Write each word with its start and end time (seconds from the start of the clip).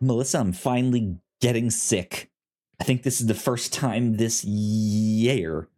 Melissa, 0.00 0.38
I'm 0.38 0.52
finally 0.52 1.18
getting 1.40 1.70
sick. 1.70 2.30
I 2.80 2.84
think 2.84 3.02
this 3.02 3.20
is 3.20 3.26
the 3.26 3.34
first 3.34 3.72
time 3.72 4.16
this 4.16 4.44
year, 4.44 5.68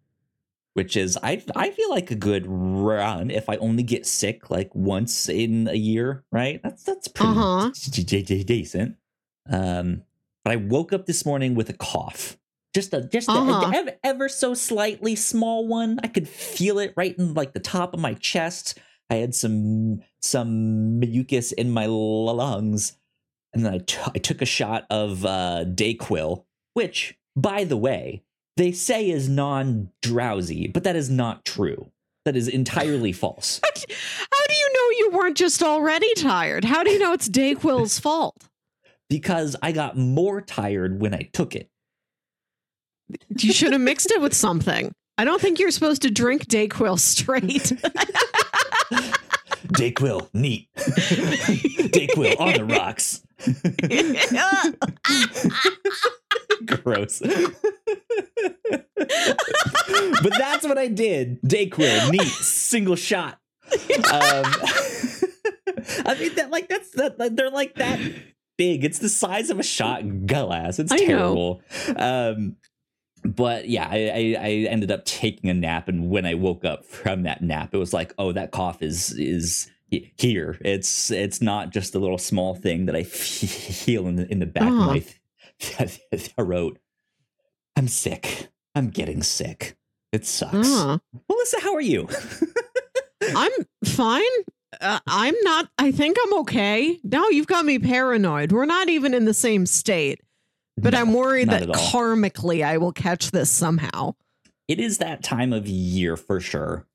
which 0.75 0.97
is 0.97 1.19
I 1.23 1.43
I 1.55 1.71
feel 1.71 1.91
like 1.91 2.11
a 2.11 2.15
good 2.17 2.45
run 2.47 3.31
if 3.31 3.49
I 3.49 3.57
only 3.57 3.83
get 3.83 4.07
sick 4.07 4.51
like 4.51 4.75
once 4.75 5.29
in 5.29 5.69
a 5.69 5.75
year, 5.77 6.25
right? 6.33 6.61
That's 6.63 6.83
that's 6.83 7.09
pretty 7.09 7.33
Uh-huh. 7.39 7.71
d- 7.91 8.03
d- 8.03 8.23
d- 8.23 8.45
decent. 8.45 8.97
Um, 9.49 10.03
but 10.45 10.53
I 10.53 10.57
woke 10.57 10.93
up 10.93 11.07
this 11.07 11.25
morning 11.27 11.55
with 11.55 11.69
a 11.69 11.75
cough. 11.75 12.39
Just 12.75 12.93
a 12.95 13.03
just 13.03 13.29
a, 13.29 13.33
Uh-huh. 13.33 13.71
ever, 13.75 13.93
ever 14.03 14.29
so 14.29 14.55
slightly 14.55 15.15
small 15.17 15.67
one. 15.67 15.99
I 16.03 16.09
could 16.09 16.29
feel 16.29 16.79
it 16.79 16.95
right 16.97 17.17
in 17.19 17.35
like 17.35 17.53
the 17.53 17.61
top 17.61 17.95
of 17.95 18.01
my 18.01 18.15
chest. 18.15 18.79
I 19.11 19.17
had 19.17 19.35
some 19.35 20.01
some 20.21 20.99
mucus 20.99 21.53
in 21.53 21.71
my 21.71 21.87
lungs, 21.87 22.97
and 23.57 23.65
then 23.65 23.73
I 23.73 23.79
t- 23.79 23.99
I 24.15 24.19
took 24.19 24.43
a 24.43 24.47
shot 24.47 24.85
of 24.91 25.25
uh, 25.25 25.65
Dayquil, 25.67 26.45
which, 26.75 27.17
by 27.35 27.65
the 27.65 27.79
way, 27.79 28.23
they 28.59 28.71
say 28.71 29.09
is 29.09 29.31
non 29.31 29.89
drowsy, 30.03 30.69
but 30.69 30.85
that 30.85 30.95
is 30.95 31.09
not 31.09 31.47
true. 31.47 31.91
That 32.27 32.37
is 32.37 32.49
entirely 32.49 33.13
false. 33.23 33.61
How 33.65 33.71
how 33.71 34.47
do 34.47 34.55
you 34.55 34.73
know 34.75 34.99
you 34.99 35.11
weren't 35.19 35.39
just 35.39 35.63
already 35.63 36.13
tired? 36.17 36.67
How 36.67 36.85
do 36.85 36.91
you 36.91 36.99
know 36.99 37.15
it's 37.15 37.31
Dayquil's 37.31 37.99
fault? 38.07 38.37
Because 39.09 39.57
I 39.63 39.73
got 39.73 39.97
more 39.97 40.43
tired 40.43 41.01
when 41.01 41.15
I 41.15 41.31
took 41.33 41.57
it. 41.57 41.71
You 43.39 43.55
should 43.55 43.73
have 43.73 43.81
mixed 43.81 44.11
it 44.11 44.21
with 44.21 44.35
something. 44.47 44.93
I 45.17 45.25
don't 45.25 45.41
think 45.41 45.59
you're 45.59 45.71
supposed 45.71 46.03
to 46.03 46.11
drink 46.11 46.47
Dayquil 46.47 46.99
straight. 46.99 47.73
Dayquil, 49.69 50.29
neat. 50.35 50.69
Dayquil 50.77 52.39
on 52.39 52.53
the 52.53 52.65
rocks. 52.67 53.23
Gross. 56.67 57.21
but 57.21 57.55
that's 60.39 60.67
what 60.67 60.79
I 60.79 60.89
did. 60.89 61.43
Dayquil, 61.43 62.11
neat, 62.11 62.23
single 62.23 62.97
shot. 62.97 63.39
Um, 63.73 64.05
I 66.05 66.17
mean 66.19 66.35
that 66.37 66.49
like 66.51 66.69
that's 66.69 66.91
that 66.93 67.37
they're 67.37 67.51
like 67.51 67.75
that 67.77 68.01
big. 68.57 68.85
It's 68.85 68.99
the 68.99 69.09
size 69.09 69.51
of 69.51 69.59
a 69.59 69.63
shot 69.63 70.27
glass. 70.27 70.79
It's 70.79 70.93
I 70.93 70.99
terrible. 70.99 71.63
Um, 71.97 72.57
but 73.25 73.69
yeah, 73.69 73.89
I, 73.91 73.97
I 73.97 74.37
I 74.41 74.51
ended 74.69 74.91
up 74.91 75.05
taking 75.05 75.51
a 75.51 75.55
nap, 75.55 75.89
and 75.89 76.11
when 76.11 76.27
I 76.27 76.35
woke 76.35 76.65
up 76.65 76.85
from 76.85 77.25
that 77.25 77.43
nap, 77.43 77.75
it 77.75 77.79
was 77.79 77.93
like, 77.93 78.15
oh, 78.19 78.33
that 78.33 78.53
cough 78.53 78.83
is 78.83 79.13
is 79.13 79.71
here. 79.91 80.59
It's 80.63 81.11
it's 81.11 81.41
not 81.41 81.71
just 81.71 81.95
a 81.95 81.99
little 81.99 82.19
small 82.19 82.55
thing 82.55 82.87
that 82.87 82.97
I 82.97 83.03
feel 83.05 84.07
in 84.07 84.17
the 84.17 84.31
in 84.31 84.39
the 84.41 84.47
back 84.47 84.69
of 84.69 84.79
Uh-huh. 84.79 84.93
my 84.93 85.05
th- 85.59 86.01
throat. 86.33 86.79
I'm 87.77 87.89
sick. 87.89 88.49
I'm 88.75 88.89
getting 88.89 89.23
sick. 89.23 89.77
It 90.13 90.25
sucks. 90.27 90.55
Melissa, 91.29 91.61
how 91.61 91.75
are 91.75 91.81
you? 91.81 92.09
I'm 93.35 93.51
fine. 93.85 94.23
Uh, 94.81 94.99
I'm 95.07 95.35
not. 95.43 95.69
I 95.79 95.93
think 95.93 96.17
I'm 96.25 96.35
okay. 96.41 96.99
Now 97.03 97.29
you've 97.29 97.47
got 97.47 97.65
me 97.65 97.79
paranoid. 97.79 98.53
We're 98.53 98.67
not 98.67 98.89
even 98.89 99.15
in 99.15 99.25
the 99.25 99.35
same 99.35 99.67
state, 99.67 100.21
but 100.77 100.93
No, 100.93 101.01
I'm 101.01 101.13
worried 101.13 101.51
that 101.51 101.69
karmically 101.69 102.65
I 102.65 102.79
will 102.79 102.93
catch 102.93 103.31
this 103.31 103.51
somehow. 103.51 104.15
it 104.69 104.79
is 104.81 104.99
that 104.99 105.23
time 105.23 105.53
of 105.53 105.67
year 105.67 106.17
for 106.17 106.41
sure. 106.41 106.86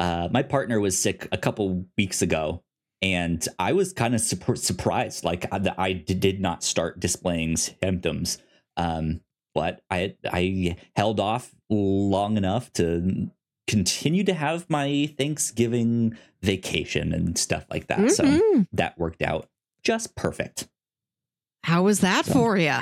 Uh, 0.00 0.28
my 0.32 0.42
partner 0.42 0.80
was 0.80 0.98
sick 0.98 1.28
a 1.30 1.36
couple 1.38 1.84
weeks 1.98 2.22
ago, 2.22 2.62
and 3.02 3.46
I 3.58 3.72
was 3.74 3.92
kind 3.92 4.14
of 4.14 4.20
surp- 4.22 4.58
surprised. 4.58 5.24
Like 5.24 5.46
I, 5.52 5.58
that 5.58 5.78
I 5.78 5.92
did 5.92 6.40
not 6.40 6.64
start 6.64 6.98
displaying 6.98 7.56
symptoms, 7.58 8.38
um, 8.76 9.20
but 9.54 9.82
I 9.90 10.14
I 10.24 10.76
held 10.96 11.20
off 11.20 11.54
long 11.68 12.36
enough 12.36 12.72
to 12.74 13.30
continue 13.68 14.24
to 14.24 14.32
have 14.34 14.68
my 14.70 15.14
Thanksgiving 15.18 16.16
vacation 16.42 17.12
and 17.12 17.36
stuff 17.38 17.66
like 17.70 17.86
that. 17.88 18.10
So 18.10 18.24
Mhm. 18.24 18.66
that 18.72 18.98
worked 18.98 19.22
out 19.22 19.48
just 19.84 20.16
perfect. 20.16 20.66
How 21.64 21.82
was 21.84 22.00
that 22.00 22.24
So- 22.24 22.32
for 22.32 22.56
you? 22.56 22.78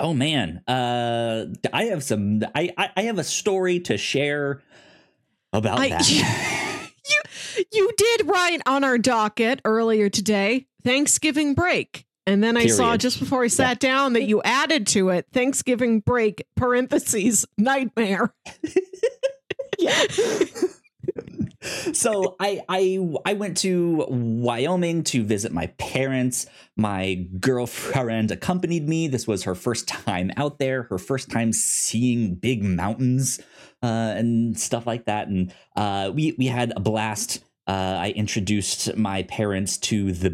Oh 0.00 0.14
man, 0.14 0.62
uh, 0.66 1.46
I 1.72 1.84
have 1.84 2.02
some. 2.02 2.42
I 2.54 2.70
I, 2.76 2.90
I 2.96 3.02
have 3.02 3.18
a 3.18 3.24
story 3.24 3.78
to 3.80 3.96
share 3.96 4.62
about 5.58 5.78
I- 5.78 5.88
that. 5.90 6.10
you 7.08 7.22
you 7.72 7.92
did 7.96 8.26
write 8.26 8.60
on 8.66 8.84
our 8.84 8.98
docket 8.98 9.60
earlier 9.64 10.08
today 10.08 10.66
Thanksgiving 10.84 11.54
break. 11.54 12.04
And 12.28 12.42
then 12.42 12.56
I 12.56 12.66
saw 12.66 12.96
just 12.96 13.20
before 13.20 13.44
I 13.44 13.46
sat 13.46 13.78
down 13.78 14.14
that 14.14 14.24
you 14.24 14.42
added 14.42 14.88
to 14.88 15.10
it 15.10 15.26
Thanksgiving 15.32 16.00
break 16.00 16.44
parentheses 16.56 17.46
nightmare. 17.56 18.34
yeah. 19.78 20.02
so 21.92 22.34
I 22.40 22.62
I 22.68 22.98
I 23.24 23.34
went 23.34 23.58
to 23.58 24.06
Wyoming 24.08 25.04
to 25.04 25.22
visit 25.22 25.52
my 25.52 25.68
parents. 25.78 26.46
My 26.76 27.26
girlfriend 27.38 28.32
accompanied 28.32 28.88
me. 28.88 29.06
This 29.06 29.28
was 29.28 29.44
her 29.44 29.54
first 29.54 29.86
time 29.86 30.32
out 30.36 30.58
there, 30.58 30.84
her 30.84 30.98
first 30.98 31.30
time 31.30 31.52
seeing 31.52 32.34
big 32.34 32.64
mountains 32.64 33.40
uh, 33.82 34.14
and 34.16 34.58
stuff 34.58 34.86
like 34.86 35.04
that. 35.06 35.28
And 35.28 35.52
uh, 35.76 36.10
we 36.14 36.34
we 36.38 36.46
had 36.46 36.72
a 36.76 36.80
blast. 36.80 37.42
Uh, 37.66 37.98
I 38.00 38.10
introduced 38.14 38.96
my 38.96 39.24
parents 39.24 39.76
to 39.78 40.12
the 40.12 40.30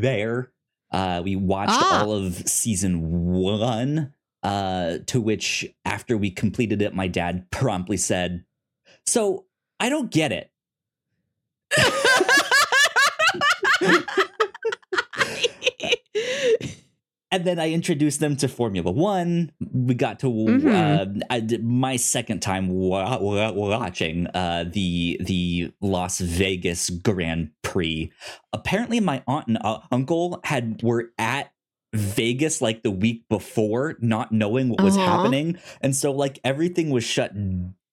bear. 0.00 0.50
Uh, 0.92 1.20
we 1.24 1.34
watched 1.36 1.72
Ah. 1.72 2.02
all 2.02 2.12
of 2.12 2.48
season 2.48 3.32
one. 3.32 4.12
Uh, 4.42 4.98
to 5.06 5.22
which, 5.22 5.64
after 5.86 6.18
we 6.18 6.30
completed 6.30 6.82
it, 6.82 6.94
my 6.94 7.08
dad 7.08 7.50
promptly 7.50 7.96
said, 7.96 8.44
"So 9.06 9.46
I 9.80 9.88
don't 9.88 10.10
get 10.10 10.32
it. 10.32 10.50
And 17.34 17.44
then 17.44 17.58
I 17.58 17.72
introduced 17.72 18.20
them 18.20 18.36
to 18.36 18.46
Formula 18.46 18.92
One. 18.92 19.50
We 19.72 19.94
got 19.94 20.20
to 20.20 20.26
Mhm. 20.26 21.20
uh, 21.28 21.58
my 21.64 21.96
second 21.96 22.42
time 22.42 22.68
wa- 22.68 23.18
wa- 23.18 23.50
watching 23.50 24.28
uh, 24.28 24.66
the 24.72 25.18
the 25.20 25.72
Las 25.80 26.20
Vegas 26.20 26.90
Grand 26.90 27.50
Prix. 27.62 28.12
Apparently, 28.52 29.00
my 29.00 29.24
aunt 29.26 29.48
and 29.48 29.58
uh, 29.62 29.80
uncle 29.90 30.38
had 30.44 30.80
were 30.84 31.10
at 31.18 31.50
Vegas 31.92 32.62
like 32.62 32.84
the 32.84 32.92
week 32.92 33.24
before, 33.28 33.96
not 34.00 34.30
knowing 34.30 34.68
what 34.68 34.80
was 34.80 34.96
Uh-huh. 34.96 35.04
happening, 35.04 35.58
and 35.80 35.96
so 35.96 36.12
like 36.12 36.38
everything 36.44 36.90
was 36.90 37.02
shut 37.02 37.32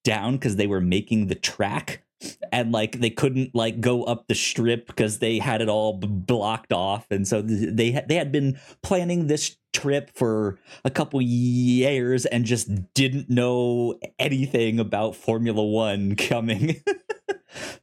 down 0.03 0.33
because 0.33 0.55
they 0.55 0.67
were 0.67 0.81
making 0.81 1.27
the 1.27 1.35
track 1.35 2.03
and 2.51 2.71
like 2.71 2.99
they 2.99 3.09
couldn't 3.09 3.53
like 3.55 3.81
go 3.81 4.03
up 4.03 4.27
the 4.27 4.35
strip 4.35 4.87
because 4.87 5.19
they 5.19 5.39
had 5.39 5.61
it 5.61 5.69
all 5.69 5.97
b- 5.97 6.07
blocked 6.07 6.73
off 6.73 7.05
and 7.11 7.27
so 7.27 7.41
th- 7.41 7.69
they 7.73 8.03
they 8.07 8.15
had 8.15 8.31
been 8.31 8.59
planning 8.81 9.27
this 9.27 9.57
trip 9.73 10.11
for 10.13 10.59
a 10.83 10.89
couple 10.89 11.21
years 11.21 12.25
and 12.25 12.45
just 12.45 12.93
didn't 12.93 13.29
know 13.29 13.97
anything 14.19 14.79
about 14.79 15.15
formula 15.15 15.63
1 15.63 16.15
coming. 16.15 16.81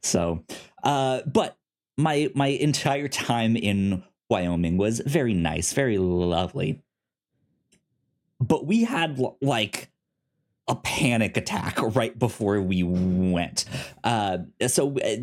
So 0.01 0.43
uh 0.83 1.21
but 1.27 1.55
my 1.95 2.31
my 2.33 2.47
entire 2.47 3.07
time 3.07 3.55
in 3.55 4.03
Wyoming 4.29 4.77
was 4.77 4.99
very 5.05 5.33
nice 5.33 5.73
very 5.73 5.99
lovely. 5.99 6.81
But 8.39 8.65
we 8.65 8.83
had 8.83 9.19
like 9.41 9.91
a 10.69 10.75
panic 10.75 11.35
attack 11.35 11.77
right 11.95 12.17
before 12.17 12.61
we 12.61 12.83
went. 12.83 13.65
Uh, 14.03 14.39
so 14.67 14.97
uh, 14.99 15.15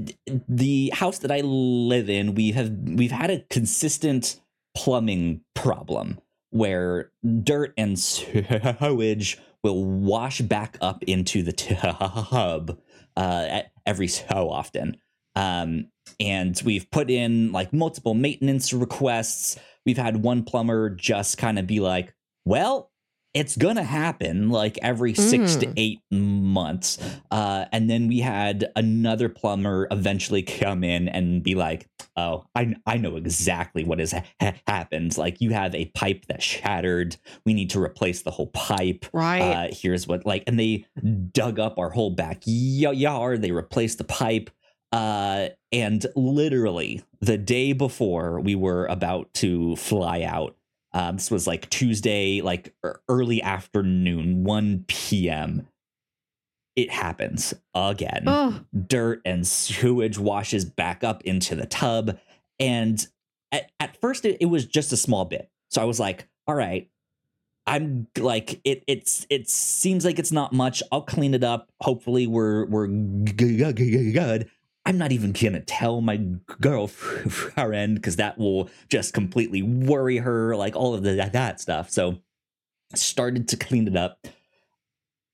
the 0.49 0.91
house 0.93 1.19
that 1.21 1.31
I 1.31 1.41
live 1.41 2.10
in, 2.10 2.34
we 2.34 2.53
have 2.53 2.71
we've 2.71 3.13
had 3.13 3.31
a 3.31 3.41
consistent 3.48 4.41
plumbing 4.77 5.41
problem 5.54 6.19
where 6.51 7.10
dirt 7.43 7.72
and 7.77 7.98
sewage 7.98 9.39
will 9.63 9.84
wash 9.84 10.41
back 10.41 10.77
up 10.81 11.03
into 11.04 11.43
the 11.43 11.53
tub 11.53 12.78
uh, 13.16 13.63
every 13.84 14.09
so 14.09 14.51
often. 14.51 14.97
Um, 15.34 15.89
and 16.21 16.60
we've 16.65 16.91
put 16.91 17.10
in 17.10 17.53
like 17.53 17.72
multiple 17.72 18.15
maintenance 18.15 18.72
requests. 18.72 19.59
We've 19.84 19.99
had 19.99 20.22
one 20.22 20.45
plumber 20.45 20.91
just 20.91 21.37
kind 21.39 21.59
of 21.59 21.66
be 21.66 21.81
like, 21.81 22.15
well, 22.45 22.91
it's 23.36 23.54
gonna 23.56 23.83
happen 23.84 24.48
like 24.48 24.78
every 24.80 25.12
six 25.12 25.56
to 25.56 25.66
Mm. 25.66 25.72
eight 25.77 26.00
months. 26.10 26.98
Uh, 27.30 27.66
and 27.71 27.91
then 27.91 28.09
we 28.09 28.21
had 28.21 28.72
another 28.74 29.28
plumber 29.28 29.86
eventually 29.91 30.42
come 30.42 30.83
in 30.83 31.06
and 31.09 31.42
be 31.42 31.54
like, 31.54 31.86
"Oh, 32.16 32.44
I 32.54 32.74
I 32.86 32.97
know 32.97 33.16
exactly 33.16 33.84
what 33.84 33.98
has 33.98 34.12
ha- 34.12 34.54
happened. 34.66 35.18
Like 35.18 35.41
you 35.42 35.50
have 35.50 35.74
a 35.74 35.84
pipe 35.94 36.24
that 36.28 36.42
shattered. 36.42 37.16
We 37.44 37.53
need 37.53 37.68
to 37.71 37.83
replace 37.83 38.22
the 38.22 38.30
whole 38.30 38.47
pipe. 38.48 39.04
Right. 39.12 39.41
Uh, 39.42 39.68
here's 39.71 40.09
what 40.09 40.24
like." 40.24 40.44
And 40.47 40.59
they 40.59 40.86
dug 41.32 41.59
up 41.60 41.78
our 41.78 41.91
whole 41.91 42.10
backyard. 42.10 43.42
They 43.42 43.50
replaced 43.53 43.98
the 43.98 44.04
pipe. 44.04 44.48
Uh, 44.92 45.48
and 45.72 46.06
literally 46.15 47.03
the 47.21 47.36
day 47.36 47.72
before 47.74 48.41
we 48.41 48.54
were 48.54 48.86
about 48.86 49.32
to 49.34 49.77
fly 49.77 50.22
out, 50.22 50.55
um, 50.97 51.16
this 51.16 51.31
was 51.31 51.47
like 51.47 51.69
Tuesday, 51.69 52.41
like 52.41 52.75
early 53.07 53.43
afternoon, 53.43 54.45
1 54.45 54.87
p.m. 54.89 55.69
It 56.75 56.91
happens 56.91 57.53
again. 57.75 58.25
Oh, 58.27 58.60
Dirt 58.87 59.21
and 59.27 59.47
sewage 59.47 60.19
washes 60.19 60.65
back 60.65 61.04
up 61.04 61.22
into 61.25 61.54
the 61.54 61.66
tub. 61.66 62.19
And 62.59 63.07
at, 63.53 63.71
at 63.78 64.01
first, 64.01 64.25
it, 64.25 64.39
it 64.41 64.47
was 64.47 64.65
just 64.65 64.91
a 64.91 64.97
small 64.97 65.27
bit. 65.27 65.51
So 65.71 65.83
I 65.83 65.84
was 65.84 66.01
like, 66.01 66.28
all 66.47 66.54
right, 66.54 66.89
I'm 67.66 68.07
like 68.16 68.63
it. 68.65 68.83
It's 68.87 69.27
it 69.28 69.51
seems 69.51 70.03
like 70.03 70.19
it's 70.19 70.33
not 70.33 70.54
much. 70.54 70.83
I'll 70.91 71.03
clean 71.03 71.34
it 71.34 71.45
up. 71.45 71.71
Hopefully, 71.83 72.27
we're 72.27 72.65
we're 72.65 72.87
good. 72.87 74.51
I'm 74.86 74.98
not 74.98 75.10
even 75.12 75.33
gonna 75.33 75.60
tell 75.60 76.00
my 76.00 76.16
girlfriend 76.60 77.94
because 77.97 78.16
that 78.16 78.38
will 78.38 78.71
just 78.88 79.12
completely 79.12 79.60
worry 79.62 80.18
her. 80.18 80.56
Like 80.56 80.77
all 80.77 80.94
of 80.94 81.03
the, 81.03 81.15
that 81.33 81.60
stuff. 81.60 81.91
So 81.91 82.18
I 82.92 82.97
started 82.97 83.48
to 83.48 83.56
clean 83.56 83.88
it 83.88 83.97
up, 83.97 84.27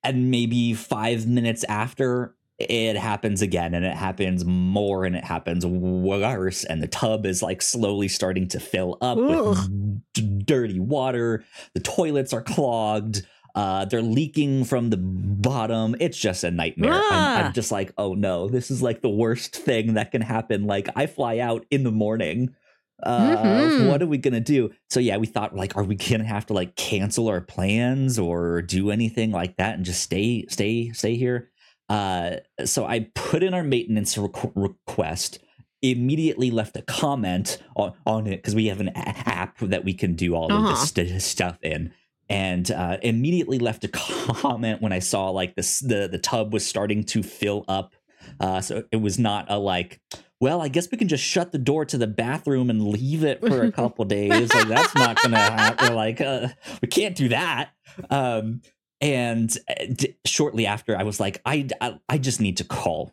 and 0.03 0.31
maybe 0.31 0.73
five 0.73 1.27
minutes 1.27 1.65
after 1.69 2.35
it 2.59 2.97
happens 2.97 3.43
again 3.43 3.75
and 3.75 3.85
it 3.85 3.95
happens 3.95 4.45
more 4.45 5.05
and 5.05 5.17
it 5.17 5.25
happens 5.25 5.67
worse 5.67 6.65
and 6.65 6.83
the 6.83 6.87
tub 6.87 7.27
is 7.27 7.43
like 7.43 7.61
slowly 7.61 8.09
starting 8.09 8.47
to 8.47 8.61
fill 8.61 8.99
up 9.01 9.19
with 9.19 10.05
d- 10.15 10.43
dirty 10.45 10.79
water 10.79 11.45
the 11.75 11.81
toilets 11.81 12.33
are 12.33 12.43
clogged 12.43 13.27
uh 13.55 13.85
they're 13.85 14.03
leaking 14.03 14.65
from 14.65 14.91
the 14.91 14.97
bottom 14.97 15.95
it's 16.01 16.17
just 16.19 16.45
a 16.45 16.51
nightmare 16.51 16.93
I'm, 16.93 17.01
Ah. 17.11 17.45
I'm 17.47 17.53
just 17.53 17.71
like 17.73 17.93
oh 17.99 18.15
no 18.15 18.49
this 18.49 18.71
is 18.71 18.83
like 18.83 19.03
the 19.03 19.09
worst 19.11 19.55
thing 19.57 19.95
that 19.95 20.11
can 20.11 20.23
happen 20.23 20.65
like 20.67 20.89
i 20.97 21.07
fly 21.07 21.39
out 21.39 21.67
in 21.71 21.83
the 21.85 21.91
morning 21.93 22.55
uh 23.03 23.37
Mhm. 23.37 23.89
what 23.89 24.01
are 24.03 24.07
we 24.07 24.17
gonna 24.19 24.41
do 24.41 24.71
so 24.89 25.01
yeah 25.01 25.17
we 25.19 25.27
thought 25.27 25.55
like 25.55 25.77
are 25.77 25.85
we 25.85 25.97
gonna 25.97 26.25
have 26.25 26.47
to 26.47 26.53
like 26.55 26.77
cancel 26.77 27.29
our 27.29 27.41
plans 27.41 28.19
or 28.19 28.63
do 28.63 28.91
anything 28.91 29.33
like 29.33 29.57
that 29.57 29.75
and 29.77 29.85
just 29.85 30.03
stay 30.03 30.47
stay 30.49 30.91
stay 30.93 31.17
here 31.17 31.51
uh, 31.91 32.37
so 32.65 32.87
I 32.87 33.11
put 33.15 33.43
in 33.43 33.53
our 33.53 33.63
maintenance 33.65 34.15
requ- 34.17 34.53
request. 34.55 35.41
Immediately 35.83 36.51
left 36.53 36.75
a 36.77 36.83
comment 36.83 37.61
on, 37.77 37.93
on 38.07 38.27
it 38.29 38.37
because 38.37 38.55
we 38.55 38.67
have 38.69 38.81
an 38.81 38.89
a- 38.95 39.29
app 39.29 39.59
that 39.59 39.85
we 39.85 39.93
can 39.93 40.15
do 40.15 40.35
all 40.35 40.47
of 40.47 40.53
Uh-huh. 40.53 40.71
this 40.71 40.89
st- 40.89 41.21
stuff 41.21 41.59
in, 41.61 41.93
and 42.33 42.71
uh, 42.71 42.97
immediately 43.03 43.59
left 43.59 43.85
a 43.85 43.89
comment 43.93 44.81
when 44.83 44.93
I 44.93 44.99
saw 44.99 45.31
like 45.31 45.55
this 45.55 45.81
the 45.81 46.09
the 46.11 46.19
tub 46.19 46.53
was 46.53 46.67
starting 46.67 47.05
to 47.05 47.23
fill 47.23 47.65
up. 47.69 47.95
Uh, 48.41 48.61
so 48.61 48.85
it 48.91 48.97
was 49.01 49.19
not 49.19 49.47
a 49.51 49.59
like, 49.59 50.01
well, 50.41 50.63
I 50.63 50.69
guess 50.69 50.91
we 50.91 50.97
can 50.99 51.09
just 51.09 51.23
shut 51.25 51.53
the 51.53 51.59
door 51.59 51.85
to 51.85 51.99
the 51.99 52.07
bathroom 52.07 52.71
and 52.71 52.87
leave 52.87 53.25
it 53.25 53.41
for 53.41 53.63
a 53.63 53.73
couple 53.81 54.05
days. 54.05 54.53
Like 54.55 54.69
that's 54.69 54.95
not 54.95 55.21
gonna 55.23 55.37
happen. 55.39 55.95
Like 55.95 56.21
uh, 56.21 56.49
we 56.81 56.89
can't 56.89 57.17
do 57.17 57.29
that. 57.29 57.71
Um, 58.11 58.63
and 59.01 59.59
uh, 59.69 59.87
d- 59.93 60.17
shortly 60.25 60.65
after 60.65 60.97
i 60.97 61.03
was 61.03 61.19
like 61.19 61.41
i 61.45 61.67
i, 61.81 61.99
I 62.09 62.19
just 62.19 62.41
need 62.41 62.59
to 62.59 62.65
call 62.65 63.13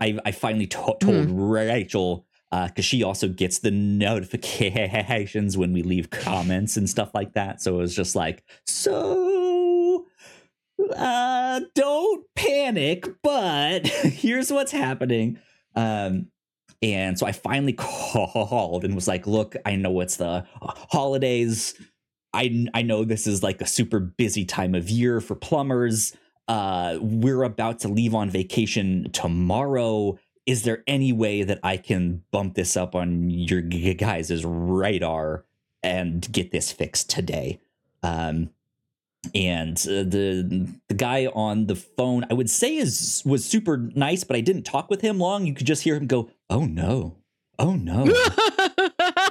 i, 0.00 0.18
I 0.24 0.32
finally 0.32 0.66
to- 0.66 0.96
told 1.00 1.30
rachel 1.30 2.26
because 2.50 2.84
she 2.84 3.02
also 3.02 3.28
gets 3.28 3.60
the 3.60 3.70
notifications 3.70 5.56
when 5.56 5.72
we 5.72 5.82
leave 5.82 6.10
comments 6.10 6.76
and 6.76 6.90
stuff 6.90 7.10
like 7.14 7.32
that 7.34 7.62
so 7.62 7.74
it 7.74 7.78
was 7.78 7.94
just 7.94 8.16
like 8.16 8.42
so 8.66 10.06
uh 10.96 11.60
don't 11.74 12.26
panic 12.34 13.06
but 13.22 13.86
here's 13.86 14.52
what's 14.52 14.72
happening 14.72 15.38
um 15.76 16.26
and 16.82 17.18
so 17.18 17.26
i 17.26 17.32
finally 17.32 17.72
called 17.78 18.84
and 18.84 18.94
was 18.94 19.06
like 19.06 19.26
look 19.26 19.54
i 19.64 19.76
know 19.76 20.00
it's 20.00 20.16
the 20.16 20.44
holidays 20.60 21.74
I 22.32 22.66
I 22.74 22.82
know 22.82 23.04
this 23.04 23.26
is 23.26 23.42
like 23.42 23.60
a 23.60 23.66
super 23.66 24.00
busy 24.00 24.44
time 24.44 24.74
of 24.74 24.88
year 24.88 25.20
for 25.20 25.34
plumbers. 25.34 26.16
Uh, 26.48 26.98
we're 27.00 27.42
about 27.42 27.80
to 27.80 27.88
leave 27.88 28.14
on 28.14 28.30
vacation 28.30 29.10
tomorrow. 29.12 30.18
Is 30.46 30.62
there 30.62 30.82
any 30.86 31.12
way 31.12 31.42
that 31.42 31.60
I 31.62 31.76
can 31.76 32.24
bump 32.30 32.54
this 32.54 32.76
up 32.76 32.94
on 32.94 33.30
your 33.30 33.60
guys' 33.62 34.44
radar 34.44 35.44
and 35.82 36.30
get 36.32 36.50
this 36.50 36.72
fixed 36.72 37.10
today? 37.10 37.60
Um, 38.02 38.50
and 39.34 39.76
uh, 39.86 40.02
the 40.02 40.68
the 40.88 40.94
guy 40.94 41.26
on 41.26 41.66
the 41.66 41.76
phone, 41.76 42.24
I 42.30 42.34
would 42.34 42.48
say, 42.48 42.76
is 42.76 43.22
was 43.26 43.44
super 43.44 43.76
nice, 43.76 44.24
but 44.24 44.36
I 44.36 44.40
didn't 44.40 44.62
talk 44.62 44.88
with 44.88 45.02
him 45.02 45.18
long. 45.18 45.46
You 45.46 45.54
could 45.54 45.66
just 45.66 45.82
hear 45.82 45.94
him 45.94 46.06
go, 46.06 46.30
"Oh 46.48 46.64
no, 46.64 47.18
oh 47.58 47.74
no." 47.74 48.06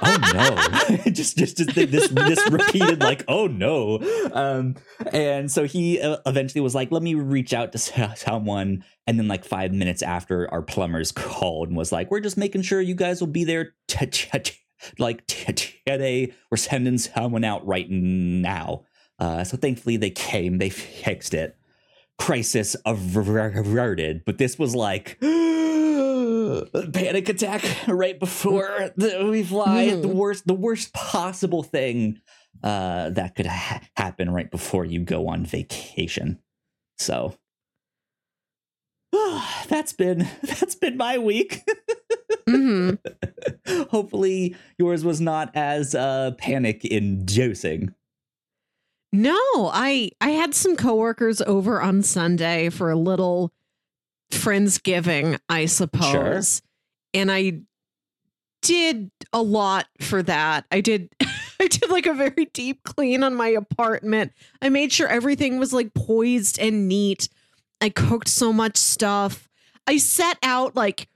oh 0.02 0.16
no. 0.34 0.96
Just 1.10 1.36
just, 1.36 1.56
just 1.56 1.74
this 1.74 2.08
this 2.08 2.50
repeated 2.50 3.00
like 3.00 3.24
oh 3.28 3.46
no. 3.46 4.00
Um 4.32 4.76
and 5.12 5.50
so 5.50 5.64
he 5.64 6.00
uh, 6.00 6.18
eventually 6.26 6.60
was 6.60 6.74
like 6.74 6.90
let 6.90 7.02
me 7.02 7.14
reach 7.14 7.52
out 7.52 7.72
to 7.72 7.78
someone. 8.16 8.84
And 9.06 9.18
then 9.18 9.28
like 9.28 9.44
five 9.44 9.72
minutes 9.72 10.02
after 10.02 10.50
our 10.52 10.62
plumbers 10.62 11.12
called 11.12 11.68
and 11.68 11.76
was 11.76 11.92
like 11.92 12.10
we're 12.10 12.20
just 12.20 12.36
making 12.36 12.62
sure 12.62 12.80
you 12.80 12.94
guys 12.94 13.20
will 13.20 13.28
be 13.28 13.44
there 13.44 13.74
t- 13.88 14.06
t- 14.06 14.38
t- 14.38 14.54
like 14.98 15.26
today 15.26 16.32
we're 16.50 16.56
sending 16.56 16.98
someone 16.98 17.44
out 17.44 17.66
right 17.66 17.90
now. 17.90 18.84
Uh 19.18 19.44
so 19.44 19.56
thankfully 19.56 19.96
they 19.96 20.10
came 20.10 20.58
they 20.58 20.70
fixed 20.70 21.34
it. 21.34 21.56
Crisis 22.18 22.76
averted. 22.84 24.24
But 24.26 24.38
this 24.38 24.58
was 24.58 24.74
like 24.74 25.18
panic 26.92 27.28
attack 27.28 27.62
right 27.88 28.18
before 28.18 28.90
the, 28.96 29.28
we 29.30 29.42
fly. 29.42 29.90
The 29.94 30.08
Mhm. 30.08 30.14
worst 30.14 30.46
the 30.46 30.54
worst 30.54 30.92
possible 30.92 31.62
thing 31.62 32.20
uh 32.62 33.10
that 33.10 33.34
could 33.36 33.46
ha- 33.46 33.82
happen 33.96 34.30
right 34.30 34.50
before 34.50 34.84
you 34.84 35.00
go 35.00 35.28
on 35.28 35.44
vacation. 35.44 36.38
So 36.98 37.34
that's 39.68 39.92
been 39.92 40.28
that's 40.42 40.74
been 40.74 40.96
my 40.96 41.18
week. 41.18 41.62
Hmm 42.48 42.94
hopefully 43.90 44.56
yours 44.78 45.04
was 45.04 45.20
not 45.20 45.50
as 45.54 45.94
uh 45.94 46.32
panic 46.38 46.84
inducing. 46.84 47.94
No, 49.12 49.36
I 49.72 50.10
I 50.20 50.30
had 50.30 50.54
some 50.54 50.76
coworkers 50.76 51.40
over 51.42 51.80
on 51.82 52.02
Sunday 52.02 52.68
for 52.70 52.90
a 52.90 52.96
little 52.96 53.52
friendsgiving, 54.30 55.38
I 55.48 55.66
suppose. 55.66 56.62
And 57.12 57.30
I 57.30 57.60
did 58.62 59.10
a 59.32 59.42
lot 59.42 59.86
for 60.00 60.22
that. 60.22 60.64
I 60.70 60.80
did 60.80 61.10
I 61.60 61.66
did 61.66 61.90
like 61.90 62.06
a 62.06 62.14
very 62.14 62.46
deep 62.46 62.82
clean 62.84 63.22
on 63.22 63.34
my 63.34 63.48
apartment. 63.48 64.32
I 64.62 64.70
made 64.70 64.92
sure 64.92 65.08
everything 65.08 65.58
was 65.58 65.72
like 65.72 65.92
poised 65.92 66.58
and 66.58 66.88
neat. 66.88 67.28
I 67.80 67.90
cooked 67.90 68.28
so 68.28 68.52
much 68.52 68.76
stuff. 68.76 69.48
I 69.86 69.98
set 69.98 70.38
out 70.42 70.74
like 70.74 71.08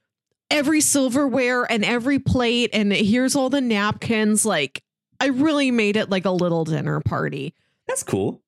every 0.51 0.81
silverware 0.81 1.65
and 1.71 1.85
every 1.85 2.19
plate 2.19 2.71
and 2.73 2.93
here's 2.93 3.35
all 3.35 3.49
the 3.49 3.61
napkins 3.61 4.45
like 4.45 4.83
I 5.19 5.29
really 5.29 5.71
made 5.71 5.97
it 5.97 6.11
like 6.11 6.27
a 6.27 6.31
little 6.31 6.65
dinner 6.65 7.01
party. 7.01 7.55
that's 7.89 8.03
cool 8.03 8.44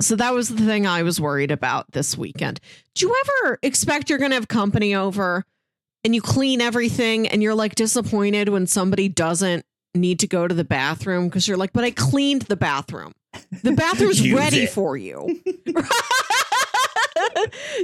So 0.00 0.16
that 0.16 0.34
was 0.34 0.48
the 0.48 0.64
thing 0.64 0.86
I 0.86 1.02
was 1.02 1.20
worried 1.20 1.50
about 1.50 1.90
this 1.92 2.18
weekend. 2.18 2.60
Do 2.94 3.06
you 3.06 3.16
ever 3.24 3.58
expect 3.62 4.10
you're 4.10 4.18
going 4.18 4.32
to 4.32 4.36
have 4.36 4.48
company 4.48 4.94
over 4.94 5.44
and 6.02 6.14
you 6.14 6.20
clean 6.20 6.60
everything 6.60 7.28
and 7.28 7.42
you're 7.42 7.54
like 7.54 7.74
disappointed 7.76 8.48
when 8.48 8.66
somebody 8.66 9.08
doesn't 9.08 9.64
need 9.94 10.18
to 10.20 10.26
go 10.26 10.48
to 10.48 10.54
the 10.54 10.64
bathroom 10.64 11.28
because 11.28 11.46
you're 11.46 11.56
like, 11.56 11.72
but 11.72 11.84
I 11.84 11.92
cleaned 11.92 12.42
the 12.42 12.56
bathroom. 12.56 13.12
The 13.62 13.72
bathroom's 13.72 14.28
ready 14.32 14.64
it. 14.64 14.70
for 14.70 14.96
you. 14.96 15.40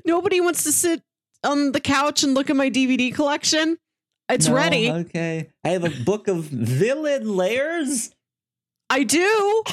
Nobody 0.05 0.41
wants 0.41 0.65
to 0.65 0.73
sit 0.73 1.03
on 1.45 1.73
the 1.73 1.81
couch 1.81 2.23
and 2.23 2.35
look 2.35 2.51
at 2.51 2.57
my 2.57 2.71
DVD 2.71 3.15
collection. 3.15 3.79
It's 4.29 4.49
No, 4.49 4.55
ready. 4.55 4.91
okay 4.91 5.49
i 5.65 5.69
have 5.71 5.85
a 5.85 5.91
book 6.05 6.29
of 6.29 6.45
villain 6.45 7.37
layers 7.37 8.11
I 8.93 9.05
do. 9.05 9.21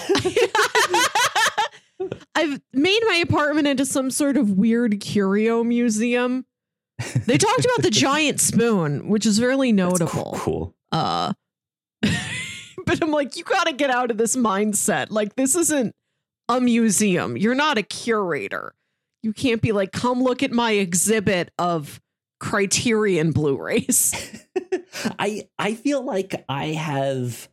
I've 2.36 2.62
made 2.74 3.01
my 3.08 3.16
apartment 3.16 3.68
into 3.68 3.86
some 3.86 4.12
sort 4.12 4.38
of 4.38 4.51
weird 4.51 5.00
curio 5.00 5.63
museum. 5.63 6.46
They 7.25 7.38
talked 7.38 7.66
about 7.66 7.84
the 7.84 7.92
giant 7.92 8.39
spoon, 8.39 9.08
which 9.08 9.25
is 9.25 9.42
really 9.42 9.72
That's 9.72 10.00
notable. 10.00 10.34
cool 10.38 10.75
Uh 10.92 11.34
but 12.01 13.01
I'm 13.01 13.12
like, 13.12 13.36
you 13.36 13.44
gotta 13.44 13.74
get 13.74 13.89
out 13.89 14.12
of 14.12 14.18
this 14.18 14.36
mindset. 14.36 15.08
Like, 15.10 15.36
this 15.36 15.56
isn't 15.56 15.94
a 16.48 16.62
museum. 16.62 17.36
You're 17.38 17.56
not 17.56 17.77
a 17.77 17.84
curator. 17.84 18.74
You 19.24 19.34
can't 19.34 19.62
be 19.62 19.72
like, 19.72 19.92
come 19.92 20.22
look 20.24 20.42
at 20.44 20.51
my 20.51 20.72
exhibit 20.72 21.51
of 21.58 22.00
Criterion 22.39 23.32
Blu-rays. 23.32 24.46
I 25.20 25.50
I 25.60 25.74
feel 25.74 26.04
like 26.04 26.46
I 26.48 26.68
have 26.68 27.50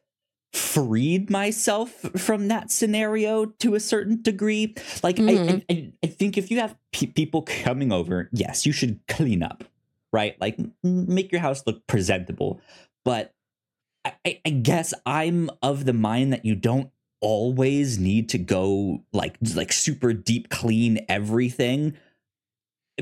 freed 0.54 1.30
myself 1.30 1.90
from 2.16 2.49
that 2.49 2.70
scenario 2.70 3.46
to 3.46 3.75
a 3.75 3.80
certain 3.80 4.23
degree. 4.23 4.75
Like 5.02 5.18
I- 5.18 5.23
Mhm. 5.23 5.64
I, 5.68 5.73
I 5.73 5.92
I 6.04 6.06
think 6.06 6.38
if 6.38 6.50
you 6.50 6.61
have 6.61 6.76
pe- 6.92 7.06
people 7.06 7.42
coming 7.42 7.92
over, 7.92 8.28
yes, 8.32 8.64
you 8.64 8.73
should 8.73 9.00
clean 9.08 9.42
up, 9.42 9.64
right? 10.12 10.40
Like 10.40 10.58
make 10.82 11.32
your 11.32 11.40
house 11.40 11.62
look 11.66 11.87
presentable. 11.87 12.61
But 13.04 13.32
I, 14.04 14.40
I 14.44 14.50
guess 14.50 14.92
I'm 15.06 15.50
of 15.62 15.87
the 15.87 15.92
mind 15.94 16.32
that 16.32 16.44
you 16.44 16.54
don't 16.54 16.90
always 17.20 17.99
need 17.99 18.28
to 18.28 18.38
go 18.38 19.02
like 19.14 19.37
like 19.54 19.73
super 19.73 20.12
deep 20.12 20.50
clean 20.50 21.04
everything 21.08 21.96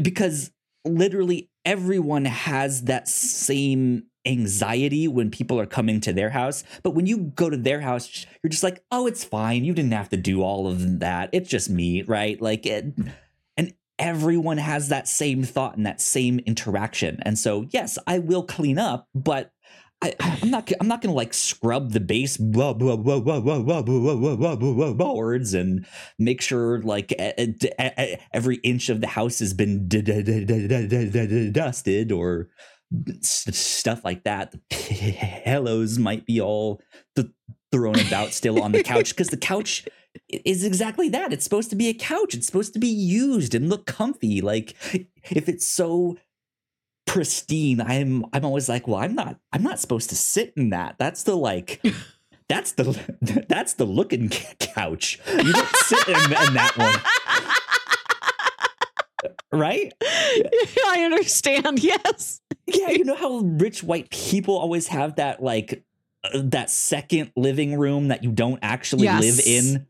because 0.01 0.53
literally 0.85 1.51
everyone 1.65 2.25
has 2.25 2.83
that 2.85 3.09
same 3.09 4.05
anxiety 4.25 5.09
when 5.09 5.31
people 5.31 5.59
are 5.59 5.67
coming 5.67 6.01
to 6.01 6.13
their 6.13 6.31
house 6.31 6.65
but 6.83 6.91
when 6.91 7.07
you 7.07 7.33
go 7.35 7.51
to 7.51 7.57
their 7.57 7.81
house 7.81 8.27
you're 8.43 8.51
just 8.51 8.63
like 8.63 8.83
oh 8.91 9.07
it's 9.07 9.25
fine 9.25 9.65
you 9.65 9.75
didn't 9.75 9.93
have 9.93 10.09
to 10.09 10.17
do 10.17 10.43
all 10.43 10.67
of 10.67 11.01
that 11.01 11.29
it's 11.33 11.49
just 11.49 11.69
me 11.69 12.03
right 12.03 12.41
like 12.41 12.65
it 12.65 12.87
and 13.57 13.75
everyone 13.99 14.59
has 14.59 14.89
that 14.89 15.09
same 15.09 15.43
thought 15.43 15.77
and 15.77 15.87
that 15.87 16.01
same 16.01 16.39
interaction 16.41 17.19
and 17.23 17.39
so 17.39 17.67
yes 17.71 17.99
i 18.07 18.19
will 18.19 18.45
clean 18.45 18.79
up 18.79 19.09
but 19.15 19.53
I, 20.03 20.15
am 20.43 20.51
not. 20.51 20.71
I'm 20.81 20.89
not 20.89 21.01
gonna 21.01 21.15
like 21.15 21.33
scrub 21.33 21.93
the 21.93 22.01
baseboards 22.01 22.83
and 25.55 25.87
make 26.19 26.41
sure 26.41 26.83
like 26.83 27.13
every 28.33 28.57
inch 28.57 28.89
of 28.89 29.01
the 29.01 29.07
house 29.07 29.39
has 29.39 29.55
been 29.55 29.87
dusted 31.53 32.11
or 32.11 32.49
stuff 33.21 34.05
like 34.05 34.25
that. 34.25 34.53
The 34.53 34.61
pillows 35.45 35.99
might 35.99 36.27
be 36.27 36.41
all 36.41 36.81
thrown 37.73 37.99
about 38.01 38.33
still 38.33 38.63
on 38.63 38.73
the 38.73 38.83
couch 38.83 39.09
because 39.17 39.29
the 39.29 39.37
couch 39.37 39.87
is 40.29 40.63
exactly 40.63 41.09
that. 41.09 41.33
It's 41.33 41.43
supposed 41.43 41.71
to 41.71 41.77
be 41.77 41.89
a 41.89 41.95
couch. 41.95 42.35
It's 42.35 42.47
supposed 42.47 42.75
to 42.75 42.79
be 42.79 42.89
used 42.89 43.55
and 43.55 43.69
look 43.69 43.87
comfy. 43.87 44.43
Like 44.43 44.77
if 45.31 45.49
it's 45.49 45.67
so 45.67 46.19
pristine 47.05 47.81
i'm 47.81 48.25
i'm 48.33 48.45
always 48.45 48.69
like 48.69 48.87
well 48.87 49.01
i'm 49.01 49.15
not 49.15 49.37
i'm 49.53 49.63
not 49.63 49.81
supposed 49.81 50.09
to 50.09 50.17
sit 50.17 50.53
in 50.57 50.71
that 50.71 50.95
that's 50.99 51.25
the 51.25 51.35
like 51.35 51.85
that's 52.49 52.73
the 52.73 53.45
that's 53.49 53.75
the 53.75 53.85
looking 53.85 54.29
couch 54.29 55.19
you 55.27 55.53
don't 55.53 55.77
sit 55.77 56.09
in, 56.09 56.15
in 56.15 56.55
that 56.55 56.73
one 56.77 56.95
right 59.53 59.93
i 60.01 61.03
understand 61.05 61.83
yes 61.83 62.41
yeah 62.67 62.91
you 62.91 63.05
know 63.05 63.15
how 63.15 63.39
rich 63.39 63.83
white 63.83 64.11
people 64.11 64.57
always 64.57 64.89
have 64.89 65.17
that 65.17 65.43
like 65.43 65.85
uh, 66.25 66.41
that 66.45 66.71
second 66.71 67.33
living 67.37 67.79
room 67.79 68.09
that 68.09 68.23
you 68.23 68.31
don't 68.31 68.59
actually 68.63 69.05
yes. 69.05 69.21
live 69.21 69.47
in 69.47 69.87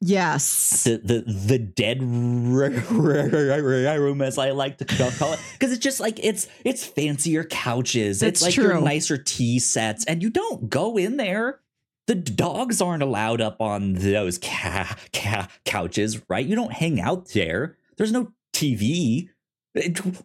Yes. 0.00 0.84
The 0.84 0.98
the 0.98 1.24
the 1.26 1.58
dead 1.58 2.00
room 2.02 2.72
as 4.22 4.38
I 4.38 4.50
like 4.50 4.78
to 4.78 4.84
call 4.84 5.32
it 5.32 5.40
because 5.54 5.72
it's 5.72 5.82
just 5.82 5.98
like 5.98 6.20
it's 6.22 6.46
it's 6.64 6.84
fancier 6.84 7.42
couches. 7.42 8.20
That's 8.20 8.40
it's 8.40 8.42
like 8.42 8.54
true. 8.54 8.62
your 8.64 8.80
nicer 8.80 9.18
tea 9.18 9.58
sets 9.58 10.04
and 10.04 10.22
you 10.22 10.30
don't 10.30 10.70
go 10.70 10.96
in 10.96 11.16
there. 11.16 11.58
The 12.06 12.14
dogs 12.14 12.80
aren't 12.80 13.02
allowed 13.02 13.40
up 13.40 13.60
on 13.60 13.94
those 13.94 14.38
ca- 14.38 14.96
ca- 15.12 15.48
couches, 15.64 16.22
right? 16.28 16.46
You 16.46 16.54
don't 16.54 16.72
hang 16.72 17.00
out 17.00 17.30
there. 17.30 17.76
There's 17.96 18.12
no 18.12 18.32
TV. 18.54 19.30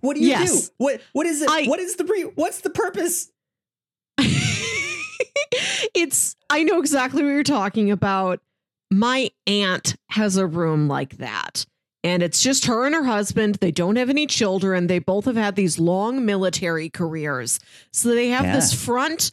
What 0.02 0.16
do 0.16 0.22
you 0.22 0.30
yes. 0.30 0.68
do? 0.68 0.74
What 0.78 1.02
what 1.14 1.26
is 1.26 1.42
it? 1.42 1.50
I, 1.50 1.66
what 1.66 1.80
is 1.80 1.96
the 1.96 2.04
pre- 2.04 2.32
what's 2.36 2.62
the 2.62 2.70
purpose? 2.70 3.32
it's 5.94 6.36
I 6.50 6.64
know 6.64 6.80
exactly 6.80 7.24
what 7.24 7.30
you're 7.30 7.44
talking 7.44 7.92
about 7.92 8.40
my 8.94 9.32
aunt 9.48 9.96
has 10.10 10.38
a 10.38 10.48
room 10.48 10.88
like 10.88 11.18
that. 11.18 11.66
And 12.04 12.22
it's 12.22 12.44
just 12.44 12.66
her 12.66 12.86
and 12.86 12.94
her 12.94 13.06
husband. 13.06 13.56
They 13.56 13.72
don't 13.72 13.96
have 13.96 14.10
any 14.10 14.28
children. 14.28 14.88
They 14.88 15.00
both 15.00 15.26
have 15.26 15.38
had 15.38 15.56
these 15.56 15.80
long 15.80 16.26
military 16.26 16.90
careers. 16.90 17.60
So 17.92 18.10
they 18.10 18.28
have 18.30 18.46
yeah. 18.46 18.56
this 18.56 18.74
front 18.74 19.32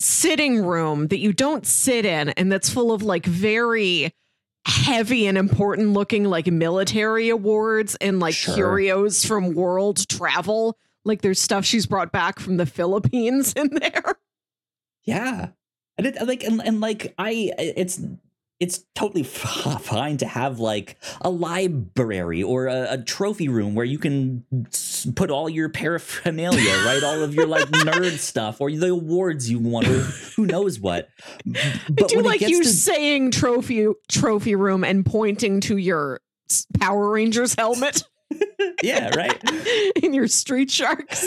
sitting 0.00 0.64
room 0.64 1.08
that 1.08 1.18
you 1.18 1.32
don't 1.32 1.66
sit 1.66 2.04
in 2.04 2.30
and 2.30 2.50
that's 2.50 2.70
full 2.70 2.92
of 2.92 3.02
like 3.02 3.26
very 3.26 4.14
heavy 4.66 5.26
and 5.26 5.36
important 5.36 5.92
looking 5.92 6.24
like 6.24 6.46
military 6.46 7.28
awards 7.28 7.96
and 7.96 8.20
like 8.20 8.34
sure. 8.34 8.54
curios 8.54 9.24
from 9.24 9.54
world 9.54 10.08
travel. 10.08 10.78
Like 11.04 11.22
there's 11.22 11.40
stuff 11.40 11.64
she's 11.64 11.86
brought 11.86 12.12
back 12.12 12.38
from 12.38 12.56
the 12.56 12.66
Philippines 12.66 13.52
in 13.56 13.70
there. 13.74 14.16
Yeah. 15.04 15.48
And 15.96 16.06
it, 16.06 16.26
like 16.26 16.42
and, 16.42 16.60
and 16.64 16.80
like 16.80 17.14
I 17.18 17.52
it's 17.58 18.00
it's 18.60 18.84
totally 18.94 19.22
f- 19.22 19.82
fine 19.82 20.16
to 20.18 20.26
have 20.26 20.60
like 20.60 20.96
a 21.20 21.30
library 21.30 22.42
or 22.42 22.66
a, 22.66 22.92
a, 22.92 22.98
trophy 22.98 23.48
room 23.48 23.74
where 23.74 23.84
you 23.84 23.98
can 23.98 24.44
put 25.16 25.30
all 25.30 25.48
your 25.48 25.68
paraphernalia, 25.68 26.70
right? 26.86 27.02
All 27.02 27.22
of 27.22 27.34
your 27.34 27.46
like 27.46 27.66
nerd 27.68 28.18
stuff 28.18 28.60
or 28.60 28.70
the 28.70 28.88
awards 28.88 29.50
you 29.50 29.58
won 29.58 29.86
or 29.86 29.98
who 30.36 30.46
knows 30.46 30.78
what. 30.78 31.08
But 31.44 32.04
I 32.04 32.06
do 32.06 32.22
like 32.22 32.40
you 32.40 32.62
to- 32.62 32.68
saying 32.68 33.32
trophy 33.32 33.88
trophy 34.08 34.54
room 34.54 34.84
and 34.84 35.04
pointing 35.04 35.60
to 35.62 35.76
your 35.76 36.20
Power 36.78 37.10
Rangers 37.10 37.54
helmet. 37.54 38.02
yeah, 38.82 39.14
right. 39.16 39.40
In 40.02 40.14
your 40.14 40.28
street 40.28 40.70
sharks. 40.70 41.24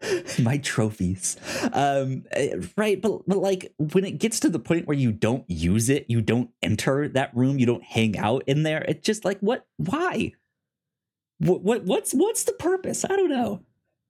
my 0.38 0.58
trophies. 0.58 1.36
Um 1.72 2.24
eh, 2.32 2.56
right 2.76 3.00
but 3.00 3.22
but 3.26 3.38
like 3.38 3.72
when 3.78 4.04
it 4.04 4.18
gets 4.18 4.40
to 4.40 4.48
the 4.48 4.58
point 4.58 4.86
where 4.86 4.96
you 4.96 5.12
don't 5.12 5.44
use 5.48 5.88
it 5.88 6.06
you 6.08 6.20
don't 6.20 6.50
enter 6.62 7.08
that 7.08 7.36
room 7.36 7.58
you 7.58 7.66
don't 7.66 7.82
hang 7.82 8.16
out 8.18 8.44
in 8.46 8.62
there 8.62 8.84
it's 8.88 9.04
just 9.04 9.24
like 9.24 9.38
what 9.40 9.66
why? 9.76 10.32
What, 11.38 11.62
what 11.62 11.84
what's 11.84 12.12
what's 12.12 12.44
the 12.44 12.52
purpose? 12.52 13.04
I 13.04 13.16
don't 13.16 13.30
know. 13.30 13.60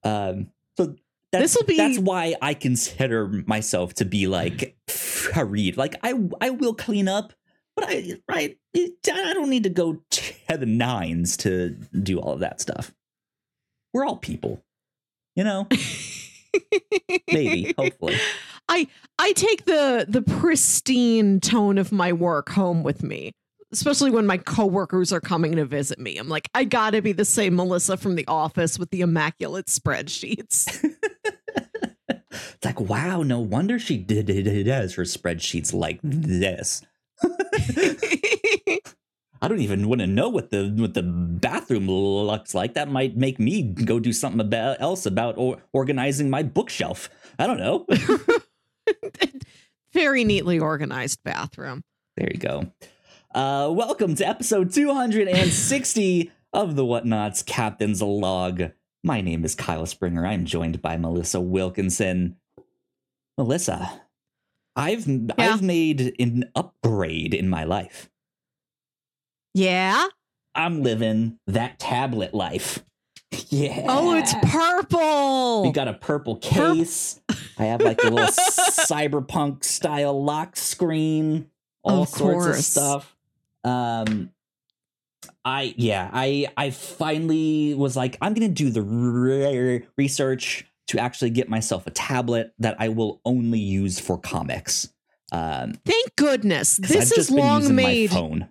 Um 0.05 0.51
so 0.77 0.95
will 1.35 1.67
be... 1.67 1.77
that's 1.77 1.99
why 1.99 2.35
i 2.41 2.55
consider 2.55 3.29
myself 3.47 3.93
to 3.93 4.07
be 4.07 4.27
like 4.27 4.75
Farid. 4.89 5.77
like 5.77 5.95
i 6.03 6.15
i 6.41 6.49
will 6.49 6.73
clean 6.73 7.07
up 7.07 7.35
but 7.77 7.85
i 7.87 8.19
right 8.27 8.57
i 8.75 9.35
don't 9.35 9.51
need 9.51 9.65
to 9.65 9.69
go 9.69 10.03
to 10.09 10.23
the 10.57 10.67
nines 10.67 11.37
to 11.39 11.71
do 12.03 12.19
all 12.19 12.33
of 12.33 12.41
that 12.41 12.61
stuff. 12.61 12.95
We're 13.93 14.07
all 14.07 14.17
people 14.17 14.63
you 15.39 15.45
know? 15.45 15.67
Maybe 17.33 17.73
hopefully. 17.79 18.17
I 18.69 18.89
i 19.19 19.33
take 19.33 19.65
the 19.65 20.05
the 20.07 20.21
pristine 20.21 21.41
tone 21.41 21.79
of 21.79 21.93
my 21.93 22.13
work 22.13 22.51
home 22.51 22.83
with 22.83 23.03
me 23.03 23.33
especially 23.71 24.11
when 24.11 24.27
my 24.27 24.39
coworkers 24.39 25.13
are 25.13 25.21
coming 25.21 25.55
to 25.57 25.65
visit 25.65 25.99
me. 25.99 26.19
I'm 26.19 26.29
like 26.29 26.51
i 26.55 26.65
gotta 26.65 27.01
be 27.01 27.13
the 27.13 27.25
same 27.25 27.55
melissa 27.55 27.97
from 27.97 28.17
the 28.17 28.27
office 28.27 28.79
with 28.79 28.91
the 28.91 29.01
immaculate 29.01 29.67
spreadsheets. 29.67 30.85
It's 32.31 32.65
like 32.65 32.81
wow 32.81 33.23
no 33.23 33.41
wonder 33.41 33.79
she 33.79 33.97
did 33.97 34.29
it 34.29 34.69
as 34.69 34.95
her 34.95 35.05
spreadsheets 35.05 35.73
like 35.73 36.01
this 36.03 36.83
I 39.41 39.47
don't 39.47 39.61
even 39.61 39.89
want 39.89 40.01
to 40.01 40.07
know 40.07 40.29
what 40.29 40.51
the 40.51 40.75
what 40.77 40.95
the 40.95 41.03
bathroom 41.03 41.89
looks 41.89 42.55
like. 42.55 42.75
That 42.75 42.91
might 42.91 43.17
make 43.17 43.39
me 43.39 43.63
go 43.63 44.01
do 44.01 44.13
something 44.13 44.41
about 44.41 44.81
else 44.81 45.07
about 45.07 45.37
or, 45.39 45.59
organizing 45.73 46.29
my 46.29 46.43
bookshelf. 46.43 47.09
I 47.39 47.47
don't 47.47 47.59
know. 47.59 47.87
Very 49.93 50.25
neatly 50.25 50.59
organized 50.59 51.23
bathroom. 51.23 51.85
There 52.17 52.29
you 52.33 52.41
go. 52.41 52.73
Uh, 53.33 53.71
welcome 53.71 54.17
to 54.17 54.27
episode 54.27 54.73
260 54.73 56.33
of 56.53 56.75
the 56.75 56.85
Whatnots 56.85 57.47
Captain's 57.47 58.03
Log. 58.03 58.73
My 59.05 59.21
name 59.21 59.45
is 59.45 59.55
Kyle 59.55 59.87
Springer. 59.87 60.27
I'm 60.27 60.47
joined 60.47 60.83
by 60.83 60.97
Melissa 60.97 61.41
Wilkinson. 61.41 62.37
Melissa, 63.37 64.03
I've 64.75 65.07
yeah. 65.07 65.35
I've 65.39 65.63
made 65.63 66.15
an 66.19 66.51
upgrade 66.57 67.35
in 67.35 67.49
my 67.49 67.63
life. 67.63 68.11
Yeah. 69.59 70.07
I'm 70.55 70.83
living 70.83 71.39
that 71.47 71.79
tablet 71.79 72.35
life. 72.35 72.85
Yeah. 73.51 73.85
Oh, 73.89 74.15
it's 74.15 74.33
purple. 74.51 75.63
We 75.63 75.71
got 75.71 75.87
a 75.87 75.93
purple 75.93 76.37
case. 76.37 77.21
I 77.59 77.65
have 77.65 77.83
like 77.83 78.03
a 78.03 78.09
little 78.09 78.27
cyberpunk 78.29 79.65
style 79.65 80.25
lock 80.25 80.57
screen, 80.57 81.51
all 81.83 82.03
of 82.03 82.09
sorts 82.09 82.45
course. 82.47 82.59
of 82.59 82.65
stuff. 82.65 83.17
Um 83.65 84.31
I 85.45 85.75
yeah, 85.77 86.09
I 86.11 86.49
I 86.57 86.71
finally 86.71 87.75
was 87.75 87.97
like 87.97 88.17
I'm 88.23 88.33
going 88.33 88.49
to 88.49 88.55
do 88.55 88.71
the 88.71 88.83
re- 88.83 89.87
research 89.99 90.67
to 90.89 90.99
actually 90.99 91.31
get 91.31 91.51
myself 91.51 91.87
a 91.87 91.91
tablet 91.91 92.55
that 92.59 92.77
I 92.79 92.89
will 92.89 93.21
only 93.27 93.61
use 93.61 93.99
for 93.99 94.19
comics. 94.19 94.89
Um 95.33 95.75
Thank 95.85 96.17
goodness. 96.17 96.79
This 96.79 97.13
is 97.13 97.31
long 97.31 97.75
made 97.75 98.11
phone. 98.11 98.49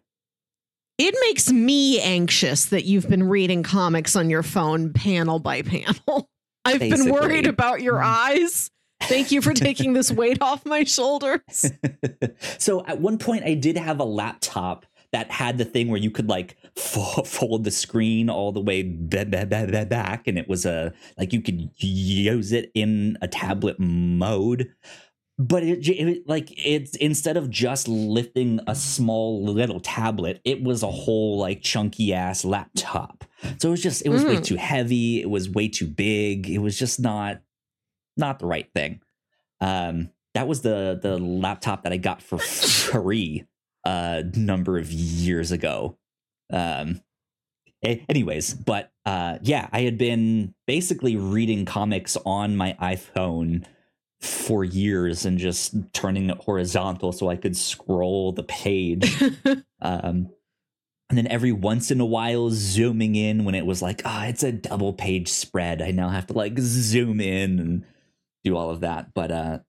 It 0.98 1.16
makes 1.22 1.52
me 1.52 2.02
anxious 2.02 2.66
that 2.68 2.86
you've 2.86 3.08
been 3.08 3.30
reading 3.30 3.62
comics 3.62 4.16
on 4.16 4.30
your 4.30 4.42
phone 4.42 4.94
panel 4.94 5.38
by 5.38 5.62
panel. 5.62 6.28
I've 6.66 6.80
Basically. 6.80 7.06
been 7.06 7.14
worried 7.14 7.48
about 7.48 7.82
your 7.82 7.96
mm-hmm. 7.96 8.42
eyes. 8.44 8.72
Thank 9.04 9.32
you 9.32 9.42
for 9.42 9.54
taking 9.54 9.94
this 9.94 10.12
weight 10.12 10.42
off 10.42 10.66
my 10.66 10.84
shoulders. 10.84 11.72
so 12.58 12.84
at 12.86 13.00
one 13.00 13.20
point 13.20 13.44
I 13.44 13.54
did 13.54 13.78
have 13.78 14.00
a 14.00 14.04
laptop 14.04 14.86
that 15.14 15.32
had 15.32 15.58
the 15.58 15.66
thing 15.66 15.88
where 15.88 16.00
you 16.00 16.12
could 16.12 16.28
like 16.28 16.58
fold 16.76 17.64
the 17.64 17.72
screen 17.72 18.30
all 18.30 18.52
the 18.52 18.60
way 18.60 18.84
back, 18.84 20.28
and 20.28 20.38
it 20.38 20.50
was 20.50 20.66
a 20.66 20.94
like 21.18 21.32
you 21.32 21.42
could 21.42 21.70
use 21.78 22.52
it 22.52 22.72
in 22.74 23.18
a 23.22 23.28
tablet 23.28 23.80
mode 23.80 24.74
but 25.40 25.64
it, 25.64 25.88
it, 25.88 26.28
like 26.28 26.52
it's 26.58 26.96
instead 26.96 27.38
of 27.38 27.50
just 27.50 27.88
lifting 27.88 28.60
a 28.68 28.74
small 28.74 29.44
little 29.44 29.80
tablet 29.80 30.42
it 30.44 30.64
was 30.64 30.82
a 30.82 30.92
whole 30.92 31.38
like 31.38 31.62
chunky 31.62 32.14
ass 32.14 32.44
laptop. 32.44 33.24
So 33.60 33.70
it 33.70 33.72
was 33.72 33.84
just 33.84 34.06
it 34.06 34.10
was 34.10 34.24
mm. 34.24 34.30
way 34.30 34.42
too 34.42 34.56
heavy 34.56 35.22
it 35.22 35.30
was 35.30 35.50
way 35.50 35.68
too 35.68 35.88
big 35.88 36.50
it 36.50 36.58
was 36.60 36.78
just 36.78 37.00
not 37.00 37.42
not 38.16 38.40
the 38.40 38.48
right 38.48 38.68
thing. 38.74 39.02
Um 39.62 40.10
that 40.34 40.48
was 40.48 40.62
the 40.62 41.00
the 41.02 41.18
laptop 41.18 41.84
that 41.84 41.94
i 41.94 41.98
got 41.98 42.22
for 42.22 42.38
free 42.38 43.46
a 43.86 44.24
number 44.36 44.78
of 44.78 44.92
years 44.92 45.52
ago. 45.52 45.98
Um 46.52 47.02
anyways 47.84 48.56
but 48.56 48.92
uh 49.06 49.38
yeah 49.44 49.70
i 49.72 49.82
had 49.82 50.00
been 50.00 50.54
basically 50.66 51.16
reading 51.16 51.64
comics 51.64 52.18
on 52.26 52.58
my 52.58 52.76
iphone 52.82 53.64
for 54.22 54.64
years 54.64 55.26
and 55.26 55.38
just 55.38 55.76
turning 55.94 56.30
it 56.30 56.38
horizontal 56.38 57.12
so 57.12 57.30
I 57.30 57.36
could 57.36 57.56
scroll 57.56 58.32
the 58.32 58.44
page. 58.44 59.22
um, 59.82 60.30
and 61.10 61.18
then 61.18 61.28
every 61.28 61.52
once 61.52 61.92
in 61.92 62.02
a 62.02 62.06
while, 62.06 62.50
zooming 62.50 63.16
in 63.16 63.46
when 63.46 63.56
it 63.56 63.66
was 63.66 63.82
like, 63.82 64.02
ah, 64.04 64.24
oh, 64.24 64.30
it's 64.30 64.44
a 64.44 64.52
double 64.52 64.94
page 64.94 65.30
spread. 65.30 65.82
I 65.82 65.92
now 65.92 66.10
have 66.10 66.28
to 66.28 66.34
like 66.34 66.60
zoom 66.60 67.22
in 67.22 67.60
and 67.60 67.86
do 68.44 68.58
all 68.58 68.70
of 68.70 68.82
that. 68.82 69.14
But 69.14 69.32
uh, 69.32 69.60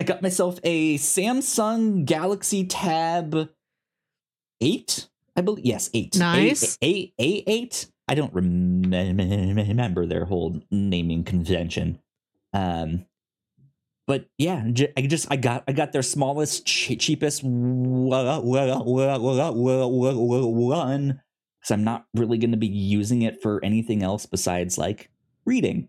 I 0.00 0.04
got 0.04 0.22
myself 0.22 0.58
a 0.64 0.96
Samsung 0.96 2.04
Galaxy 2.04 2.64
Tab 2.64 3.48
8, 4.60 5.08
I 5.36 5.40
believe. 5.40 5.64
Yes, 5.64 5.90
8. 5.94 6.16
Nice. 6.16 6.78
A, 6.82 7.12
a, 7.18 7.24
a, 7.24 7.44
8. 7.46 7.86
I 8.08 8.14
don't 8.14 8.32
rem- 8.32 8.90
remember 8.90 10.06
their 10.06 10.24
whole 10.24 10.60
naming 10.70 11.24
convention. 11.24 12.00
Um, 12.52 13.06
but 14.06 14.26
yeah, 14.38 14.64
I 14.96 15.02
just 15.02 15.26
I 15.30 15.36
got 15.36 15.64
I 15.66 15.72
got 15.72 15.92
their 15.92 16.02
smallest, 16.02 16.66
cheapest 16.66 17.42
one 17.42 18.10
because 21.60 21.70
I'm 21.70 21.84
not 21.84 22.06
really 22.14 22.38
going 22.38 22.52
to 22.52 22.56
be 22.56 22.68
using 22.68 23.22
it 23.22 23.42
for 23.42 23.60
anything 23.64 24.02
else 24.02 24.24
besides 24.26 24.78
like 24.78 25.10
reading. 25.44 25.88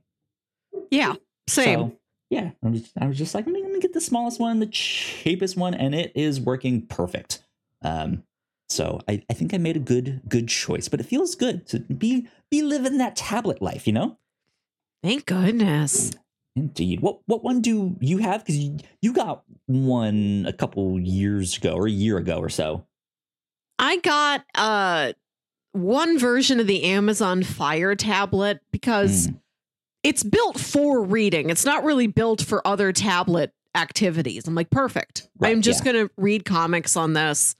Yeah, 0.89 1.15
same. 1.47 1.79
So, 1.79 1.99
yeah, 2.29 2.51
I 2.63 2.69
was, 2.69 2.91
I 2.99 3.07
was 3.07 3.17
just 3.17 3.35
like, 3.35 3.47
I'm 3.47 3.53
gonna 3.53 3.79
get 3.79 3.93
the 3.93 4.01
smallest 4.01 4.39
one, 4.39 4.59
the 4.59 4.67
cheapest 4.67 5.55
one, 5.55 5.73
and 5.73 5.93
it 5.95 6.11
is 6.15 6.41
working 6.41 6.85
perfect. 6.85 7.43
Um, 7.83 8.23
so 8.69 8.99
I, 9.07 9.23
I 9.29 9.33
think 9.33 9.53
I 9.53 9.57
made 9.57 9.77
a 9.77 9.79
good 9.79 10.21
good 10.27 10.47
choice, 10.47 10.89
but 10.89 10.99
it 10.99 11.05
feels 11.05 11.35
good 11.35 11.67
to 11.67 11.79
be 11.79 12.27
be 12.49 12.61
living 12.63 12.97
that 12.97 13.15
tablet 13.15 13.61
life, 13.61 13.87
you 13.87 13.93
know. 13.93 14.17
Thank 15.03 15.25
goodness. 15.25 16.11
Indeed. 16.57 17.01
What 17.01 17.19
what 17.27 17.43
one 17.43 17.61
do 17.61 17.95
you 17.99 18.17
have? 18.17 18.43
Because 18.43 18.57
you, 18.57 18.77
you 18.99 19.13
got 19.13 19.43
one 19.67 20.45
a 20.47 20.53
couple 20.53 20.99
years 20.99 21.55
ago 21.55 21.75
or 21.75 21.85
a 21.85 21.91
year 21.91 22.17
ago 22.17 22.39
or 22.39 22.49
so. 22.49 22.83
I 23.77 23.97
got 23.97 24.43
uh 24.55 25.13
one 25.73 26.17
version 26.17 26.59
of 26.59 26.65
the 26.65 26.83
Amazon 26.85 27.43
Fire 27.43 27.93
tablet 27.93 28.59
because 28.71 29.27
mm. 29.27 29.39
it's 30.01 30.23
built 30.23 30.59
for 30.59 31.03
reading. 31.03 31.51
It's 31.51 31.63
not 31.63 31.83
really 31.83 32.07
built 32.07 32.41
for 32.41 32.65
other 32.65 32.91
tablet 32.91 33.53
activities. 33.75 34.47
I'm 34.47 34.55
like, 34.55 34.71
perfect. 34.71 35.29
Right, 35.37 35.51
I'm 35.51 35.61
just 35.61 35.85
yeah. 35.85 35.91
gonna 35.91 36.09
read 36.17 36.43
comics 36.43 36.97
on 36.97 37.13
this. 37.13 37.55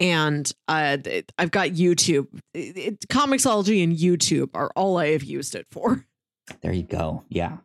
And 0.00 0.50
uh, 0.66 0.96
I've 1.38 1.50
got 1.50 1.68
YouTube. 1.72 2.28
It, 2.54 2.78
it, 2.78 3.00
Comixology 3.08 3.84
and 3.84 3.94
YouTube 3.94 4.48
are 4.54 4.70
all 4.74 4.96
I 4.96 5.08
have 5.08 5.24
used 5.24 5.54
it 5.54 5.66
for. 5.70 6.06
There 6.62 6.72
you 6.72 6.84
go. 6.84 7.24
Yeah. 7.28 7.58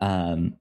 Um, 0.00 0.56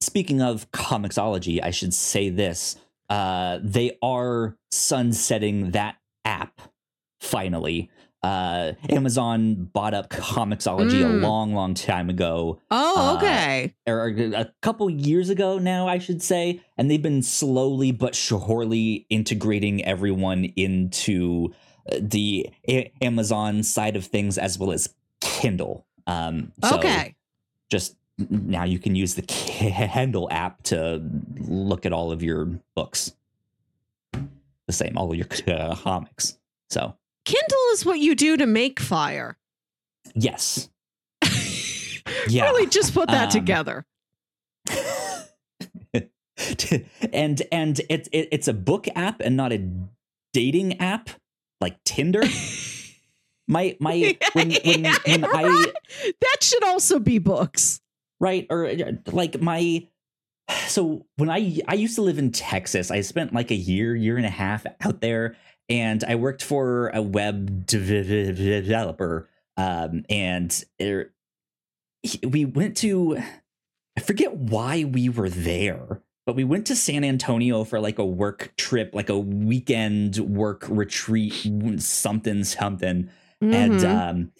speaking 0.00 0.42
of 0.42 0.70
Comixology, 0.72 1.62
I 1.62 1.70
should 1.70 1.94
say 1.94 2.28
this. 2.28 2.76
Uh, 3.08 3.58
they 3.62 3.98
are 4.02 4.56
sunsetting 4.70 5.72
that 5.72 5.96
app 6.24 6.60
finally. 7.20 7.90
Uh, 8.22 8.72
Amazon 8.88 9.68
bought 9.72 9.94
up 9.94 10.08
Comixology 10.08 11.02
mm. 11.02 11.04
a 11.04 11.26
long, 11.26 11.54
long 11.54 11.74
time 11.74 12.08
ago. 12.08 12.60
Oh, 12.70 13.10
uh, 13.10 13.16
okay. 13.16 13.74
Uh, 13.86 13.90
or 13.90 14.06
a 14.08 14.52
couple 14.62 14.88
years 14.88 15.28
ago 15.28 15.58
now, 15.58 15.88
I 15.88 15.98
should 15.98 16.22
say. 16.22 16.62
And 16.78 16.88
they've 16.88 17.02
been 17.02 17.22
slowly 17.22 17.90
but 17.90 18.14
surely 18.14 19.06
integrating 19.10 19.84
everyone 19.84 20.44
into 20.56 21.52
uh, 21.90 21.96
the 22.00 22.48
a- 22.68 22.92
Amazon 23.02 23.64
side 23.64 23.96
of 23.96 24.06
things 24.06 24.38
as 24.38 24.56
well 24.56 24.70
as 24.70 24.94
Kindle. 25.20 25.84
Um, 26.06 26.52
so 26.62 26.76
okay. 26.76 27.16
Just 27.70 27.96
now 28.30 28.64
you 28.64 28.78
can 28.78 28.94
use 28.94 29.14
the 29.14 29.22
Kindle 29.26 30.28
app 30.30 30.62
to 30.64 31.02
look 31.38 31.86
at 31.86 31.92
all 31.92 32.12
of 32.12 32.22
your 32.22 32.46
books. 32.74 33.12
The 34.66 34.72
same, 34.72 34.96
all 34.96 35.10
of 35.10 35.16
your 35.16 35.26
comics. 35.76 36.38
So 36.70 36.94
Kindle 37.24 37.58
is 37.72 37.84
what 37.84 37.98
you 37.98 38.14
do 38.14 38.36
to 38.36 38.46
make 38.46 38.80
fire. 38.80 39.36
Yes. 40.14 40.70
yeah. 42.28 42.44
Really, 42.44 42.66
just 42.66 42.94
put 42.94 43.08
that 43.08 43.24
um, 43.24 43.30
together. 43.30 43.84
and 47.12 47.42
and 47.52 47.80
it's 47.88 48.08
it, 48.12 48.28
it's 48.32 48.48
a 48.48 48.54
book 48.54 48.86
app 48.94 49.20
and 49.20 49.36
not 49.36 49.52
a 49.52 49.68
dating 50.32 50.80
app 50.80 51.10
like 51.60 51.82
Tinder. 51.84 52.22
my 53.48 53.76
my 53.80 54.16
when 54.32 54.52
when, 54.64 54.84
when 54.84 55.24
I 55.24 55.72
that 56.20 56.36
should 56.42 56.64
also 56.64 56.98
be 56.98 57.18
books 57.18 57.81
right? 58.22 58.46
Or 58.48 58.64
uh, 58.66 58.92
like 59.08 59.42
my 59.42 59.86
so 60.68 61.04
when 61.16 61.28
I 61.28 61.58
I 61.68 61.74
used 61.74 61.96
to 61.96 62.02
live 62.02 62.18
in 62.18 62.30
Texas, 62.30 62.90
I 62.90 63.02
spent 63.02 63.34
like 63.34 63.50
a 63.50 63.56
year, 63.56 63.94
year 63.94 64.16
and 64.16 64.24
a 64.24 64.30
half 64.30 64.64
out 64.80 65.02
there, 65.02 65.36
and 65.68 66.02
I 66.04 66.14
worked 66.14 66.42
for 66.42 66.88
a 66.94 67.02
web 67.02 67.66
developer. 67.66 69.28
Um, 69.58 70.04
and 70.08 70.64
er, 70.80 71.12
we 72.26 72.46
went 72.46 72.78
to 72.78 73.18
I 73.96 74.00
forget 74.00 74.34
why 74.34 74.84
we 74.84 75.08
were 75.10 75.28
there, 75.28 76.00
but 76.24 76.36
we 76.36 76.44
went 76.44 76.66
to 76.68 76.76
San 76.76 77.04
Antonio 77.04 77.64
for 77.64 77.80
like 77.80 77.98
a 77.98 78.06
work 78.06 78.54
trip, 78.56 78.94
like 78.94 79.10
a 79.10 79.18
weekend 79.18 80.16
work 80.18 80.64
retreat, 80.68 81.34
something 81.78 82.44
something, 82.44 83.10
mm-hmm. 83.42 83.52
and 83.52 83.84
um 83.84 84.32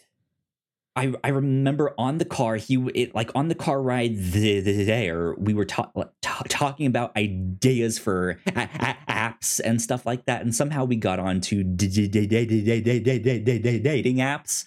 I, 0.94 1.14
I 1.24 1.28
remember 1.28 1.94
on 1.96 2.18
the 2.18 2.26
car 2.26 2.56
he 2.56 2.76
it, 2.94 3.14
like 3.14 3.30
on 3.34 3.48
the 3.48 3.54
car 3.54 3.80
ride 3.80 4.14
there 4.16 5.34
we 5.38 5.54
were 5.54 5.64
ta- 5.64 5.90
ta- 6.20 6.42
talking 6.48 6.86
about 6.86 7.16
ideas 7.16 7.98
for 7.98 8.38
a- 8.54 8.68
a- 8.74 8.96
apps 9.10 9.58
and 9.64 9.80
stuff 9.80 10.04
like 10.04 10.26
that 10.26 10.42
and 10.42 10.54
somehow 10.54 10.84
we 10.84 10.96
got 10.96 11.18
on 11.18 11.40
to 11.42 11.64
dating 11.64 12.66
apps 14.16 14.66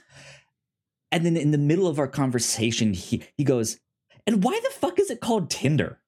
and 1.12 1.26
then 1.26 1.38
in 1.38 1.52
the 1.52 1.58
middle 1.60 1.88
of 1.88 2.00
our 2.00 2.08
conversation 2.08 2.94
he 2.94 3.24
he 3.38 3.44
goes 3.44 3.80
and 4.26 4.44
why 4.44 4.60
the 4.64 4.72
fuck 4.72 5.00
is 5.00 5.12
it 5.12 5.22
called 5.22 5.52
Tinder 5.52 6.00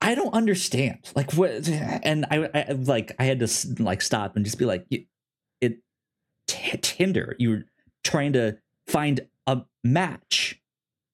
I 0.00 0.14
don't 0.14 0.34
understand 0.34 0.98
like 1.16 1.32
what 1.32 1.68
and 1.68 2.24
I, 2.30 2.48
I 2.54 2.72
like 2.72 3.10
I 3.18 3.24
had 3.24 3.40
to 3.40 3.48
like 3.82 4.00
stop 4.00 4.36
and 4.36 4.44
just 4.44 4.58
be 4.58 4.64
like 4.64 4.86
it 4.90 5.06
t- 6.46 6.78
Tinder 6.82 7.34
you 7.38 7.50
were 7.50 7.64
trying 8.04 8.34
to 8.34 8.58
find 8.86 9.20
a 9.46 9.62
match, 9.82 10.60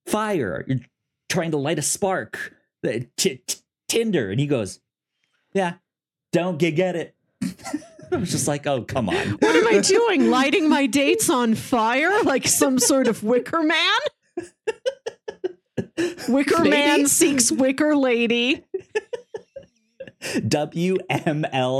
fire. 0.07 0.65
You're 0.67 0.81
trying 1.29 1.51
to 1.53 1.57
light 1.57 1.79
a 1.79 1.83
spark. 1.83 2.55
Uh, 2.87 3.01
t- 3.17 3.43
t- 3.47 3.57
Tinder. 3.89 4.31
And 4.31 4.41
he 4.41 4.47
goes, 4.47 4.81
Yeah, 5.53 5.75
don't 6.33 6.59
get, 6.59 6.77
get 6.77 6.97
it. 6.97 7.15
I 8.13 8.17
was 8.17 8.31
just 8.31 8.49
like, 8.49 8.67
oh, 8.67 8.83
come 8.83 9.09
on. 9.09 9.15
What 9.17 9.57
am 9.57 9.67
I 9.69 9.79
doing? 9.83 10.31
Lighting 10.31 10.69
my 10.69 10.87
dates 10.87 11.31
on 11.31 11.55
fire 11.55 12.23
like 12.25 12.47
some 12.47 12.79
sort 12.79 13.07
of 13.07 13.23
wicker 13.23 13.63
man? 13.63 13.99
Wicker 16.29 16.59
Maybe. 16.59 16.71
man 16.71 17.07
seeks 17.07 17.53
wicker 17.53 17.95
lady. 17.95 18.65
WMLWW. 20.23 21.71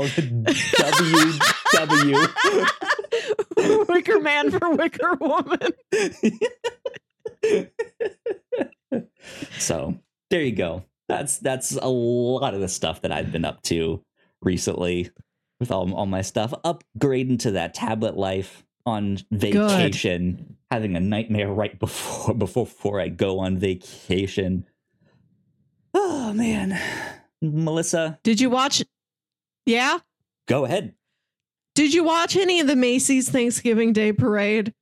Wicker 3.89 4.19
man 4.19 4.51
for 4.51 4.75
wicker 4.75 5.15
woman. 5.19 5.71
so 9.57 9.97
there 10.29 10.41
you 10.41 10.53
go. 10.53 10.83
That's 11.07 11.37
that's 11.37 11.75
a 11.75 11.87
lot 11.89 12.53
of 12.53 12.61
the 12.61 12.67
stuff 12.67 13.01
that 13.01 13.11
I've 13.11 13.31
been 13.31 13.45
up 13.45 13.61
to 13.63 14.03
recently 14.41 15.11
with 15.59 15.71
all, 15.71 15.93
all 15.93 16.05
my 16.05 16.21
stuff. 16.21 16.53
Upgrading 16.63 17.39
to 17.39 17.51
that 17.51 17.73
tablet 17.73 18.17
life 18.17 18.63
on 18.85 19.17
vacation, 19.31 20.35
Good. 20.35 20.55
having 20.71 20.95
a 20.95 20.99
nightmare 20.99 21.49
right 21.49 21.77
before 21.77 22.33
before 22.33 22.65
before 22.65 22.99
I 23.01 23.09
go 23.09 23.39
on 23.39 23.57
vacation. 23.57 24.65
Oh 25.93 26.33
man. 26.33 26.79
Melissa. 27.41 28.19
Did 28.23 28.39
you 28.39 28.49
watch? 28.49 28.83
Yeah. 29.65 29.99
Go 30.47 30.65
ahead. 30.65 30.93
Did 31.75 31.93
you 31.93 32.03
watch 32.03 32.35
any 32.35 32.59
of 32.59 32.67
the 32.67 32.75
Macy's 32.75 33.29
Thanksgiving 33.29 33.93
Day 33.93 34.11
Parade? 34.13 34.73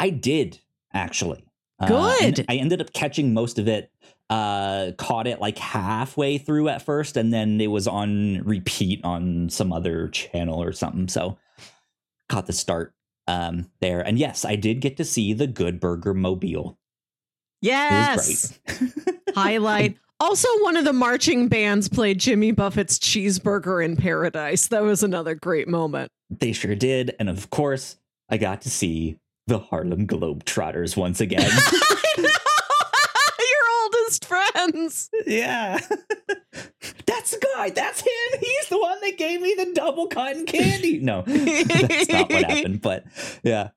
I 0.00 0.10
did 0.10 0.60
actually. 0.92 1.44
Good. 1.86 2.40
Uh, 2.40 2.44
I 2.48 2.56
ended 2.56 2.80
up 2.80 2.92
catching 2.92 3.34
most 3.34 3.58
of 3.58 3.68
it. 3.68 3.90
Uh, 4.28 4.90
caught 4.98 5.28
it 5.28 5.40
like 5.40 5.56
halfway 5.58 6.36
through 6.38 6.68
at 6.68 6.82
first, 6.82 7.16
and 7.16 7.32
then 7.32 7.60
it 7.60 7.68
was 7.68 7.86
on 7.86 8.42
repeat 8.44 9.00
on 9.04 9.48
some 9.50 9.72
other 9.72 10.08
channel 10.08 10.60
or 10.60 10.72
something. 10.72 11.06
So 11.06 11.38
caught 12.28 12.46
the 12.46 12.52
start 12.52 12.92
um 13.28 13.70
there. 13.80 14.00
And 14.00 14.18
yes, 14.18 14.44
I 14.44 14.56
did 14.56 14.80
get 14.80 14.96
to 14.96 15.04
see 15.04 15.32
the 15.32 15.46
Good 15.46 15.78
Burger 15.78 16.14
Mobile. 16.14 16.78
Yes. 17.60 18.58
Highlight. 19.34 19.96
Also, 20.18 20.48
one 20.60 20.78
of 20.78 20.84
the 20.86 20.94
marching 20.94 21.46
bands 21.48 21.90
played 21.90 22.18
Jimmy 22.18 22.50
Buffett's 22.50 22.98
Cheeseburger 22.98 23.84
in 23.84 23.96
Paradise. 23.96 24.68
That 24.68 24.82
was 24.82 25.02
another 25.02 25.34
great 25.34 25.68
moment. 25.68 26.10
They 26.30 26.52
sure 26.52 26.74
did. 26.74 27.14
And 27.18 27.28
of 27.28 27.50
course, 27.50 27.96
I 28.30 28.38
got 28.38 28.62
to 28.62 28.70
see 28.70 29.18
the 29.46 29.58
Harlem 29.58 30.06
Globetrotters 30.06 30.96
once 30.96 31.20
again. 31.20 31.50
Your 32.16 32.26
oldest 33.82 34.24
friends. 34.24 35.10
Yeah. 35.26 35.78
that's 37.06 37.32
the 37.32 37.46
guy. 37.54 37.70
That's 37.70 38.00
him. 38.00 38.40
He's 38.40 38.68
the 38.70 38.78
one 38.78 38.98
that 39.02 39.18
gave 39.18 39.42
me 39.42 39.54
the 39.54 39.72
double 39.74 40.06
cotton 40.06 40.46
candy. 40.46 40.98
No, 40.98 41.22
that's 41.26 42.08
not 42.08 42.30
what 42.30 42.50
happened. 42.50 42.80
But 42.80 43.04
yeah. 43.42 43.68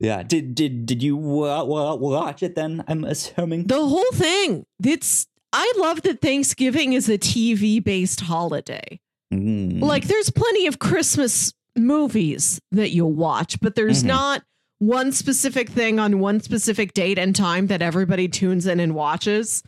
Yeah. 0.00 0.22
Did 0.22 0.54
did 0.54 0.86
did 0.86 1.02
you 1.02 1.44
uh, 1.44 1.64
watch 1.64 2.42
it 2.42 2.54
then? 2.54 2.82
I'm 2.88 3.04
assuming. 3.04 3.66
The 3.66 3.86
whole 3.86 4.12
thing. 4.12 4.64
It's 4.82 5.26
I 5.52 5.72
love 5.76 6.02
that 6.02 6.20
Thanksgiving 6.20 6.92
is 6.94 7.08
a 7.08 7.18
TV 7.18 7.82
based 7.82 8.20
holiday. 8.22 9.00
Mm. 9.32 9.80
Like 9.82 10.06
there's 10.06 10.30
plenty 10.30 10.66
of 10.66 10.78
Christmas 10.78 11.52
movies 11.76 12.60
that 12.70 12.90
you'll 12.90 13.12
watch, 13.12 13.60
but 13.60 13.74
there's 13.74 14.02
Mhm. 14.02 14.06
not 14.08 14.42
one 14.78 15.12
specific 15.12 15.68
thing 15.70 15.98
on 15.98 16.18
one 16.18 16.40
specific 16.40 16.92
date 16.92 17.18
and 17.18 17.34
time 17.36 17.68
that 17.68 17.82
everybody 17.82 18.28
tunes 18.28 18.66
in 18.66 18.80
and 18.80 18.94
watches. 18.94 19.62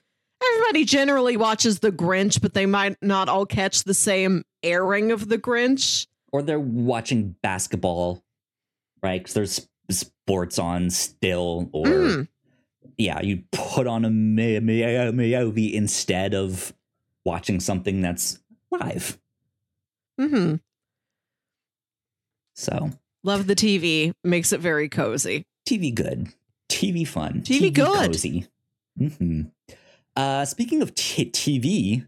Everybody 0.45 0.85
generally 0.85 1.37
watches 1.37 1.79
The 1.79 1.93
Grinch, 1.93 2.41
but 2.43 2.53
they 2.55 2.67
might 2.67 2.97
not 3.01 3.29
all 3.29 3.47
catch 3.47 3.85
the 3.85 3.95
same 3.95 4.43
airing 4.63 5.13
of 5.13 5.29
The 5.29 5.39
Grinch. 5.39 6.07
or 6.33 6.43
they're 6.43 6.59
watching 6.59 7.37
basketball, 7.43 8.25
right? 9.05 9.23
Because 9.23 9.35
there's 9.35 9.69
sports 9.89 10.59
on 10.59 10.91
still, 10.91 11.71
or 11.73 11.87
Mm. 11.87 12.29
Yeah, 12.99 13.21
you 13.23 13.43
put 13.53 13.87
on 13.87 14.05
a 14.05 14.11
movie 14.11 15.75
instead 15.75 16.35
of 16.35 16.73
watching 17.25 17.61
something 17.61 18.01
that's 18.01 18.39
live. 18.71 19.19
hmm 20.19 20.57
So 22.55 22.91
Love 23.23 23.47
the 23.47 23.55
TV. 23.57 24.13
Makes 24.23 24.53
it 24.53 24.61
very 24.61 24.89
cozy. 24.89 25.47
TV 25.69 25.95
good, 25.95 26.29
TV 26.69 27.07
fun, 27.09 27.41
TV 27.43 27.73
good. 27.73 27.87
cozy. 28.13 28.47
hmm 28.99 29.43
Uh, 30.17 30.45
speaking 30.45 30.83
of 30.83 30.95
t- 30.95 31.31
TV. 31.31 32.07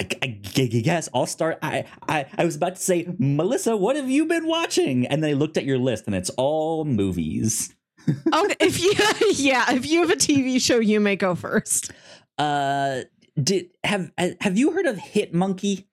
I, 0.00 0.08
I 0.22 0.26
guess 0.26 1.08
I'll 1.14 1.26
start. 1.26 1.58
I, 1.62 1.84
I 2.08 2.26
I 2.36 2.44
was 2.44 2.56
about 2.56 2.74
to 2.76 2.80
say, 2.82 3.06
Melissa, 3.18 3.76
what 3.76 3.94
have 3.94 4.10
you 4.10 4.26
been 4.26 4.46
watching? 4.46 5.06
And 5.06 5.22
then 5.22 5.30
I 5.30 5.34
looked 5.34 5.56
at 5.56 5.64
your 5.64 5.78
list, 5.78 6.06
and 6.06 6.16
it's 6.16 6.30
all 6.30 6.84
movies. 6.84 7.72
Okay, 8.08 8.56
if 8.60 8.82
you 8.82 8.92
yeah, 9.44 9.72
if 9.72 9.86
you 9.86 10.00
have 10.02 10.10
a 10.10 10.16
TV 10.16 10.60
show, 10.60 10.78
you 10.78 11.00
may 11.00 11.16
go 11.16 11.34
first. 11.34 11.90
Uh, 12.38 13.00
did 13.40 13.70
have 13.82 14.10
have 14.40 14.58
you 14.58 14.72
heard 14.72 14.86
of 14.86 14.98
Hit 14.98 15.34
Monkey? 15.34 15.86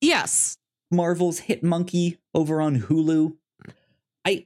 Yes, 0.00 0.56
Marvel's 0.90 1.40
Hit 1.40 1.62
Monkey 1.62 2.18
over 2.34 2.60
on 2.60 2.80
Hulu. 2.82 3.36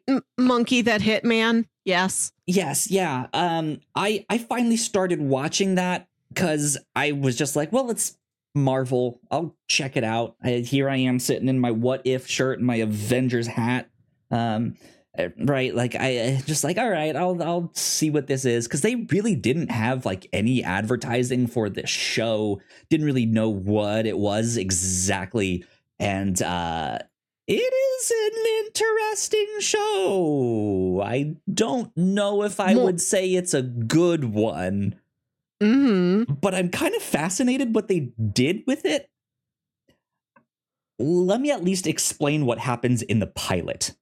M- 0.07 0.23
monkey 0.39 0.83
that 0.83 1.01
hit 1.03 1.25
man. 1.25 1.67
Yes. 1.85 2.33
Yes, 2.47 2.91
yeah. 2.91 3.27
Um, 3.33 3.81
I 3.95 4.25
I 4.29 4.39
finally 4.39 4.77
started 4.77 5.21
watching 5.21 5.75
that 5.77 6.09
because 6.29 6.79
I 6.95 7.13
was 7.13 7.37
just 7.37 7.57
like, 7.57 7.73
well, 7.73 7.91
it's 7.91 8.17
Marvel. 8.55 9.21
I'll 9.31 9.57
check 9.69 9.97
it 9.97 10.05
out. 10.05 10.37
I, 10.43 10.51
here 10.59 10.89
I 10.89 10.97
am 10.97 11.19
sitting 11.19 11.49
in 11.49 11.59
my 11.59 11.71
What 11.71 12.03
If 12.05 12.27
shirt 12.27 12.59
and 12.59 12.67
my 12.67 12.77
Avengers 12.77 13.47
hat. 13.47 13.91
Um, 14.31 14.77
uh, 14.81 15.02
right, 15.39 15.75
like 15.75 15.95
I 15.95 16.19
uh, 16.19 16.41
just 16.43 16.65
like, 16.65 16.79
all 16.79 16.89
right, 16.89 17.15
I'll 17.15 17.43
I'll 17.43 17.71
see 17.75 18.11
what 18.11 18.27
this 18.27 18.45
is 18.45 18.67
because 18.67 18.81
they 18.81 18.95
really 18.95 19.35
didn't 19.35 19.71
have 19.71 20.07
like 20.07 20.27
any 20.33 20.63
advertising 20.65 21.47
for 21.47 21.69
this 21.69 21.91
show. 21.91 22.61
Didn't 22.89 23.07
really 23.07 23.27
know 23.27 23.49
what 23.51 24.07
it 24.07 24.19
was 24.19 24.57
exactly, 24.57 25.65
and 25.99 26.41
uh 26.43 26.99
it 27.47 27.55
is 27.55 28.11
an 28.11 28.65
interesting 28.67 29.49
show. 29.61 31.03
I 31.05 31.37
don't 31.53 31.95
know 31.97 32.43
if 32.45 32.61
I 32.61 32.75
would 32.77 33.01
say 33.01 33.35
it's 33.35 33.53
a 33.53 33.63
good 33.63 34.25
one, 34.25 34.95
hmm 35.61 36.23
but 36.25 36.55
I'm 36.55 36.71
kind 36.71 36.95
of 36.95 37.03
fascinated 37.03 37.75
what 37.75 37.89
they 37.89 38.13
did 38.33 38.63
with 38.67 38.87
it. 38.87 39.11
Let 40.99 41.41
me 41.41 41.51
at 41.51 41.65
least 41.65 41.87
explain 41.87 42.47
what 42.47 42.61
happens 42.61 43.03
in 43.03 43.19
the 43.19 43.27
pilot 43.27 43.95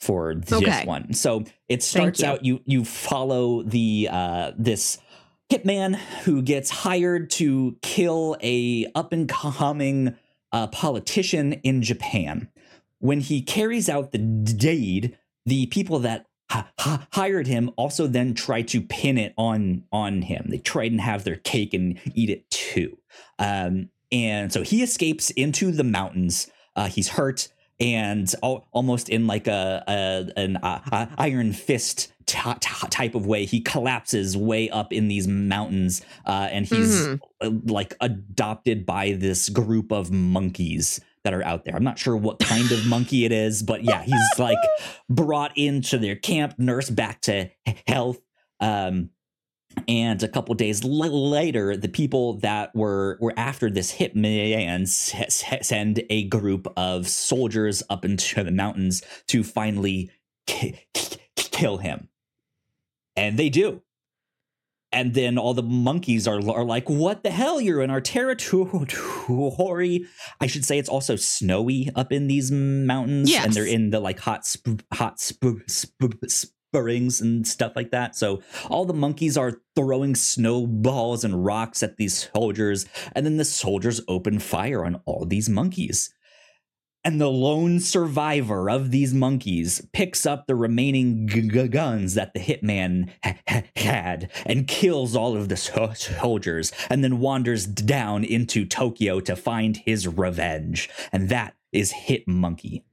for 0.00 0.34
this 0.34 0.52
Okay. 0.52 0.84
one. 0.84 1.14
So 1.14 1.44
it 1.68 1.82
starts 1.82 2.20
you. 2.20 2.26
out 2.26 2.44
you 2.44 2.60
you 2.64 2.84
follow 2.84 3.62
the 3.62 4.08
uh 4.10 4.52
this 4.58 4.98
hitman 5.50 5.96
who 6.24 6.42
gets 6.42 6.70
hired 6.70 7.30
to 7.30 7.76
kill 7.82 8.36
a 8.42 8.86
up 8.94 9.12
and 9.12 9.28
coming 9.28 10.16
uh, 10.52 10.66
politician 10.68 11.54
in 11.64 11.82
Japan. 11.82 12.48
When 12.98 13.20
he 13.20 13.42
carries 13.42 13.88
out 13.88 14.12
the 14.12 14.18
deed, 14.18 15.18
the 15.44 15.66
people 15.66 15.98
that 16.00 16.26
h- 16.54 16.64
h- 16.80 17.00
hired 17.12 17.46
him 17.46 17.70
also 17.76 18.06
then 18.06 18.34
try 18.34 18.62
to 18.62 18.80
pin 18.80 19.18
it 19.18 19.34
on 19.36 19.84
on 19.92 20.22
him. 20.22 20.46
They 20.48 20.58
try 20.58 20.84
and 20.84 21.00
have 21.00 21.24
their 21.24 21.36
cake 21.36 21.74
and 21.74 21.98
eat 22.14 22.30
it 22.30 22.48
too. 22.50 22.98
Um, 23.38 23.90
and 24.12 24.52
so 24.52 24.62
he 24.62 24.82
escapes 24.82 25.30
into 25.30 25.72
the 25.72 25.84
mountains. 25.84 26.50
Uh, 26.76 26.86
he's 26.86 27.08
hurt 27.08 27.48
and 27.80 28.32
al- 28.42 28.66
almost 28.72 29.08
in 29.08 29.26
like 29.26 29.46
a, 29.46 29.82
a 29.88 30.40
an 30.40 30.56
uh, 30.58 31.06
iron 31.18 31.52
fist 31.52 32.12
t- 32.26 32.38
t- 32.60 32.88
type 32.90 33.14
of 33.14 33.26
way, 33.26 33.44
he 33.44 33.60
collapses 33.60 34.36
way 34.36 34.70
up 34.70 34.92
in 34.92 35.08
these 35.08 35.26
mountains, 35.28 36.02
uh, 36.26 36.48
and 36.50 36.66
he's 36.66 37.06
Mhm. 37.06 37.20
uh, 37.40 37.50
like 37.66 37.94
adopted 38.00 38.86
by 38.86 39.12
this 39.12 39.48
group 39.48 39.92
of 39.92 40.10
monkeys 40.10 41.00
that 41.24 41.32
are 41.34 41.42
out 41.44 41.64
there. 41.64 41.74
I'm 41.74 41.84
not 41.84 41.98
sure 41.98 42.16
what 42.16 42.38
kind 42.38 42.70
of 42.70 42.86
monkey 42.86 43.24
it 43.24 43.32
is, 43.32 43.62
but 43.62 43.82
yeah, 43.82 44.02
he's 44.02 44.38
like 44.38 44.58
brought 45.08 45.56
into 45.56 45.96
their 45.98 46.16
camp, 46.16 46.54
nursed 46.58 46.94
back 46.94 47.22
to 47.22 47.50
health. 47.86 48.18
Um, 48.60 49.10
and 49.88 50.22
a 50.22 50.28
couple 50.28 50.54
days 50.54 50.84
later, 50.84 51.76
the 51.76 51.88
people 51.88 52.34
that 52.38 52.74
were 52.74 53.18
were 53.20 53.34
after 53.36 53.70
this 53.70 53.92
hitman 53.92 54.88
send 54.88 56.02
a 56.10 56.24
group 56.24 56.72
of 56.76 57.08
soldiers 57.08 57.82
up 57.90 58.04
into 58.04 58.42
the 58.42 58.50
mountains 58.50 59.02
to 59.28 59.44
finally 59.44 60.10
ki- 60.46 60.80
ki- 60.94 61.18
kill 61.36 61.78
him, 61.78 62.08
and 63.16 63.38
they 63.38 63.48
do. 63.48 63.82
And 64.92 65.12
then 65.12 65.38
all 65.38 65.54
the 65.54 65.62
monkeys 65.62 66.28
are 66.28 66.38
are 66.48 66.64
like, 66.64 66.88
"What 66.88 67.24
the 67.24 67.32
hell? 67.32 67.60
You're 67.60 67.82
in 67.82 67.90
our 67.90 68.00
territory." 68.00 70.04
I 70.40 70.46
should 70.46 70.64
say 70.64 70.78
it's 70.78 70.88
also 70.88 71.16
snowy 71.16 71.90
up 71.96 72.12
in 72.12 72.28
these 72.28 72.52
mountains, 72.52 73.28
and 73.44 73.52
they're 73.52 73.66
in 73.66 73.90
the 73.90 73.98
like 73.98 74.20
hot 74.20 74.46
sp- 74.46 74.86
hot 74.92 75.18
sp- 75.18 75.66
sp- 75.66 76.22
and 77.20 77.46
stuff 77.46 77.72
like 77.76 77.90
that. 77.90 78.16
So 78.16 78.42
all 78.68 78.84
the 78.84 78.92
monkeys 78.94 79.36
are 79.36 79.60
throwing 79.76 80.14
snowballs 80.14 81.24
and 81.24 81.44
rocks 81.44 81.82
at 81.82 81.96
these 81.96 82.28
soldiers, 82.32 82.86
and 83.14 83.24
then 83.24 83.36
the 83.36 83.44
soldiers 83.44 84.00
open 84.08 84.38
fire 84.38 84.84
on 84.84 85.00
all 85.04 85.24
these 85.24 85.48
monkeys. 85.48 86.12
And 87.06 87.20
the 87.20 87.30
lone 87.30 87.80
survivor 87.80 88.70
of 88.70 88.90
these 88.90 89.12
monkeys 89.12 89.86
picks 89.92 90.24
up 90.24 90.46
the 90.46 90.54
remaining 90.54 91.26
guns 91.26 92.14
that 92.14 92.32
the 92.32 92.40
hitman 92.40 93.10
ha- 93.22 93.36
ha- 93.46 93.62
had 93.76 94.30
and 94.46 94.66
kills 94.66 95.14
all 95.14 95.36
of 95.36 95.50
the 95.50 95.56
so- 95.58 95.92
soldiers 95.92 96.72
and 96.88 97.04
then 97.04 97.20
wanders 97.20 97.66
down 97.66 98.24
into 98.24 98.64
Tokyo 98.64 99.20
to 99.20 99.36
find 99.36 99.76
his 99.76 100.08
revenge. 100.08 100.88
And 101.12 101.28
that 101.28 101.54
is 101.72 101.92
Hit 101.92 102.26
Monkey. 102.26 102.86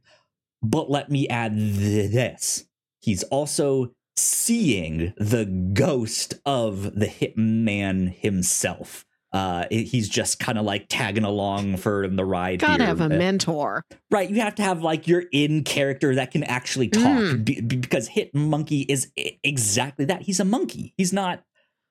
But 0.61 0.91
let 0.91 1.09
me 1.09 1.29
add 1.29 1.55
this 1.55 2.65
he's 3.01 3.23
also 3.23 3.91
seeing 4.17 5.13
the 5.17 5.45
ghost 5.73 6.35
of 6.45 6.95
the 6.99 7.07
hitman 7.07 8.13
himself. 8.13 9.05
Uh, 9.33 9.63
he's 9.71 10.09
just 10.09 10.39
kind 10.39 10.57
of 10.57 10.65
like 10.65 10.87
tagging 10.89 11.23
along 11.23 11.77
for 11.77 12.05
the 12.05 12.25
ride. 12.25 12.59
Gotta 12.59 12.83
here. 12.83 12.87
have 12.87 12.99
a 12.99 13.05
Uh, 13.05 13.09
mentor. 13.09 13.85
Right, 14.09 14.29
you 14.29 14.41
have 14.41 14.55
to 14.55 14.61
have 14.61 14.83
like 14.83 15.07
your 15.07 15.23
in 15.31 15.63
character 15.63 16.15
that 16.15 16.31
can 16.31 16.43
actually 16.43 16.89
talk 16.89 17.03
Mm. 17.03 17.45
be- 17.45 17.61
be- 17.61 17.77
because 17.77 18.09
Hit 18.09 18.35
Monkey 18.35 18.81
is 18.81 19.09
exactly 19.15 20.03
that. 20.05 20.23
He's 20.23 20.41
a 20.41 20.45
monkey. 20.45 20.93
He's 20.97 21.13
not 21.13 21.43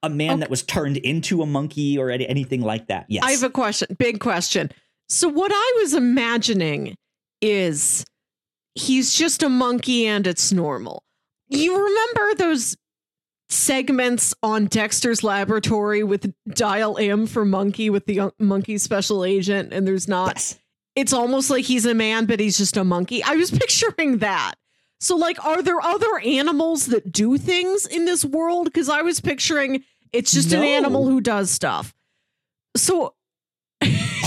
a 0.02 0.10
man 0.10 0.32
Okay. 0.32 0.40
that 0.40 0.50
was 0.50 0.62
turned 0.62 0.98
into 0.98 1.40
a 1.40 1.46
monkey 1.46 1.96
or 1.96 2.10
any- 2.10 2.28
anything 2.28 2.60
like 2.60 2.88
that. 2.88 3.06
Yes. 3.08 3.24
I 3.24 3.32
have 3.32 3.42
a 3.42 3.50
question, 3.50 3.88
big 3.98 4.20
question. 4.20 4.70
So 5.08 5.26
what 5.28 5.50
I 5.54 5.78
was 5.80 5.94
imagining 5.94 6.94
is 7.40 8.04
he's 8.74 9.14
just 9.14 9.42
a 9.42 9.48
monkey 9.48 10.06
and 10.06 10.26
it's 10.26 10.52
normal. 10.52 11.02
You 11.48 11.76
remember 11.76 12.34
those 12.36 12.76
segments 13.48 14.34
on 14.42 14.66
Dexter's 14.66 15.24
Laboratory 15.24 16.02
with 16.04 16.32
Dial 16.48 16.96
M 16.98 17.26
for 17.26 17.44
Monkey 17.44 17.90
with 17.90 18.06
the 18.06 18.20
uh, 18.20 18.30
monkey 18.38 18.78
special 18.78 19.24
agent, 19.24 19.72
and 19.72 19.86
there's 19.86 20.06
not. 20.08 20.36
Yes. 20.36 20.58
It's 20.96 21.12
almost 21.12 21.50
like 21.50 21.64
he's 21.64 21.86
a 21.86 21.94
man, 21.94 22.26
but 22.26 22.40
he's 22.40 22.58
just 22.58 22.76
a 22.76 22.84
monkey. 22.84 23.22
I 23.22 23.34
was 23.34 23.50
picturing 23.58 24.18
that. 24.18 24.54
So, 25.00 25.16
like, 25.16 25.42
are 25.44 25.62
there 25.62 25.80
other 25.80 26.18
animals 26.18 26.86
that 26.86 27.10
do 27.10 27.38
things 27.38 27.86
in 27.86 28.04
this 28.04 28.24
world? 28.24 28.66
Because 28.66 28.88
I 28.88 29.02
was 29.02 29.20
picturing 29.20 29.82
it's 30.12 30.32
just 30.32 30.52
an 30.52 30.62
animal 30.62 31.08
who 31.08 31.20
does 31.20 31.50
stuff. 31.50 31.94
So, 32.76 33.14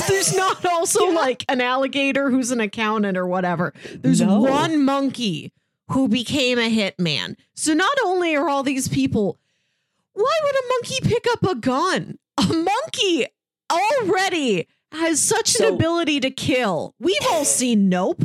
there's 0.08 0.36
not 0.36 0.66
also 0.66 1.08
Yeah. 1.08 1.16
like 1.16 1.46
an 1.50 1.62
alligator 1.62 2.30
who's 2.30 2.52
an 2.52 2.60
accountant 2.60 3.18
or 3.18 3.28
whatever. 3.28 3.74
There's 3.96 4.22
No. 4.22 4.40
one 4.40 4.84
monkey 4.84 5.52
who 5.90 6.08
became 6.08 6.58
a 6.60 6.70
hitman. 6.70 7.36
So, 7.56 7.74
not 7.74 7.96
only 8.06 8.36
are 8.36 8.48
all 8.50 8.64
these 8.64 8.88
people, 8.88 9.38
why 10.14 10.34
would 10.44 10.56
a 10.56 10.68
monkey 10.70 11.00
pick 11.08 11.26
up 11.32 11.44
a 11.44 11.56
gun? 11.56 12.18
A 12.38 12.44
monkey 12.54 13.26
already 13.72 14.68
has 14.92 15.20
such 15.22 15.50
So- 15.52 15.68
an 15.68 15.74
ability 15.76 16.20
to 16.22 16.32
kill. 16.32 16.94
We've 17.00 17.16
all 17.32 17.46
seen 17.46 17.90
Nope. 17.90 18.24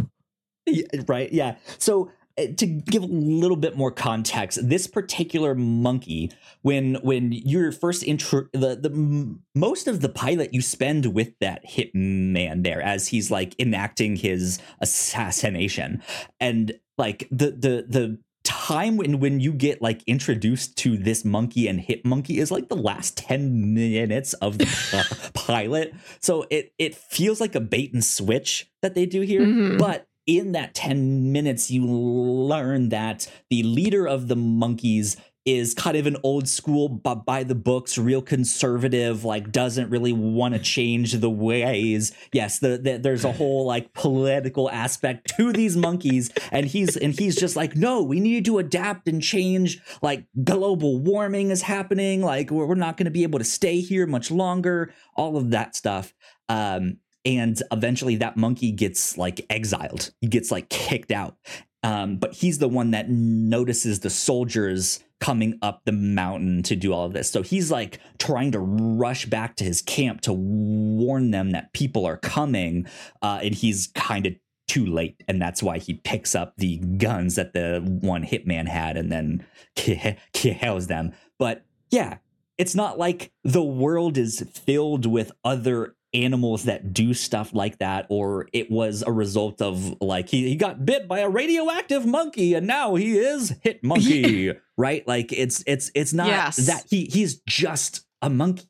Right 1.06 1.32
yeah 1.32 1.54
so 1.78 2.10
to 2.56 2.66
give 2.66 3.02
a 3.02 3.06
little 3.06 3.56
bit 3.56 3.76
more 3.76 3.90
context 3.90 4.58
this 4.62 4.86
particular 4.86 5.54
monkey 5.54 6.30
when 6.62 6.94
when 6.96 7.32
you're 7.32 7.72
first 7.72 8.02
intro 8.04 8.46
the 8.52 8.76
the 8.76 9.36
most 9.54 9.88
of 9.88 10.00
the 10.00 10.08
pilot 10.08 10.54
you 10.54 10.62
spend 10.62 11.14
with 11.14 11.32
that 11.40 11.60
hitman 11.68 12.62
there 12.62 12.80
as 12.80 13.08
he's 13.08 13.30
like 13.30 13.54
enacting 13.58 14.16
his 14.16 14.58
assassination 14.80 16.02
and 16.40 16.72
like 16.96 17.26
the 17.30 17.50
the 17.50 17.84
the 17.88 18.18
time 18.44 18.96
when 18.96 19.20
when 19.20 19.40
you 19.40 19.52
get 19.52 19.82
like 19.82 20.02
introduced 20.06 20.76
to 20.78 20.96
this 20.96 21.24
monkey 21.24 21.68
and 21.68 21.80
hit 21.80 22.04
monkey 22.06 22.38
is 22.38 22.50
like 22.50 22.68
the 22.68 22.76
last 22.76 23.16
10 23.18 23.74
minutes 23.74 24.32
of 24.34 24.56
the 24.58 24.66
uh, 24.94 25.30
pilot 25.34 25.92
so 26.20 26.46
it 26.50 26.72
it 26.78 26.94
feels 26.94 27.40
like 27.40 27.54
a 27.54 27.60
bait 27.60 27.92
and 27.92 28.04
switch 28.04 28.70
that 28.80 28.94
they 28.94 29.04
do 29.06 29.20
here 29.20 29.42
Mhm. 29.42 29.78
but 29.78 30.06
in 30.28 30.52
that 30.52 30.74
10 30.74 31.32
minutes 31.32 31.70
you 31.70 31.86
learn 31.86 32.90
that 32.90 33.28
the 33.48 33.62
leader 33.64 34.06
of 34.06 34.28
the 34.28 34.36
monkeys 34.36 35.16
is 35.46 35.72
kind 35.72 35.96
of 35.96 36.06
an 36.06 36.18
old 36.22 36.46
school 36.46 36.90
but 36.90 37.24
by 37.24 37.42
the 37.42 37.54
books 37.54 37.96
real 37.96 38.20
conservative 38.20 39.24
like 39.24 39.50
doesn't 39.50 39.88
really 39.88 40.12
want 40.12 40.52
to 40.52 40.60
change 40.60 41.12
the 41.14 41.30
ways. 41.30 42.12
Yes 42.34 42.58
the, 42.58 42.76
the, 42.76 42.98
there's 42.98 43.24
a 43.24 43.32
whole 43.32 43.64
like 43.64 43.94
political 43.94 44.70
aspect 44.70 45.34
to 45.38 45.50
these 45.50 45.74
monkeys 45.78 46.30
and 46.52 46.66
he's 46.66 46.94
and 46.98 47.18
he's 47.18 47.34
just 47.34 47.56
like 47.56 47.74
no 47.74 48.02
we 48.02 48.20
need 48.20 48.44
to 48.44 48.58
adapt 48.58 49.08
and 49.08 49.22
change 49.22 49.80
like 50.02 50.26
global 50.44 50.98
warming 50.98 51.50
is 51.50 51.62
happening 51.62 52.20
like 52.20 52.50
we're, 52.50 52.66
we're 52.66 52.74
not 52.74 52.98
going 52.98 53.06
to 53.06 53.10
be 53.10 53.22
able 53.22 53.38
to 53.38 53.44
stay 53.46 53.80
here 53.80 54.06
much 54.06 54.30
longer 54.30 54.92
all 55.16 55.38
of 55.38 55.52
that 55.52 55.74
stuff. 55.74 56.12
Um 56.50 56.98
and 57.28 57.62
eventually 57.70 58.16
that 58.16 58.38
monkey 58.38 58.72
gets 58.72 59.18
like 59.18 59.44
exiled. 59.50 60.12
He 60.22 60.28
gets 60.28 60.50
like 60.50 60.70
kicked 60.70 61.12
out. 61.12 61.36
Um, 61.82 62.16
but 62.16 62.32
he's 62.32 62.58
the 62.58 62.68
one 62.68 62.92
that 62.92 63.10
notices 63.10 64.00
the 64.00 64.08
soldiers 64.08 65.04
coming 65.20 65.58
up 65.60 65.82
the 65.84 65.92
mountain 65.92 66.62
to 66.62 66.74
do 66.74 66.92
all 66.92 67.04
of 67.04 67.12
this. 67.12 67.30
So 67.30 67.42
he's 67.42 67.70
like 67.70 68.00
trying 68.18 68.52
to 68.52 68.60
rush 68.60 69.26
back 69.26 69.56
to 69.56 69.64
his 69.64 69.82
camp 69.82 70.22
to 70.22 70.32
warn 70.32 71.30
them 71.30 71.50
that 71.50 71.74
people 71.74 72.06
are 72.06 72.16
coming 72.16 72.86
uh, 73.20 73.40
and 73.42 73.54
he's 73.54 73.88
kind 73.88 74.24
of 74.24 74.32
too 74.66 74.86
late. 74.86 75.22
And 75.28 75.40
that's 75.40 75.62
why 75.62 75.78
he 75.78 75.94
picks 75.94 76.34
up 76.34 76.54
the 76.56 76.78
guns 76.78 77.34
that 77.34 77.52
the 77.52 77.80
one 78.00 78.24
hitman 78.24 78.68
had 78.68 78.96
and 78.96 79.12
then 79.12 79.46
kills 80.32 80.86
them. 80.86 81.12
But 81.38 81.66
yeah 81.90 82.18
it's 82.58 82.74
not 82.74 82.98
like 82.98 83.32
the 83.44 83.62
world 83.62 84.18
is 84.18 84.44
filled 84.52 85.06
with 85.06 85.30
other 85.44 85.94
animals 86.14 86.64
that 86.64 86.94
do 86.94 87.12
stuff 87.12 87.52
like 87.52 87.78
that 87.78 88.06
or 88.08 88.48
it 88.54 88.70
was 88.70 89.02
a 89.06 89.12
result 89.12 89.60
of 89.60 90.00
like 90.00 90.28
he, 90.30 90.48
he 90.48 90.56
got 90.56 90.84
bit 90.86 91.06
by 91.06 91.18
a 91.20 91.28
radioactive 91.28 92.06
monkey 92.06 92.54
and 92.54 92.66
now 92.66 92.94
he 92.94 93.18
is 93.18 93.54
hit 93.62 93.84
monkey 93.84 94.52
right? 94.78 95.06
Like 95.06 95.32
it's 95.32 95.62
it's 95.66 95.90
it's 95.94 96.12
not 96.14 96.28
Yes. 96.28 96.56
that 96.66 96.84
he 96.88 97.04
he's 97.12 97.42
just 97.46 98.06
a 98.22 98.30
monkey. 98.30 98.64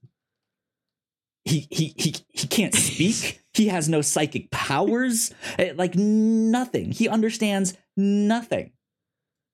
He 1.44 1.66
he 1.70 1.94
he, 1.96 2.14
he 2.32 2.46
can't 2.48 2.74
speak. 2.88 3.40
He 3.54 3.68
has 3.68 3.88
no 3.88 4.02
psychic 4.02 4.50
powers. 4.50 5.32
Eh, 5.58 5.72
like 5.76 5.94
nothing. 5.94 6.92
He 6.92 7.08
understands 7.08 7.74
nothing. 7.96 8.72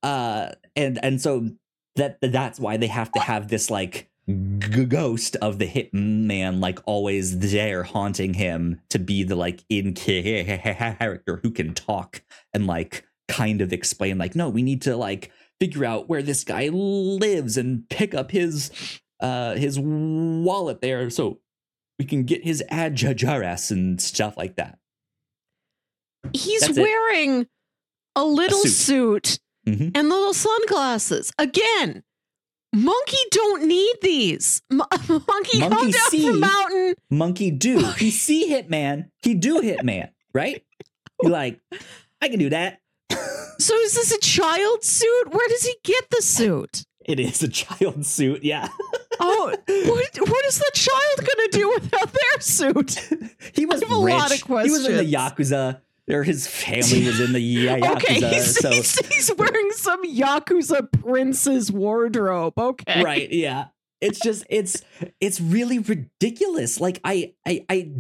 Uh 0.03 0.53
and 0.75 0.99
and 1.05 1.21
so 1.21 1.51
that 1.97 2.19
that's 2.21 2.59
why 2.59 2.77
they 2.77 2.87
have 2.89 3.13
to 3.13 3.21
have 3.21 3.49
this 3.49 3.71
like 3.71 4.09
g- 4.27 4.85
ghost 4.87 5.37
of 5.37 5.59
the 5.59 5.67
hitman 5.67 6.61
like 6.61 6.79
always 6.87 7.39
there 7.39 7.83
haunting 7.83 8.35
him 8.35 8.81
to 8.91 8.99
be 8.99 9.23
the 9.23 9.37
like 9.37 9.65
in 9.69 9.93
character 9.95 11.41
who 11.43 11.51
can 11.51 11.75
talk 11.75 12.23
and 12.53 12.67
like 12.67 13.05
kind 13.29 13.61
of 13.61 13.73
explain 13.73 14.19
like 14.19 14.35
no 14.35 14.49
we 14.49 14.63
need 14.63 14.83
to 14.83 14.97
like 14.97 15.31
figure 15.61 15.85
out 15.85 16.09
where 16.09 16.23
this 16.23 16.45
guy 16.45 16.69
lives 16.69 17.57
and 17.57 17.89
pick 17.89 18.15
up 18.15 18.31
his 18.31 18.71
uh 19.21 19.55
his 19.55 19.79
wallet 19.81 20.81
there 20.81 21.09
so 21.11 21.39
we 21.99 22.05
can 22.05 22.25
get 22.25 22.45
his 22.45 22.63
address 22.71 23.71
and 23.71 24.01
stuff 24.01 24.37
like 24.37 24.57
that 24.57 24.79
He's 26.33 26.63
That's 26.63 26.79
it. 26.79 26.81
wearing 26.81 27.47
a 28.17 28.25
little 28.25 28.61
suit. 28.63 29.27
suit, 29.27 29.39
Mhm. 29.69 29.93
and 29.95 30.09
little 30.09 30.33
sunglasses. 30.33 31.31
Again, 31.39 32.03
monkey 32.75 33.17
don't 33.31 33.65
need 33.65 33.97
these. 34.03 34.63
Mo- 34.71 34.87
monkey, 35.09 35.59
Monkey 35.61 35.93
down 35.93 36.11
see. 36.11 36.27
from 36.29 36.41
mountain. 36.41 36.95
monkey 37.11 37.51
do 37.51 37.79
he 37.99 38.11
see 38.11 38.51
hitman 38.51 39.11
he 39.23 39.35
do 39.35 39.61
hitman 39.61 40.11
right 40.35 40.65
you 41.23 41.29
like 41.29 41.61
i 42.21 42.29
can 42.29 42.39
do 42.39 42.51
that 42.51 42.81
So 43.59 43.75
is 43.77 43.95
this 43.95 44.11
a 44.13 44.19
child 44.19 44.83
suit? 44.83 45.33
Where 45.33 45.49
does 45.49 45.63
he 45.65 45.75
get 45.85 46.05
the 46.11 46.21
suit? 46.23 46.85
it 47.07 47.21
is 47.21 47.43
a 47.43 47.49
child 47.49 48.05
suit 48.07 48.43
yeah 48.43 48.69
Oh, 49.21 49.47
what, 49.67 50.29
what 50.29 50.45
is 50.47 50.59
the 50.59 50.71
child 50.75 51.19
going 51.19 51.49
to 51.49 51.51
do 51.53 51.69
without 51.75 52.13
their 52.13 52.41
suit? 52.41 52.99
he 53.55 53.65
was 53.65 53.81
I 53.83 53.87
have 53.87 53.97
a 53.97 54.01
lot 54.01 54.31
rich. 54.31 54.43
of 54.43 54.63
he 54.65 54.71
was 54.73 54.87
in 54.89 54.97
the 54.97 55.05
questions. 55.05 55.51
yakuza 55.51 55.81
or 56.11 56.23
his 56.23 56.47
family 56.47 57.07
was 57.07 57.21
in 57.21 57.33
the 57.33 57.41
ya- 57.41 57.77
yakuza 57.77 57.97
Okay, 57.97 58.15
he's, 58.35 58.59
so 58.59 58.71
he's, 58.71 59.07
he's 59.07 59.31
wearing 59.39 59.71
some 59.73 60.05
Yakuza 60.05 60.89
prince's 61.03 61.73
wardrobe. 61.73 62.59
Okay. 62.59 63.03
right 63.03 63.33
yeah. 63.33 63.67
It's 64.01 64.19
just 64.21 64.45
it's 64.51 64.83
it's 65.21 65.41
really 65.41 65.79
ridiculous. 65.79 66.79
Like 66.81 67.01
i 67.05 67.33
i 67.47 67.65
i 67.71 67.91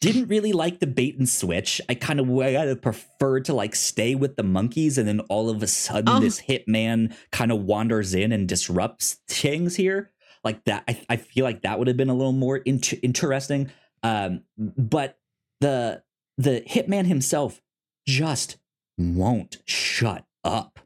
didn't 0.00 0.28
really 0.28 0.52
like 0.52 0.80
the 0.80 0.86
bait 0.86 1.16
and 1.16 1.28
switch. 1.28 1.80
I 1.88 1.94
kind 1.94 2.18
of 2.20 2.26
would 2.26 2.52
have 2.52 2.82
preferred 2.82 3.44
to 3.46 3.54
like 3.54 3.74
stay 3.76 4.14
with 4.16 4.34
the 4.36 4.42
monkeys 4.42 4.98
and 4.98 5.06
then 5.06 5.20
all 5.30 5.48
of 5.48 5.62
a 5.62 5.66
sudden 5.68 6.20
this 6.20 6.40
hitman 6.42 7.14
kind 7.30 7.52
of 7.52 7.62
wanders 7.62 8.12
in 8.12 8.32
and 8.32 8.48
disrupts 8.48 9.20
things 9.28 9.76
here. 9.76 10.10
Like 10.44 10.64
that 10.64 10.84
i, 10.88 11.00
I 11.08 11.16
feel 11.16 11.44
like 11.44 11.62
that 11.62 11.78
would 11.78 11.88
have 11.88 11.96
been 11.96 12.10
a 12.10 12.14
little 12.14 12.32
more 12.32 12.58
int- 12.58 13.02
interesting. 13.02 13.70
Um 14.02 14.42
but 14.58 15.18
the 15.60 16.02
the 16.42 16.62
hitman 16.68 17.06
himself 17.06 17.60
just 18.06 18.56
won't 18.98 19.58
shut 19.66 20.24
up. 20.44 20.78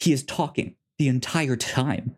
He 0.00 0.12
is 0.12 0.22
talking 0.22 0.76
the 0.98 1.08
entire 1.08 1.56
time. 1.56 2.16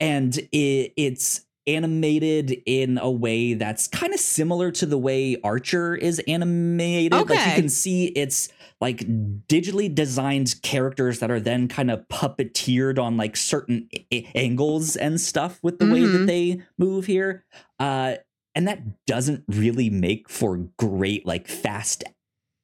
And 0.00 0.36
it, 0.52 0.92
it's 0.96 1.44
animated 1.66 2.62
in 2.64 2.96
a 2.98 3.10
way 3.10 3.52
that's 3.54 3.88
kind 3.88 4.14
of 4.14 4.20
similar 4.20 4.70
to 4.70 4.86
the 4.86 4.96
way 4.96 5.36
archer 5.44 5.94
is 5.94 6.18
animated. 6.26 7.12
Like 7.12 7.28
you 7.48 7.54
can 7.54 7.68
see 7.68 8.06
it's 8.06 8.48
like 8.80 8.98
digitally 9.48 9.92
designed 9.94 10.54
characters 10.62 11.18
that 11.18 11.30
are 11.30 11.40
then 11.40 11.68
kind 11.68 11.90
of 11.90 12.06
puppeteered 12.08 12.98
on 12.98 13.16
like 13.16 13.36
certain 13.36 13.88
a- 14.12 14.30
angles 14.34 14.96
and 14.96 15.20
stuff 15.20 15.58
with 15.62 15.78
the 15.78 15.90
way 15.90 16.00
that 16.06 16.18
Mhm. 16.20 16.26
they 16.26 16.62
move 16.78 17.04
here. 17.06 17.44
Uh 17.78 18.14
and 18.58 18.66
that 18.66 19.06
doesn't 19.06 19.44
really 19.46 19.88
make 19.88 20.28
for 20.28 20.56
great 20.78 21.24
like 21.24 21.46
fast 21.46 22.02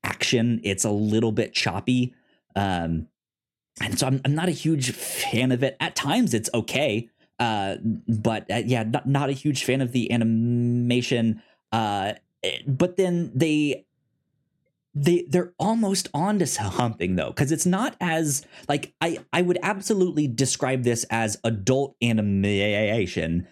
action. 0.03 0.61
It's 0.65 0.83
a 0.85 0.91
little 0.91 1.31
bit 1.31 1.55
choppy 1.55 2.15
um 2.57 3.07
and 3.81 3.99
so 3.99 4.09
I'm, 4.09 4.21
I'm 4.25 4.35
not 4.35 4.49
a 4.49 4.53
huge 4.53 4.91
fan 4.91 5.53
of 5.53 5.63
it. 5.63 5.77
At 5.79 5.95
times 5.95 6.35
it's 6.35 6.51
okay 6.53 7.09
uh 7.39 7.77
but 8.09 8.51
uh, 8.51 8.63
yeah 8.67 8.83
not, 8.83 9.07
not 9.07 9.29
a 9.29 9.33
huge 9.33 9.63
fan 9.63 9.81
of 9.81 9.93
the 9.93 10.11
animation 10.11 11.41
uh 11.71 12.15
eh, 12.43 12.59
but 12.67 12.97
then 12.97 13.31
they 13.33 13.87
they 14.97 15.25
they're 15.29 15.53
almost 15.61 16.09
onto 16.13 16.47
something 16.47 17.17
though 17.17 17.29
because 17.29 17.51
it's 17.51 17.67
not 17.67 17.97
as 18.01 18.47
like 18.69 18.95
i 19.01 19.19
i 19.33 19.43
would 19.43 19.59
absolutely 19.65 20.29
describe 20.29 20.85
this 20.85 21.05
as 21.11 21.37
adult 21.43 21.97
animation 22.01 23.49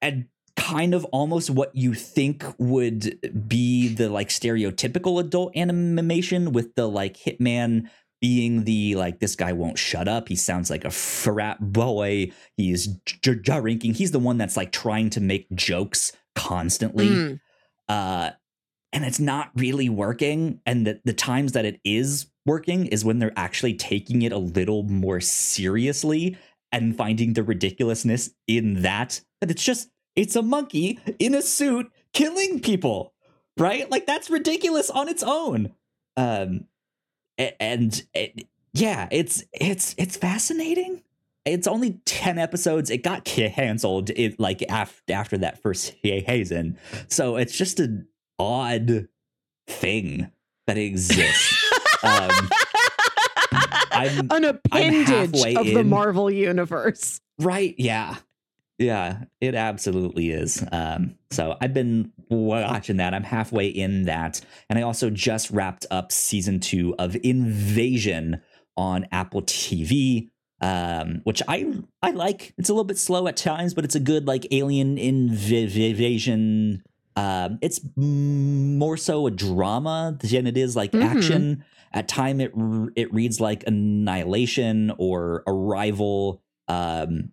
and 0.00 0.26
kind 0.56 0.94
of 0.94 1.04
almost 1.06 1.50
what 1.50 1.74
you 1.76 1.94
think 1.94 2.44
would 2.58 3.18
be 3.46 3.88
the 3.88 4.08
like 4.08 4.28
stereotypical 4.28 5.20
adult 5.20 5.56
animation 5.56 6.52
with 6.52 6.74
the 6.74 6.88
like 6.88 7.16
hitman 7.16 7.88
being 8.20 8.64
the 8.64 8.94
like 8.96 9.20
this 9.20 9.36
guy 9.36 9.52
won't 9.52 9.78
shut 9.78 10.08
up. 10.08 10.28
He 10.28 10.36
sounds 10.36 10.70
like 10.70 10.84
a 10.84 10.90
frat 10.90 11.60
boy. 11.60 12.32
He's 12.56 12.86
drinking 13.22 13.94
he's 13.94 14.10
the 14.10 14.18
one 14.18 14.38
that's 14.38 14.56
like 14.56 14.72
trying 14.72 15.10
to 15.10 15.20
make 15.20 15.50
jokes 15.54 16.12
constantly. 16.34 17.08
Mm. 17.08 17.40
uh 17.88 18.30
and 18.92 19.04
it's 19.04 19.20
not 19.20 19.50
really 19.54 19.90
working. 19.90 20.60
And 20.64 20.86
the, 20.86 21.00
the 21.04 21.12
times 21.12 21.52
that 21.52 21.66
it 21.66 21.80
is 21.84 22.30
working 22.46 22.86
is 22.86 23.04
when 23.04 23.18
they're 23.18 23.32
actually 23.36 23.74
taking 23.74 24.22
it 24.22 24.32
a 24.32 24.38
little 24.38 24.84
more 24.84 25.20
seriously 25.20 26.38
and 26.72 26.96
finding 26.96 27.34
the 27.34 27.42
ridiculousness 27.42 28.30
in 28.46 28.82
that 28.82 29.20
that 29.40 29.50
it's 29.50 29.62
just 29.62 29.90
it's 30.16 30.34
a 30.36 30.42
monkey 30.42 30.98
in 31.18 31.34
a 31.34 31.42
suit 31.42 31.90
killing 32.12 32.60
people 32.60 33.12
right 33.58 33.90
like 33.90 34.06
that's 34.06 34.30
ridiculous 34.30 34.90
on 34.90 35.08
its 35.08 35.22
own 35.22 35.72
um 36.16 36.64
and 37.60 38.02
it, 38.14 38.46
yeah 38.72 39.06
it's 39.10 39.44
it's 39.52 39.94
it's 39.98 40.16
fascinating 40.16 41.02
it's 41.44 41.66
only 41.66 42.00
10 42.06 42.38
episodes 42.38 42.90
it 42.90 43.02
got 43.04 43.24
canceled 43.24 44.10
it 44.10 44.40
like 44.40 44.62
after 44.70 45.12
after 45.12 45.38
that 45.38 45.60
first 45.62 45.94
season 46.02 46.78
so 47.08 47.36
it's 47.36 47.56
just 47.56 47.78
an 47.78 48.06
odd 48.38 49.08
thing 49.68 50.30
that 50.66 50.78
exists 50.78 51.70
um 52.02 52.30
I'm- 53.92 54.28
An 54.30 54.44
appendage 54.44 55.06
halfway 55.08 55.54
of 55.56 55.64
the. 55.64 55.82
Marvel 55.82 56.30
universe. 56.30 57.18
Right. 57.38 57.74
Yeah. 57.78 58.16
Yeah, 58.78 59.24
it 59.40 59.54
absolutely 59.54 60.30
is. 60.30 60.62
Um, 60.70 61.14
so 61.30 61.56
I've 61.60 61.72
been 61.72 62.12
watching 62.28 62.98
that. 62.98 63.14
I'm 63.14 63.22
halfway 63.22 63.68
in 63.68 64.02
that. 64.04 64.40
And 64.68 64.78
I 64.78 64.82
also 64.82 65.08
just 65.08 65.50
wrapped 65.50 65.86
up 65.90 66.12
season 66.12 66.60
two 66.60 66.94
of 66.98 67.16
Invasion 67.22 68.42
on 68.76 69.06
Apple 69.12 69.42
TV. 69.42 70.28
Um, 70.62 71.20
which 71.24 71.42
I 71.48 71.70
I 72.00 72.12
like. 72.12 72.54
It's 72.56 72.70
a 72.70 72.72
little 72.72 72.84
bit 72.84 72.96
slow 72.98 73.26
at 73.28 73.36
times, 73.36 73.74
but 73.74 73.84
it's 73.84 73.94
a 73.94 74.00
good 74.00 74.26
like 74.26 74.46
alien 74.50 74.96
invasion. 74.96 76.82
Um, 77.14 77.58
it's 77.62 77.80
m- 77.96 78.78
more 78.78 78.96
so 78.96 79.26
a 79.26 79.30
drama 79.30 80.16
than 80.20 80.46
it 80.46 80.56
is 80.56 80.74
like 80.74 80.92
Mhm. 80.92 81.02
action. 81.02 81.64
At 81.92 82.08
time, 82.08 82.40
it 82.40 82.52
r- 82.56 82.88
it 82.96 83.12
reads 83.12 83.38
like 83.40 83.64
Annihilation 83.66 84.92
or 84.98 85.42
Arrival. 85.46 86.42
Um, 86.68 87.32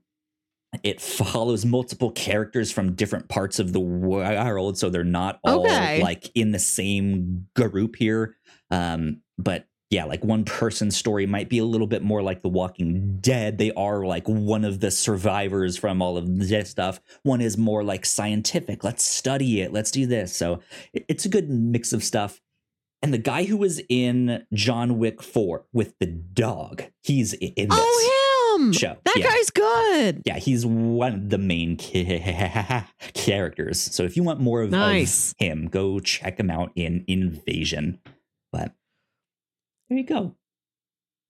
it 0.82 1.00
follows 1.00 1.66
multiple 1.66 2.12
characters 2.12 2.72
from 2.72 2.96
different 2.96 3.30
parts 3.30 3.60
of 3.60 3.74
the 3.74 3.80
world, 3.80 4.78
so 4.78 4.90
they're 4.90 5.04
not 5.04 5.40
all 5.44 5.66
Okay. 5.66 6.02
like 6.02 6.32
in 6.36 6.52
the 6.52 6.60
same 6.60 7.48
group 7.56 7.96
here. 7.98 8.36
Um, 8.72 9.22
but 9.38 9.68
yeah, 9.92 10.06
like 10.06 10.24
one 10.24 10.44
person's 10.44 10.98
story 10.98 11.28
might 11.28 11.50
be 11.50 11.60
a 11.60 11.64
little 11.66 11.86
bit 11.86 12.02
more 12.02 12.24
like 12.24 12.42
The 12.42 12.50
Walking 12.50 13.20
Dead. 13.22 13.60
They 13.60 13.72
are 13.74 14.04
like 14.04 14.28
one 14.28 14.66
of 14.66 14.80
the 14.80 14.90
survivors 14.90 15.78
from 15.78 16.02
all 16.02 16.18
of 16.18 16.40
this 16.40 16.72
stuff. 16.72 17.00
One 17.22 17.42
is 17.42 17.58
more 17.60 17.84
like 17.84 18.04
scientific. 18.06 18.84
Let's 18.84 19.04
study 19.04 19.62
it. 19.62 19.72
Let's 19.72 19.92
do 19.92 20.08
this. 20.08 20.36
So 20.36 20.62
it's 20.94 21.26
a 21.26 21.30
good 21.30 21.48
mix 21.50 21.94
of 21.94 22.04
stuff. 22.04 22.42
And 23.04 23.14
the 23.14 23.20
guy 23.20 23.44
who 23.44 23.58
was 23.58 23.82
in 23.90 24.46
John 24.54 24.98
Wick 24.98 25.22
4 25.22 25.66
with 25.74 25.94
the 26.00 26.08
dog, 26.08 26.86
he's 27.04 27.34
in 27.34 27.54
this. 27.70 27.78
Oh, 27.80 28.23
him. 28.56 28.74
show, 28.74 28.98
That 29.06 29.16
yeah. 29.18 29.24
guy's 29.30 29.50
good. 29.50 30.24
Yeah, 30.26 30.38
he's 30.40 30.66
one 30.66 31.14
of 31.14 31.30
the 31.30 31.38
main 31.38 31.78
characters. 33.14 33.80
So 33.80 34.04
if 34.04 34.16
you 34.18 34.24
want 34.24 34.40
more 34.40 34.62
of, 34.62 34.74
of 34.74 35.34
him, 35.38 35.68
go 35.68 36.00
check 36.00 36.40
him 36.40 36.50
out 36.50 36.72
in 36.76 37.04
Invasion. 37.08 38.00
But 38.52 38.74
there 39.90 39.98
you 39.98 40.06
go. 40.06 40.36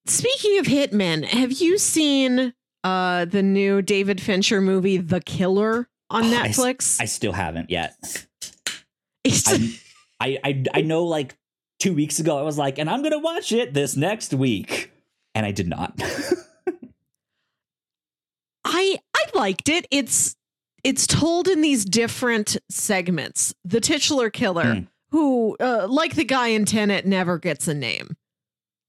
Speaking 0.05 0.59
of 0.59 0.65
hitmen, 0.65 1.23
have 1.25 1.51
you 1.53 1.77
seen 1.77 2.53
uh 2.83 3.25
the 3.25 3.41
new 3.41 3.81
David 3.81 4.19
Fincher 4.21 4.59
movie 4.59 4.97
The 4.97 5.21
Killer 5.21 5.87
on 6.09 6.25
Oh, 6.25 6.27
Netflix? 6.27 6.99
I 6.99 7.05
still 7.05 7.31
haven't 7.31 7.69
yet. 7.69 7.95
I, 9.25 10.37
I 10.43 10.63
I 10.73 10.81
know 10.81 11.05
like 11.05 11.35
two 11.79 11.93
weeks 11.93 12.19
ago 12.19 12.37
I 12.37 12.41
was 12.41 12.57
like, 12.57 12.77
and 12.79 12.89
I'm 12.89 13.01
gonna 13.03 13.19
watch 13.19 13.51
it 13.53 13.73
this 13.73 13.95
next 13.95 14.33
week, 14.33 14.91
and 15.33 15.45
I 15.45 15.51
did 15.51 15.67
not. 15.67 15.97
I 18.73 18.97
I 19.15 19.25
liked 19.33 19.69
it. 19.69 19.87
It's 19.91 20.35
it's 20.83 21.07
told 21.07 21.47
in 21.47 21.61
these 21.61 21.85
different 21.85 22.57
segments. 22.69 23.53
The 23.63 23.79
titular 23.79 24.29
killer, 24.29 24.73
Hmm. 24.73 24.79
who 25.11 25.55
uh, 25.59 25.87
like 25.89 26.15
the 26.15 26.25
guy 26.25 26.47
in 26.47 26.65
Tenet, 26.65 27.05
never 27.05 27.37
gets 27.37 27.67
a 27.67 27.73
name. 27.73 28.15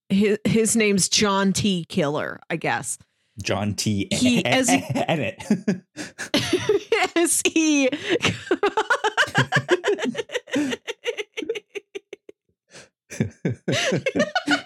His, 0.09 0.38
his 0.44 0.77
name's 0.77 1.09
John 1.09 1.53
T. 1.53 1.85
Killer, 1.88 2.40
I 2.51 2.57
guess. 2.57 2.99
John 3.42 3.75
T. 3.75 4.09
He- 4.12 4.44
as 4.44 4.68
he-. 4.70 4.85
As 7.16 7.42
he 7.47 7.88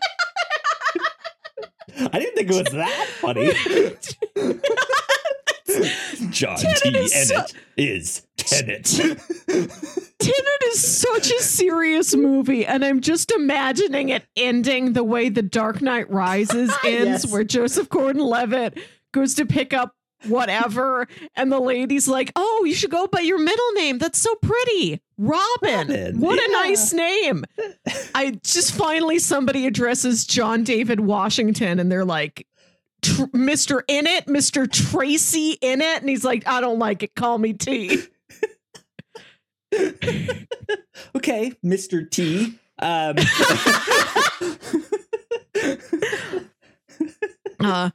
I 2.13 2.19
didn't 2.19 2.35
think 2.37 2.51
it 2.51 2.65
was 2.65 2.73
that 2.75 3.07
funny. 3.21 3.53
John 6.31 6.57
Tenet 6.57 6.83
T. 6.83 6.99
is 6.99 7.31
Emmett 7.31 7.53
is 7.77 8.27
Tenet. 8.37 8.85
Tenet 9.49 10.63
is 10.67 11.01
such 11.01 11.31
a 11.31 11.43
serious 11.43 12.15
movie, 12.15 12.65
and 12.65 12.85
I'm 12.85 13.01
just 13.01 13.31
imagining 13.33 14.09
it 14.11 14.25
ending 14.37 14.93
the 14.93 15.05
way 15.05 15.29
The 15.29 15.43
Dark 15.43 15.83
Knight 15.83 16.11
Rises 16.11 16.71
ah, 16.73 16.81
ends, 16.85 17.25
Yes. 17.25 17.33
where 17.33 17.45
Joseph 17.45 17.89
Gordon-Levitt 17.89 18.79
goes 19.13 19.35
to 19.35 19.47
pick 19.47 19.75
up 19.75 19.95
whatever, 20.27 21.07
and 21.37 21.51
the 21.53 21.61
lady's 21.61 22.09
like, 22.09 22.33
"Oh, 22.37 22.65
you 22.67 22.75
should 22.75 22.91
go 22.91 23.07
by 23.07 23.21
your 23.21 23.39
middle 23.39 23.73
name. 23.75 23.99
That's 23.99 24.21
so 24.21 24.35
pretty, 24.37 25.01
Robin. 25.17 25.89
Robin, 25.89 26.21
what 26.21 26.39
a 26.39 26.53
nice 26.53 26.93
name." 26.93 27.45
I 28.15 28.39
just 28.43 28.75
finally 28.75 29.19
somebody 29.19 29.67
addresses 29.67 30.25
John 30.25 30.65
David 30.65 31.01
Washington, 31.01 31.79
and 31.79 31.91
they're 31.91 32.05
like. 32.05 32.47
Tr- 33.01 33.27
Mr. 33.27 33.83
In 33.87 34.09
it, 34.09 34.27
Mr. 34.27 34.69
Tracy 34.69 35.53
in 35.61 35.81
it, 35.81 36.01
and 36.01 36.09
he's 36.09 36.25
like, 36.25 36.45
I 36.49 36.61
don't 36.61 36.81
like 36.81 37.05
it. 37.05 37.15
Call 37.15 37.39
me 37.39 37.53
T. 37.53 37.97
okay, 41.15 41.53
Mr. 41.65 42.11
T. 42.11 42.59
Um, 42.81 43.17
uh, 47.61 47.91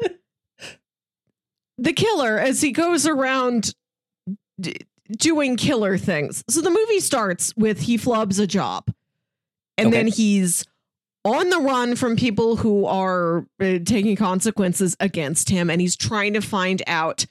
the 1.77 1.93
killer 1.93 2.38
as 2.39 2.62
he 2.62 2.71
goes 2.71 3.05
around 3.07 3.73
d- 4.59 4.75
doing 5.12 5.57
killer 5.57 5.97
things. 5.97 6.43
So 6.49 6.62
the 6.62 6.69
movie 6.69 6.99
starts 6.99 7.53
with 7.55 7.81
he 7.81 7.97
flubs 7.97 8.39
a 8.39 8.47
job, 8.47 8.88
and 9.77 9.88
Okay. 9.88 9.97
then 9.97 10.07
he's 10.07 10.65
on 11.25 11.49
the 11.49 11.57
run 11.59 11.95
from 11.95 12.15
people 12.17 12.57
who 12.57 12.86
are 12.86 13.45
uh, 13.62 13.79
taking 13.86 14.15
consequences 14.15 14.95
against 14.99 15.49
him, 15.49 15.69
and 15.69 15.79
he's 15.81 15.95
trying 15.95 16.33
to 16.33 16.41
find 16.41 16.81
out 16.88 17.25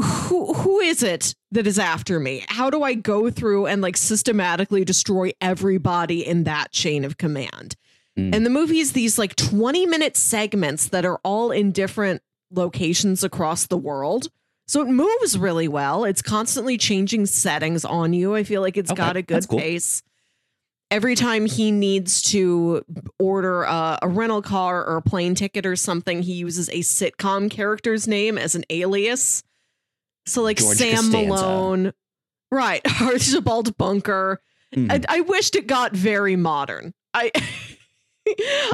who 0.00 0.54
who 0.54 0.80
is 0.80 1.02
it 1.02 1.34
that 1.50 1.66
is 1.66 1.78
after 1.78 2.18
me. 2.18 2.44
How 2.48 2.70
do 2.70 2.82
I 2.82 2.94
go 2.94 3.30
through 3.30 3.66
and 3.66 3.82
like 3.82 3.96
systematically 3.96 4.84
destroy 4.84 5.32
everybody 5.40 6.26
in 6.26 6.44
that 6.44 6.72
chain 6.72 7.04
of 7.04 7.18
command? 7.18 7.76
Mm. 8.18 8.34
And 8.34 8.46
the 8.46 8.50
movie 8.50 8.78
is 8.78 8.92
these 8.92 9.18
like 9.18 9.36
20 9.36 9.84
minute 9.86 10.16
segments 10.16 10.88
that 10.88 11.04
are 11.04 11.18
all 11.22 11.50
in 11.50 11.70
different 11.72 12.22
locations 12.50 13.22
across 13.24 13.66
the 13.66 13.76
world. 13.78 14.28
So 14.68 14.82
it 14.82 14.88
moves 14.88 15.36
really 15.36 15.66
well. 15.68 16.04
It's 16.04 16.22
constantly 16.22 16.78
changing 16.78 17.26
settings 17.26 17.84
on 17.84 18.12
you. 18.12 18.34
I 18.34 18.44
feel 18.44 18.60
like 18.60 18.76
it's 18.76 18.90
Okay, 18.90 18.96
got 18.98 19.16
a 19.16 19.22
good 19.22 19.48
cool. 19.48 19.58
pace. 19.58 20.02
Every 20.92 21.14
time 21.14 21.46
he 21.46 21.70
needs 21.70 22.20
to 22.30 22.84
order 23.18 23.62
a, 23.62 23.98
a 24.02 24.08
rental 24.08 24.42
car 24.42 24.84
or 24.84 24.96
a 24.96 25.02
plane 25.02 25.34
ticket 25.36 25.64
or 25.66 25.76
something, 25.76 26.22
he 26.22 26.32
uses 26.34 26.68
a 26.68 26.80
sitcom 26.80 27.50
character's 27.50 28.06
name 28.08 28.36
as 28.38 28.54
an 28.54 28.64
alias. 28.70 29.42
So 30.26 30.42
like 30.42 30.58
George 30.58 30.76
Sam 30.78 30.96
Costanza. 30.96 31.26
Malone, 31.28 31.92
right? 32.52 32.80
Archibald 33.00 33.76
Bunker. 33.76 34.40
Mhm. 34.74 35.04
I, 35.08 35.16
I 35.18 35.20
wished 35.22 35.56
it 35.56 35.66
got 35.66 35.92
very 35.92 36.36
modern. 36.36 36.92
I 37.14 37.30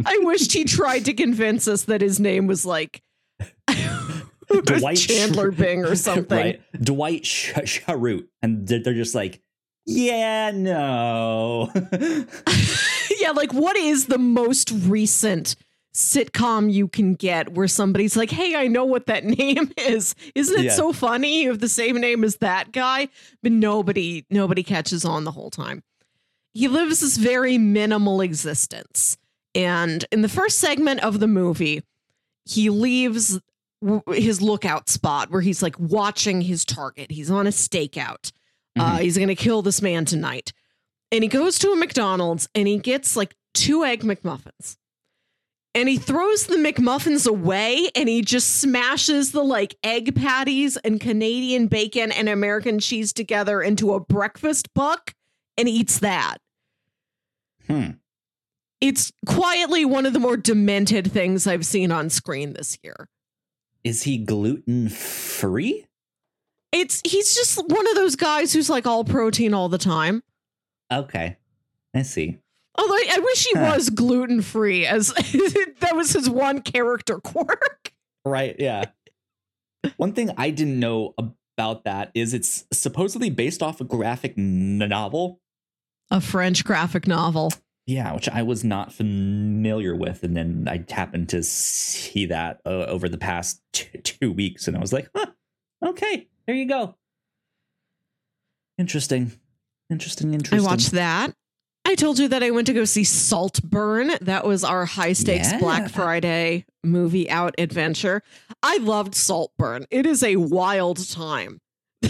I 0.04 0.18
wished 0.22 0.52
he 0.52 0.64
tried 0.64 1.04
to 1.06 1.14
convince 1.14 1.66
us 1.68 1.84
that 1.84 2.00
his 2.02 2.20
name 2.20 2.46
was 2.46 2.66
like 2.66 3.02
Dwight 4.64 4.96
Chandler 4.98 5.50
Schrute- 5.52 5.56
Bing 5.58 5.84
or 5.84 5.94
something. 5.96 6.36
Right? 6.38 6.62
Dwight 6.80 7.26
Sh- 7.26 7.52
Schrute. 7.54 8.26
And 8.42 8.66
they're, 8.66 8.82
they're 8.82 8.94
just 8.94 9.14
like, 9.14 9.40
yeah, 9.86 10.50
no. 10.52 11.70
yeah, 13.20 13.30
like 13.32 13.52
what 13.52 13.76
is 13.76 14.06
the 14.06 14.18
most 14.18 14.70
recent 14.72 15.54
sitcom 15.94 16.70
you 16.70 16.88
can 16.88 17.14
get 17.14 17.52
where 17.54 17.68
somebody's 17.68 18.16
like, 18.16 18.30
"Hey, 18.30 18.54
I 18.54 18.66
know 18.66 18.84
what 18.84 19.06
that 19.06 19.24
name 19.24 19.70
is. 19.78 20.14
Isn't 20.34 20.58
it 20.58 20.64
Yeah. 20.66 20.72
so 20.72 20.92
funny? 20.92 21.42
You 21.44 21.48
have 21.50 21.60
the 21.60 21.68
same 21.68 22.00
name 22.00 22.22
as 22.24 22.36
that 22.38 22.72
guy." 22.72 23.08
But 23.42 23.52
nobody 23.52 24.24
nobody 24.28 24.62
catches 24.62 25.04
on 25.04 25.24
the 25.24 25.30
whole 25.30 25.50
time. 25.50 25.82
He 26.52 26.68
lives 26.68 27.00
this 27.00 27.16
very 27.16 27.56
minimal 27.58 28.20
existence. 28.20 29.16
And 29.54 30.04
in 30.12 30.20
the 30.22 30.28
first 30.28 30.58
segment 30.58 31.00
of 31.02 31.18
the 31.20 31.26
movie, 31.28 31.82
he 32.44 32.68
leaves 32.70 33.40
his 34.12 34.40
lookout 34.40 34.88
spot 34.88 35.30
where 35.30 35.42
he's 35.42 35.62
like 35.62 35.78
watching 35.78 36.40
his 36.40 36.64
target. 36.64 37.10
He's 37.10 37.30
on 37.30 37.46
a 37.46 37.50
stakeout. 37.50 38.32
Uh, 38.78 38.98
he's 38.98 39.16
going 39.16 39.28
to 39.28 39.34
kill 39.34 39.62
this 39.62 39.80
man 39.80 40.04
tonight. 40.04 40.52
And 41.10 41.22
he 41.22 41.28
goes 41.28 41.58
to 41.60 41.70
a 41.72 41.76
McDonald's 41.76 42.48
and 42.54 42.68
he 42.68 42.78
gets 42.78 43.16
like 43.16 43.34
two 43.54 43.84
egg 43.84 44.02
McMuffins. 44.02 44.76
And 45.74 45.88
he 45.88 45.98
throws 45.98 46.46
the 46.46 46.56
McMuffins 46.56 47.26
away 47.26 47.90
and 47.94 48.08
he 48.08 48.22
just 48.22 48.60
smashes 48.60 49.32
the 49.32 49.44
like 49.44 49.76
egg 49.82 50.14
patties 50.16 50.76
and 50.78 51.00
Canadian 51.00 51.68
bacon 51.68 52.12
and 52.12 52.28
American 52.28 52.78
cheese 52.78 53.12
together 53.12 53.62
into 53.62 53.92
a 53.92 54.00
breakfast 54.00 54.72
buck 54.74 55.14
and 55.56 55.68
eats 55.68 55.98
that. 55.98 56.38
Hmm. 57.66 57.90
It's 58.80 59.12
quietly 59.26 59.84
one 59.84 60.06
of 60.06 60.12
the 60.12 60.18
more 60.18 60.36
demented 60.36 61.10
things 61.12 61.46
I've 61.46 61.66
seen 61.66 61.92
on 61.92 62.10
screen 62.10 62.52
this 62.52 62.78
year. 62.82 63.08
Is 63.86 64.02
he 64.02 64.18
gluten 64.18 64.88
free? 64.88 65.86
It's 66.72 67.00
he's 67.04 67.36
just 67.36 67.56
one 67.56 67.86
of 67.86 67.94
those 67.94 68.16
guys 68.16 68.52
who's 68.52 68.68
like 68.68 68.84
all 68.84 69.04
protein 69.04 69.54
all 69.54 69.68
the 69.68 69.78
time. 69.78 70.24
Okay. 70.92 71.36
I 71.94 72.02
see. 72.02 72.38
Although 72.76 72.94
I 72.94 73.20
wish 73.22 73.46
he 73.46 73.56
was 73.56 73.90
gluten 73.90 74.42
free, 74.42 74.86
as 74.86 75.12
that 75.12 75.92
was 75.94 76.12
his 76.14 76.28
one 76.28 76.62
character 76.62 77.20
quirk. 77.20 77.92
Right. 78.24 78.56
Yeah. 78.58 78.86
One 79.98 80.14
thing 80.14 80.32
I 80.36 80.50
didn't 80.50 80.80
know 80.80 81.14
about 81.56 81.84
that 81.84 82.10
is 82.12 82.34
it's 82.34 82.64
supposedly 82.72 83.30
based 83.30 83.62
off 83.62 83.80
a 83.80 83.84
graphic 83.84 84.36
novel. 84.36 85.40
A 86.10 86.20
French 86.20 86.64
graphic 86.64 87.06
novel. 87.06 87.52
Yeah, 87.86 88.12
which 88.14 88.28
I 88.28 88.42
was 88.42 88.64
not 88.64 88.92
familiar 88.92 89.94
with, 89.94 90.24
and 90.24 90.36
then 90.36 90.66
I 90.68 90.84
happened 90.92 91.28
to 91.28 91.42
see 91.44 92.26
that 92.26 92.60
uh, 92.66 92.86
over 92.86 93.08
the 93.08 93.18
past 93.18 93.62
t- 93.72 93.98
two 94.02 94.32
weeks, 94.32 94.66
and 94.66 94.76
I 94.76 94.80
was 94.80 94.92
like, 94.92 95.08
"Huh, 95.14 95.26
okay, 95.84 96.26
there 96.46 96.56
you 96.56 96.66
go." 96.66 96.96
Interesting, 98.78 99.32
interesting, 99.88 100.34
interesting. 100.34 100.66
I 100.66 100.70
watched 100.70 100.90
that. 100.92 101.34
I 101.84 101.94
told 101.94 102.18
you 102.18 102.26
that 102.28 102.42
I 102.42 102.50
went 102.50 102.66
to 102.66 102.72
go 102.72 102.84
see 102.84 103.04
Saltburn. 103.04 104.10
That 104.20 104.44
was 104.44 104.64
our 104.64 104.84
high 104.84 105.12
stakes 105.12 105.52
Yeah. 105.52 105.60
Black 105.60 105.88
Friday 105.88 106.64
movie 106.82 107.30
out 107.30 107.54
adventure. 107.58 108.22
I 108.62 108.78
loved 108.78 109.14
Saltburn. 109.14 109.86
It 109.90 110.04
is 110.04 110.24
a 110.24 110.34
wild 110.34 111.08
time. 111.08 111.60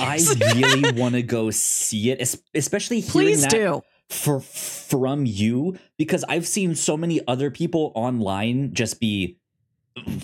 I 0.00 0.18
really 0.54 0.98
want 0.98 1.14
to 1.14 1.22
go 1.22 1.50
see 1.50 2.10
it, 2.10 2.36
especially 2.54 3.00
hearing 3.00 3.26
Please 3.28 3.42
that 3.42 3.50
do. 3.50 3.82
For 4.08 4.40
from 4.40 5.26
you 5.26 5.76
because 5.98 6.24
I've 6.28 6.46
seen 6.46 6.74
so 6.74 6.96
many 6.96 7.20
other 7.26 7.50
people 7.50 7.92
online 7.94 8.72
just 8.72 9.00
be 9.00 9.38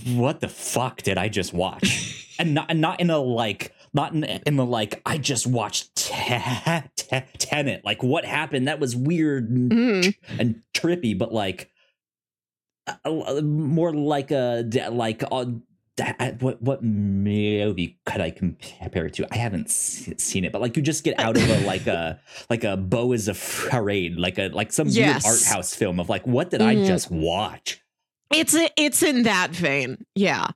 what 0.07 0.41
the 0.41 0.49
fuck 0.49 1.03
did 1.03 1.19
I 1.19 1.29
just 1.29 1.53
watch? 1.53 2.35
and 2.39 2.55
not 2.55 2.67
and 2.71 2.81
not 2.81 3.01
in 3.01 3.11
a 3.11 3.19
like 3.19 3.73
not 3.95 4.13
in, 4.15 4.25
in 4.25 4.57
the 4.57 4.65
like 4.65 5.01
I 5.05 5.19
just 5.19 5.47
watched 5.47 5.95
te- 5.97 6.83
te- 6.97 7.21
Tenet. 7.39 7.85
Like 7.85 8.03
what 8.03 8.25
happened? 8.25 8.69
That 8.69 8.81
was 8.81 8.95
weird 8.97 9.51
and, 9.51 9.71
Mhm. 9.73 10.15
and 10.39 10.63
trippy, 10.75 11.17
but 11.19 11.33
like 11.33 11.71
uh, 13.05 13.41
more 13.43 13.93
like 13.95 14.31
a 14.31 14.65
like 14.91 15.23
uh, 15.31 15.47
that, 15.99 16.41
what 16.43 16.63
what 16.63 16.83
movie 16.83 17.99
could 18.07 18.21
I 18.21 18.31
compare 18.31 19.07
it 19.07 19.15
to? 19.15 19.27
I 19.33 19.37
haven't 19.37 19.71
seen 19.71 20.45
it, 20.45 20.53
but 20.53 20.61
like 20.63 20.77
you 20.77 20.83
just 20.83 21.05
get 21.05 21.19
out 21.21 21.37
of 21.37 21.49
a 21.49 21.67
like 21.67 21.87
a 21.87 22.19
like 22.51 22.65
a 22.65 22.77
Beau 22.77 23.13
is 23.13 23.29
afraid, 23.29 24.17
like 24.17 24.39
a 24.39 24.49
like 24.49 24.73
some 24.73 24.89
Yes. 24.89 25.27
art 25.27 25.55
house 25.55 25.75
film 25.75 26.01
of 26.01 26.09
like 26.09 26.27
what 26.27 26.51
did 26.51 26.63
I 26.63 26.75
Mhm. 26.77 26.87
just 26.87 27.11
watch? 27.11 27.83
It's 28.35 28.55
a, 28.55 28.71
it's 28.79 29.03
in 29.03 29.25
that 29.25 29.51
vein. 29.51 30.07
Yeah. 30.15 30.49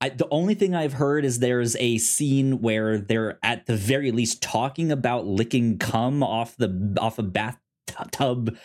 I, 0.00 0.08
the 0.08 0.26
only 0.30 0.54
thing 0.54 0.74
I've 0.74 0.94
heard 0.94 1.24
is 1.24 1.38
there's 1.38 1.76
a 1.76 1.98
scene 1.98 2.60
where 2.60 2.98
they're 2.98 3.38
at 3.42 3.66
the 3.66 3.76
very 3.76 4.10
least 4.10 4.42
talking 4.42 4.90
about 4.90 5.26
licking 5.26 5.78
cum 5.78 6.22
off 6.22 6.56
the 6.56 6.96
off 7.00 7.18
a 7.18 7.22
bathtub 7.22 8.56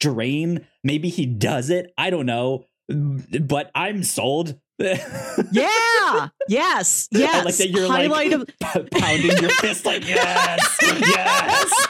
drain. 0.00 0.66
Maybe 0.82 1.08
he 1.08 1.26
does 1.26 1.70
it. 1.70 1.92
I 1.98 2.10
don't 2.10 2.26
know, 2.26 2.66
but 2.88 3.70
I'm 3.74 4.02
sold. 4.04 4.58
Yeah. 5.50 6.28
yes. 6.48 7.08
Yes. 7.10 7.34
I 7.34 7.42
like 7.42 7.56
that 7.56 7.70
you're 7.70 7.88
Highlight 7.88 8.30
like 8.30 8.76
of 8.76 8.90
pounding 8.90 9.36
your 9.38 9.50
fist 9.50 9.86
like 9.86 10.06
yes, 10.06 10.78
yes. 10.82 11.88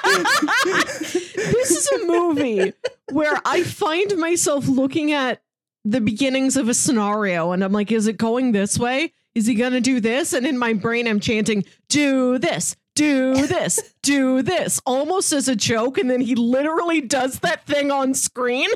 this 1.45 1.71
is 1.71 1.89
a 1.93 2.07
movie 2.07 2.73
where 3.13 3.41
I 3.45 3.63
find 3.63 4.17
myself 4.19 4.67
looking 4.67 5.13
at 5.13 5.43
the 5.85 6.01
beginnings 6.01 6.57
of 6.57 6.69
a 6.69 6.75
scenario 6.75 7.53
and 7.53 7.63
I'm 7.63 7.73
like, 7.73 7.93
is 7.93 8.07
it 8.07 8.17
going 8.17 8.53
this 8.53 8.79
way? 8.79 9.13
Is 9.35 9.47
he 9.47 9.55
gonna 9.55 9.81
do 9.81 10.01
this? 10.01 10.33
And 10.33 10.47
in 10.47 10.59
my 10.59 10.73
brain, 10.73 11.07
I'm 11.07 11.21
chanting, 11.21 11.65
do 11.89 12.39
this, 12.39 12.77
do 12.95 13.47
this, 13.47 13.95
do 14.03 14.43
this, 14.43 14.81
almost 14.87 15.33
as 15.33 15.49
a 15.49 15.57
joke. 15.57 15.99
And 15.99 16.11
then 16.11 16.21
he 16.21 16.35
literally 16.35 17.01
does 17.01 17.41
that 17.41 17.67
thing 17.67 17.91
on 17.91 18.15
screen. 18.15 18.69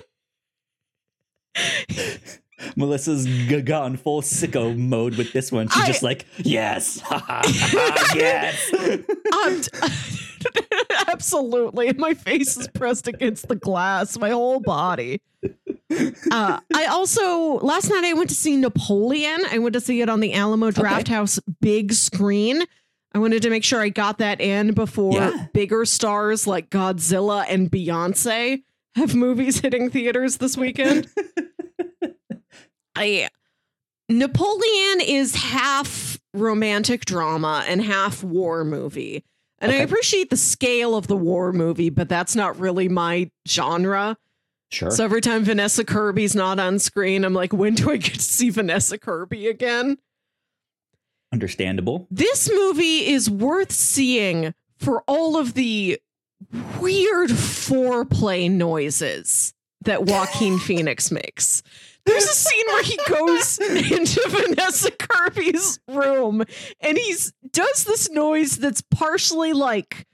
Melissa's 2.77 3.27
gone 3.63 3.97
full 3.97 4.23
sicko 4.23 4.77
mode 4.77 5.17
with 5.17 5.33
this 5.33 5.51
one. 5.53 5.69
She's 5.69 5.83
I- 5.83 5.87
just 5.87 6.03
like 6.03 6.27
yes, 6.39 7.01
yes. 8.15 8.73
Um, 9.33 9.63
absolutely. 11.09 11.93
My 11.95 12.15
face 12.15 12.57
is 12.57 12.69
pressed 12.69 13.09
against 13.09 13.49
the 13.49 13.57
glass, 13.57 14.19
my 14.19 14.31
whole 14.31 14.61
body. 14.61 15.21
Uh, 16.31 16.61
I 16.75 16.87
also 16.87 17.59
last 17.61 17.89
night 17.91 18.05
I 18.05 18.13
went 18.13 18.29
to 18.31 18.35
see 18.35 18.57
Napoleon. 18.57 19.41
I 19.51 19.59
went 19.59 19.73
to 19.75 19.81
see 19.81 20.01
it 20.01 20.09
on 20.09 20.21
the 20.21 20.35
Alamo 20.35 20.71
Drafthouse 20.71 21.41
big 21.61 21.93
screen. 21.93 22.63
I 23.15 23.19
wanted 23.19 23.43
to 23.43 23.51
make 23.51 23.65
sure 23.65 23.81
I 23.81 23.89
got 23.89 24.19
that 24.19 24.41
in 24.41 24.75
before 24.75 25.15
Yeah. 25.15 25.47
bigger 25.55 25.85
stars 25.87 26.47
like 26.47 26.69
Godzilla 26.71 27.45
and 27.49 27.71
Beyonce 27.71 28.63
have 28.97 29.15
movies 29.15 29.61
hitting 29.61 29.91
theaters 29.91 30.37
this 30.37 30.57
weekend. 30.57 31.09
I 32.99 33.29
Napoleon 34.09 35.01
is 35.03 35.35
half 35.35 36.19
romantic 36.35 37.05
drama 37.05 37.65
and 37.69 37.83
half 37.83 38.25
war 38.25 38.65
movie. 38.65 39.25
And 39.61 39.73
I 39.73 39.77
appreciate 39.77 40.31
the 40.31 40.37
scale 40.37 40.95
of 40.95 41.09
the 41.09 41.17
war 41.17 41.53
movie, 41.53 41.91
but 41.91 42.09
that's 42.09 42.37
not 42.37 42.59
really 42.59 42.89
my 42.89 43.31
genre. 43.47 44.17
Sure. 44.71 44.91
So 44.91 45.05
every 45.05 45.21
time 45.21 45.45
Vanessa 45.45 45.85
Kirby's 45.85 46.35
not 46.35 46.61
on 46.61 46.79
screen, 46.79 47.25
I'm 47.25 47.35
like, 47.35 47.53
when 47.53 47.75
do 47.75 47.91
I 47.91 47.97
get 47.97 48.15
to 48.15 48.21
see 48.21 48.51
Vanessa 48.51 48.99
Kirby 48.99 49.49
again? 49.49 49.99
Understandable. 51.33 52.07
This 52.11 52.51
movie 52.51 53.09
is 53.11 53.29
worth 53.29 53.73
seeing 53.73 54.55
for 54.79 55.03
all 55.09 55.37
of 55.37 55.55
the 55.55 56.01
weird 56.81 57.31
foreplay 57.31 58.51
noises 58.51 59.55
that 59.83 60.05
Joaquin 60.05 60.59
Phoenix 60.67 61.11
makes. 61.11 61.63
There's 62.07 62.25
a 62.25 62.35
scene 62.35 62.67
where 62.69 62.83
he 62.83 62.99
goes 63.07 63.59
into 63.93 64.21
Vanessa 64.29 64.91
Kirby's 64.91 65.79
room 65.89 66.43
and 66.81 66.97
he's 66.97 67.33
does 67.53 67.85
this 67.85 68.09
noise 68.11 68.57
that's 68.57 68.81
partially 68.81 69.53
like 69.53 70.07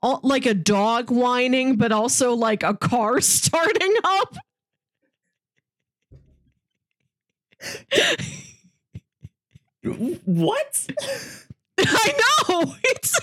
all- 0.00 0.20
like 0.22 0.46
a 0.46 0.54
dog 0.54 1.10
whining, 1.10 1.76
but 1.76 1.92
also 1.92 2.34
like 2.34 2.62
a 2.62 2.74
car 2.74 3.20
starting 3.22 3.94
up. 4.02 4.36
What? 10.24 10.86
I 11.78 12.14
know. 12.48 12.74
It's 12.84 13.18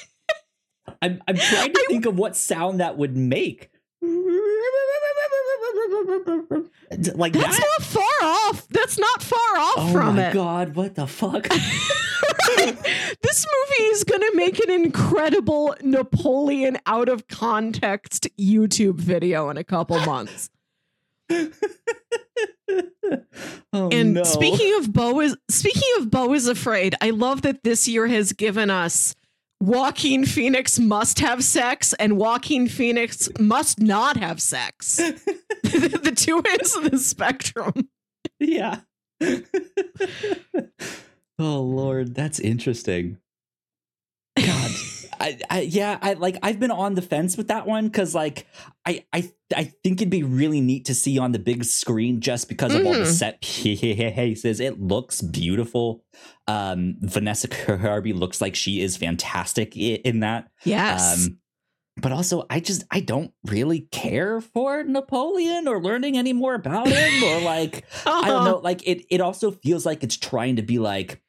I'm 1.01 1.21
I'm 1.27 1.35
trying 1.37 1.73
to 1.73 1.85
think 1.87 2.05
of 2.05 2.17
what 2.17 2.35
sound 2.35 2.79
that 2.81 2.97
would 2.97 3.15
make. 3.15 3.69
Like 7.15 7.33
that's 7.33 7.57
that? 7.57 7.65
not 7.79 7.85
far 7.87 8.29
off. 8.29 8.67
That's 8.69 8.97
not 8.97 9.21
far 9.21 9.57
off 9.57 9.75
from 9.75 9.85
it. 9.85 9.89
Oh 9.89 9.91
from 9.93 10.15
my 10.15 10.27
it. 10.29 10.33
god! 10.33 10.75
What 10.75 10.95
the 10.95 11.05
fuck? 11.07 11.47
this 12.57 13.45
movie 13.45 13.83
is 13.91 14.03
going 14.03 14.21
to 14.21 14.31
make 14.35 14.59
an 14.59 14.71
incredible 14.71 15.75
Napoleon 15.81 16.77
out 16.85 17.07
of 17.09 17.27
context 17.27 18.27
YouTube 18.39 18.95
video 18.95 19.49
in 19.49 19.57
a 19.57 19.63
couple 19.63 19.99
months. 19.99 20.49
oh 23.73 23.89
And 23.91 24.15
no! 24.15 24.23
speaking 24.23 24.73
of 24.79 24.91
Beau 24.91 25.19
is 25.21 25.35
speaking 25.49 25.89
of 25.99 26.09
Beau 26.09 26.33
is 26.33 26.47
afraid, 26.47 26.95
I 27.01 27.11
love 27.11 27.43
that 27.43 27.63
this 27.63 27.87
year 27.87 28.07
has 28.07 28.33
given 28.33 28.69
us 28.69 29.15
Joaquin 29.61 30.25
Phoenix 30.25 30.79
must 30.79 31.19
have 31.19 31.43
sex 31.43 31.93
and 31.93 32.17
Joaquin 32.17 32.67
Phoenix 32.67 33.29
must 33.39 33.79
not 33.81 34.15
have 34.17 34.41
sex. 34.41 34.95
the 35.63 36.13
two 36.15 36.41
ends 36.47 36.75
of 36.75 36.89
the 36.89 36.97
spectrum. 36.97 37.89
yeah. 38.39 38.81
oh 41.39 41.61
Lord, 41.61 42.15
that's 42.15 42.39
interesting. 42.39 43.17
God. 44.37 44.71
I, 45.19 45.39
I, 45.49 45.61
yeah, 45.61 45.97
I 46.01 46.13
like 46.13 46.37
I've 46.41 46.59
been 46.59 46.71
on 46.71 46.95
the 46.95 47.01
fence 47.01 47.37
with 47.37 47.49
that 47.49 47.67
one 47.67 47.87
because 47.87 48.15
like 48.15 48.47
I 48.85 49.05
I 49.11 49.31
I 49.55 49.65
think 49.83 50.01
it'd 50.01 50.09
be 50.09 50.23
really 50.23 50.61
neat 50.61 50.85
to 50.85 50.95
see 50.95 51.19
on 51.19 51.31
the 51.31 51.39
big 51.39 51.63
screen 51.65 52.21
just 52.21 52.47
because 52.47 52.73
of 52.73 52.81
mm. 52.81 52.85
all 52.87 52.93
the 52.93 52.99
mm-hmm. 52.99 53.11
set 53.11 53.41
pieces. 53.41 54.59
It 54.59 54.79
looks 54.79 55.21
beautiful. 55.21 56.03
Um, 56.47 56.95
Vanessa 57.01 57.47
Kirby 57.47 58.13
looks 58.13 58.41
like 58.41 58.55
she 58.55 58.81
is 58.81 58.97
fantastic 58.97 59.75
in 59.75 60.21
that. 60.21 60.49
Yes. 60.63 61.27
Um, 61.27 61.39
but 62.01 62.11
also 62.11 62.45
I 62.49 62.59
just 62.59 62.83
I 62.91 63.01
don't 63.01 63.31
really 63.45 63.81
care 63.91 64.41
for 64.41 64.83
Napoleon 64.83 65.67
or 65.67 65.81
learning 65.81 66.17
any 66.17 66.33
more 66.33 66.53
about 66.53 66.87
him 66.87 67.23
or 67.23 67.41
like 67.41 67.85
uh-huh. 68.05 68.21
I 68.23 68.27
don't 68.27 68.45
know 68.45 68.57
like 68.57 68.87
it 68.87 69.05
it 69.09 69.21
also 69.21 69.51
feels 69.51 69.85
like 69.85 70.03
it's 70.03 70.17
trying 70.17 70.55
to 70.57 70.61
be 70.61 70.79
like 70.79 71.21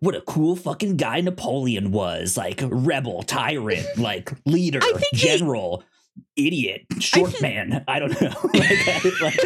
what 0.00 0.14
a 0.14 0.20
cool 0.22 0.56
fucking 0.56 0.96
guy 0.96 1.20
Napoleon 1.20 1.90
was 1.92 2.36
like 2.36 2.62
rebel 2.64 3.22
tyrant 3.22 3.86
like 3.98 4.32
leader 4.44 4.80
general 5.12 5.84
he, 6.36 6.46
idiot 6.46 6.86
short 7.00 7.34
I 7.38 7.40
man. 7.40 7.84
I 7.88 7.98
don't 7.98 8.20
know. 8.20 8.34
Like, 8.54 8.86
like, 9.20 9.22
like, 9.22 9.38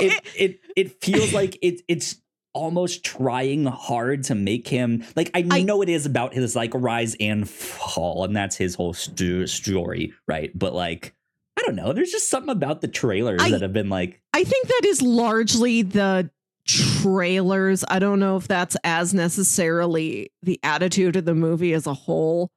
it, 0.00 0.24
it, 0.36 0.60
it, 0.76 1.02
feels 1.02 1.32
like 1.32 1.58
it, 1.62 1.80
it's 1.88 2.16
almost 2.52 3.04
trying 3.04 3.64
hard 3.64 4.24
to 4.24 4.34
make 4.34 4.68
him 4.68 5.04
like 5.16 5.30
I, 5.34 5.62
know 5.62 5.82
it 5.82 5.88
is 5.88 6.06
about 6.06 6.34
his 6.34 6.56
like 6.56 6.72
rise 6.74 7.16
and 7.20 7.48
fall 7.48 8.24
and 8.24 8.36
that's 8.36 8.56
his 8.56 8.74
whole 8.74 8.92
st- 8.92 9.48
story 9.48 10.12
right? 10.26 10.56
But 10.56 10.74
like 10.74 11.14
I 11.58 11.62
don't 11.62 11.74
know. 11.74 11.92
There's 11.92 12.12
just 12.12 12.30
something 12.30 12.50
about 12.50 12.80
the 12.80 12.88
trailers 12.88 13.40
that 13.40 13.62
have 13.62 13.72
been 13.72 13.88
like 13.88 14.20
I 14.32 14.44
think 14.44 14.68
that 14.68 14.82
is 14.84 15.02
largely 15.02 15.82
the 15.82 16.30
trailers 16.68 17.82
I 17.88 17.98
don't 17.98 18.20
know 18.20 18.36
if 18.36 18.46
that's 18.46 18.76
as 18.84 19.14
necessarily 19.14 20.30
the 20.42 20.60
attitude 20.62 21.16
of 21.16 21.24
the 21.24 21.34
movie 21.34 21.72
as 21.72 21.86
a 21.86 21.94
whole 21.94 22.50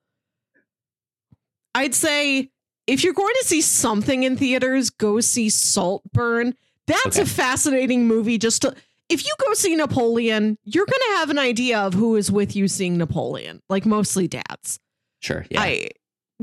I'd 1.73 1.95
say 1.95 2.49
if 2.87 3.03
you're 3.03 3.13
going 3.13 3.33
to 3.39 3.47
see 3.47 3.61
something 3.61 4.23
in 4.23 4.35
theaters 4.35 4.89
go 4.89 5.21
see 5.21 5.49
Saltburn 5.49 6.55
that's 6.87 7.17
okay. 7.17 7.21
a 7.21 7.25
fascinating 7.25 8.05
movie 8.05 8.37
just 8.37 8.63
to 8.63 8.75
if 9.11 9.25
you 9.25 9.33
go 9.45 9.53
see 9.53 9.75
Napoleon, 9.75 10.57
you're 10.63 10.85
going 10.85 11.11
to 11.11 11.17
have 11.17 11.29
an 11.29 11.37
idea 11.37 11.79
of 11.79 11.93
who 11.93 12.15
is 12.15 12.31
with 12.31 12.55
you 12.55 12.69
seeing 12.69 12.97
Napoleon, 12.97 13.61
like 13.67 13.85
mostly 13.85 14.29
dads. 14.29 14.79
Sure. 15.19 15.45
Yeah. 15.51 15.61
I 15.61 15.89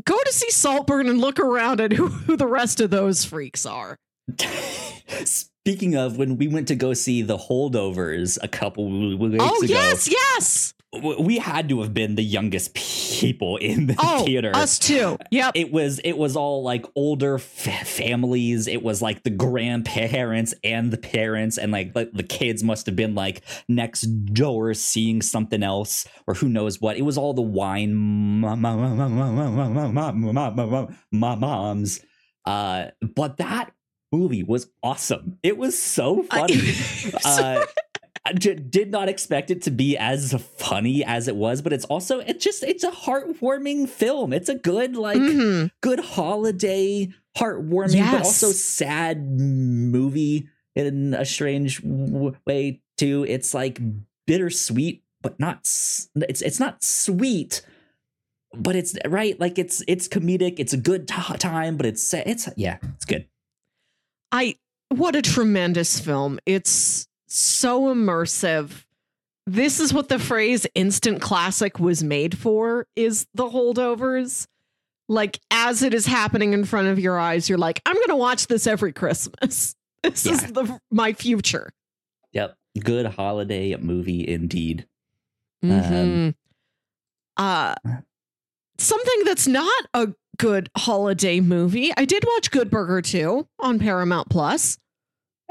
go 0.04 0.16
to 0.22 0.32
see 0.32 0.50
Saltburn 0.50 1.08
and 1.08 1.18
look 1.18 1.40
around 1.40 1.80
at 1.80 1.92
who, 1.92 2.08
who 2.08 2.36
the 2.36 2.46
rest 2.46 2.82
of 2.82 2.90
those 2.90 3.24
freaks 3.24 3.64
are. 3.64 3.96
Speaking 5.68 5.96
of, 5.96 6.16
when 6.16 6.38
we 6.38 6.48
went 6.48 6.68
to 6.68 6.74
go 6.74 6.94
see 6.94 7.20
the 7.20 7.36
holdovers 7.36 8.38
a 8.42 8.48
couple 8.48 8.86
weeks 8.88 9.20
oh, 9.22 9.26
ago. 9.26 9.44
Oh, 9.44 9.62
yes, 9.62 10.10
yes 10.10 10.74
we 10.92 11.36
had 11.36 11.68
to 11.68 11.82
have 11.82 11.92
been 11.92 12.14
the 12.14 12.22
youngest 12.22 12.72
people 12.72 13.58
in 13.58 13.88
the 13.88 13.96
oh, 13.98 14.24
theater. 14.24 14.52
Us 14.54 14.78
too. 14.78 15.18
Yep. 15.30 15.52
It 15.54 15.70
was 15.70 15.98
it 15.98 16.16
was 16.16 16.34
all 16.34 16.62
like 16.62 16.86
older 16.96 17.34
f- 17.34 17.86
families. 17.86 18.66
It 18.66 18.82
was 18.82 19.02
like 19.02 19.22
the 19.22 19.30
grandparents 19.30 20.54
and 20.64 20.90
the 20.90 20.96
parents 20.96 21.58
and 21.58 21.72
like, 21.72 21.94
like 21.94 22.12
the 22.12 22.22
kids 22.22 22.64
must 22.64 22.86
have 22.86 22.96
been 22.96 23.14
like 23.14 23.42
next 23.68 24.02
door 24.32 24.72
seeing 24.72 25.20
something 25.20 25.62
else 25.62 26.06
or 26.26 26.32
who 26.32 26.48
knows 26.48 26.80
what. 26.80 26.96
It 26.96 27.02
was 27.02 27.18
all 27.18 27.34
the 27.34 27.42
wine 27.42 27.94
moms. 31.12 32.00
Uh, 32.46 32.86
but 33.14 33.36
that 33.36 33.72
movie 34.12 34.42
was 34.42 34.70
awesome. 34.82 35.38
It 35.42 35.56
was 35.56 35.80
so 35.80 36.22
funny. 36.22 36.60
uh, 37.24 37.64
did 38.34 38.90
not 38.90 39.08
expect 39.08 39.50
it 39.50 39.62
to 39.62 39.70
be 39.70 39.96
as 39.96 40.34
funny 40.56 41.04
as 41.04 41.28
it 41.28 41.36
was, 41.36 41.62
but 41.62 41.72
it's 41.72 41.84
also 41.86 42.20
it's 42.20 42.44
just 42.44 42.62
it's 42.62 42.84
a 42.84 42.90
heartwarming 42.90 43.88
film. 43.88 44.32
It's 44.32 44.48
a 44.48 44.54
good 44.54 44.96
like 44.96 45.18
mm-hmm. 45.18 45.68
good 45.80 46.00
holiday 46.00 47.08
heartwarming 47.36 47.94
yes. 47.94 48.12
but 48.12 48.24
also 48.24 48.50
sad 48.50 49.40
movie 49.40 50.48
in 50.74 51.14
a 51.14 51.24
strange 51.24 51.80
way 51.82 52.82
too. 52.96 53.24
It's 53.28 53.54
like 53.54 53.80
bittersweet 54.26 55.02
but 55.22 55.40
not 55.40 55.60
it's 55.60 56.42
it's 56.42 56.60
not 56.60 56.82
sweet 56.82 57.62
but 58.54 58.76
it's 58.76 58.96
right 59.06 59.38
like 59.40 59.58
it's 59.58 59.82
it's 59.88 60.06
comedic 60.06 60.54
it's 60.58 60.72
a 60.72 60.76
good 60.76 61.08
t- 61.08 61.36
time 61.38 61.76
but 61.76 61.86
it's 61.86 62.12
it's 62.14 62.48
yeah 62.56 62.76
it's 62.94 63.04
good 63.04 63.26
i 64.32 64.54
what 64.90 65.14
a 65.14 65.22
tremendous 65.22 66.00
film 66.00 66.38
it's 66.46 67.08
so 67.28 67.94
immersive. 67.94 68.84
This 69.46 69.80
is 69.80 69.94
what 69.94 70.08
the 70.08 70.18
phrase 70.18 70.66
instant 70.74 71.22
classic 71.22 71.78
was 71.78 72.02
made 72.02 72.36
for 72.36 72.86
is 72.96 73.26
the 73.34 73.44
holdovers. 73.48 74.46
Like 75.08 75.40
as 75.50 75.82
it 75.82 75.94
is 75.94 76.04
happening 76.04 76.52
in 76.52 76.64
front 76.64 76.88
of 76.88 76.98
your 76.98 77.18
eyes, 77.18 77.48
you're 77.48 77.56
like, 77.56 77.80
I'm 77.86 77.94
going 77.94 78.08
to 78.08 78.16
watch 78.16 78.46
this 78.46 78.66
every 78.66 78.92
Christmas. 78.92 79.74
This 80.04 80.26
yeah. 80.26 80.32
is 80.34 80.52
the 80.52 80.78
my 80.92 81.12
future. 81.12 81.72
Yep. 82.32 82.54
Good 82.78 83.06
holiday 83.06 83.74
movie 83.74 84.26
indeed. 84.26 84.86
Mm-hmm. 85.64 85.92
Um, 85.92 86.34
uh 87.36 87.74
something 88.78 89.24
that's 89.24 89.48
not 89.48 89.86
a 89.94 90.14
good 90.38 90.70
holiday 90.76 91.40
movie. 91.40 91.92
I 91.96 92.04
did 92.04 92.24
watch 92.26 92.50
Good 92.50 92.70
Burger 92.70 93.02
2 93.02 93.46
on 93.58 93.78
Paramount 93.78 94.28
Plus. 94.30 94.78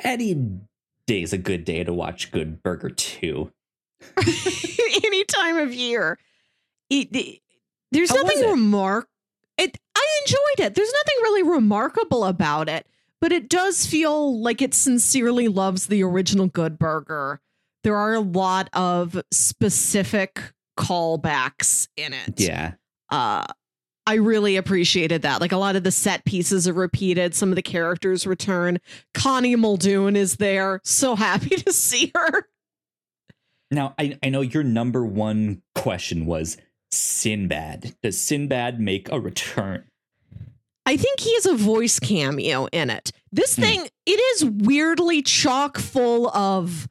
Any 0.03 0.33
day 1.05 1.21
is 1.21 1.33
a 1.33 1.38
good 1.38 1.65
day 1.65 1.83
to 1.83 1.93
watch 1.93 2.31
Good 2.31 2.63
Burger 2.63 2.89
2. 2.89 3.51
Any 5.03 5.23
time 5.25 5.57
of 5.57 5.73
year. 5.73 6.17
It, 6.89 7.09
it, 7.15 7.39
there's 7.91 8.09
How 8.09 8.21
nothing 8.21 8.49
remark. 8.49 9.07
It 9.57 9.77
I 9.95 10.21
enjoyed 10.25 10.67
it. 10.67 10.75
There's 10.75 10.91
nothing 10.91 11.23
really 11.23 11.43
remarkable 11.43 12.23
about 12.25 12.69
it, 12.69 12.85
but 13.19 13.31
it 13.31 13.49
does 13.49 13.85
feel 13.85 14.39
like 14.41 14.61
it 14.61 14.73
sincerely 14.73 15.47
loves 15.47 15.88
the 15.88 16.03
original 16.03 16.47
Good 16.47 16.77
Burger. 16.77 17.41
There 17.83 17.95
are 17.95 18.13
a 18.13 18.19
lot 18.19 18.69
of 18.73 19.19
specific 19.31 20.53
callbacks 20.77 21.88
in 21.97 22.13
it. 22.13 22.39
Yeah. 22.39 22.73
Uh 23.09 23.47
I 24.08 24.16
really 24.16 24.55
appreciated 24.55 25.24
that. 25.24 25.41
Like 25.41 25.51
a 25.51 25.58
lot 25.58 25.76
of 25.76 25.84
the 25.84 25.91
set 25.91 26.24
pieces 26.24 26.66
are 26.66 26.74
repeated, 26.74 27.36
some 27.36 27.49
of 27.49 27.58
the 27.58 27.62
characters 27.62 28.26
return. 28.26 28.80
Connie 29.14 29.58
Muldoon 29.58 30.16
is 30.16 30.38
there. 30.38 30.80
So 30.86 31.18
happy 31.18 31.58
to 31.58 31.74
see 31.74 32.14
her. 32.16 32.47
Now, 33.70 33.93
I, 33.99 34.18
I 34.24 34.30
know 34.30 34.39
your 34.39 34.64
number 34.64 35.03
one 35.03 35.62
question 35.76 36.26
was 36.26 36.55
Sinbad. 36.89 37.97
Does 38.01 38.18
Sinbad 38.18 38.80
make 38.80 39.12
a 39.12 39.20
return? 39.20 39.84
I 40.86 40.95
think 40.95 41.20
he 41.20 41.34
has 41.34 41.45
a 41.45 41.55
voice 41.55 41.99
cameo 41.99 42.68
in 42.72 42.89
it. 42.89 43.12
This 43.34 43.58
hmm. 43.58 43.62
thing, 43.62 43.88
it 44.05 44.12
is 44.36 44.45
weirdly 44.45 45.22
chock 45.22 45.78
full 45.78 46.30
of 46.30 46.88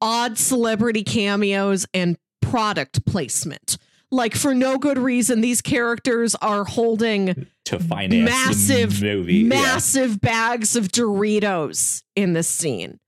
odd 0.00 0.38
celebrity 0.38 1.02
cameos 1.02 1.84
and 1.92 2.16
product 2.40 3.04
placement 3.06 3.76
like 4.14 4.34
for 4.34 4.54
no 4.54 4.78
good 4.78 4.98
reason 4.98 5.40
these 5.40 5.60
characters 5.60 6.34
are 6.36 6.64
holding 6.64 7.46
to 7.64 7.78
finance 7.78 8.30
massive 8.30 9.02
movie 9.02 9.44
massive 9.44 10.12
yeah. 10.12 10.16
bags 10.22 10.76
of 10.76 10.88
doritos 10.88 12.02
in 12.14 12.32
this 12.32 12.48
scene 12.48 12.98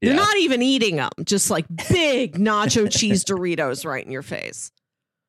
yeah. 0.00 0.10
they're 0.10 0.18
not 0.18 0.36
even 0.38 0.62
eating 0.62 0.96
them 0.96 1.10
just 1.24 1.50
like 1.50 1.66
big 1.90 2.34
nacho 2.38 2.90
cheese 2.90 3.24
doritos 3.24 3.84
right 3.84 4.04
in 4.04 4.12
your 4.12 4.22
face 4.22 4.72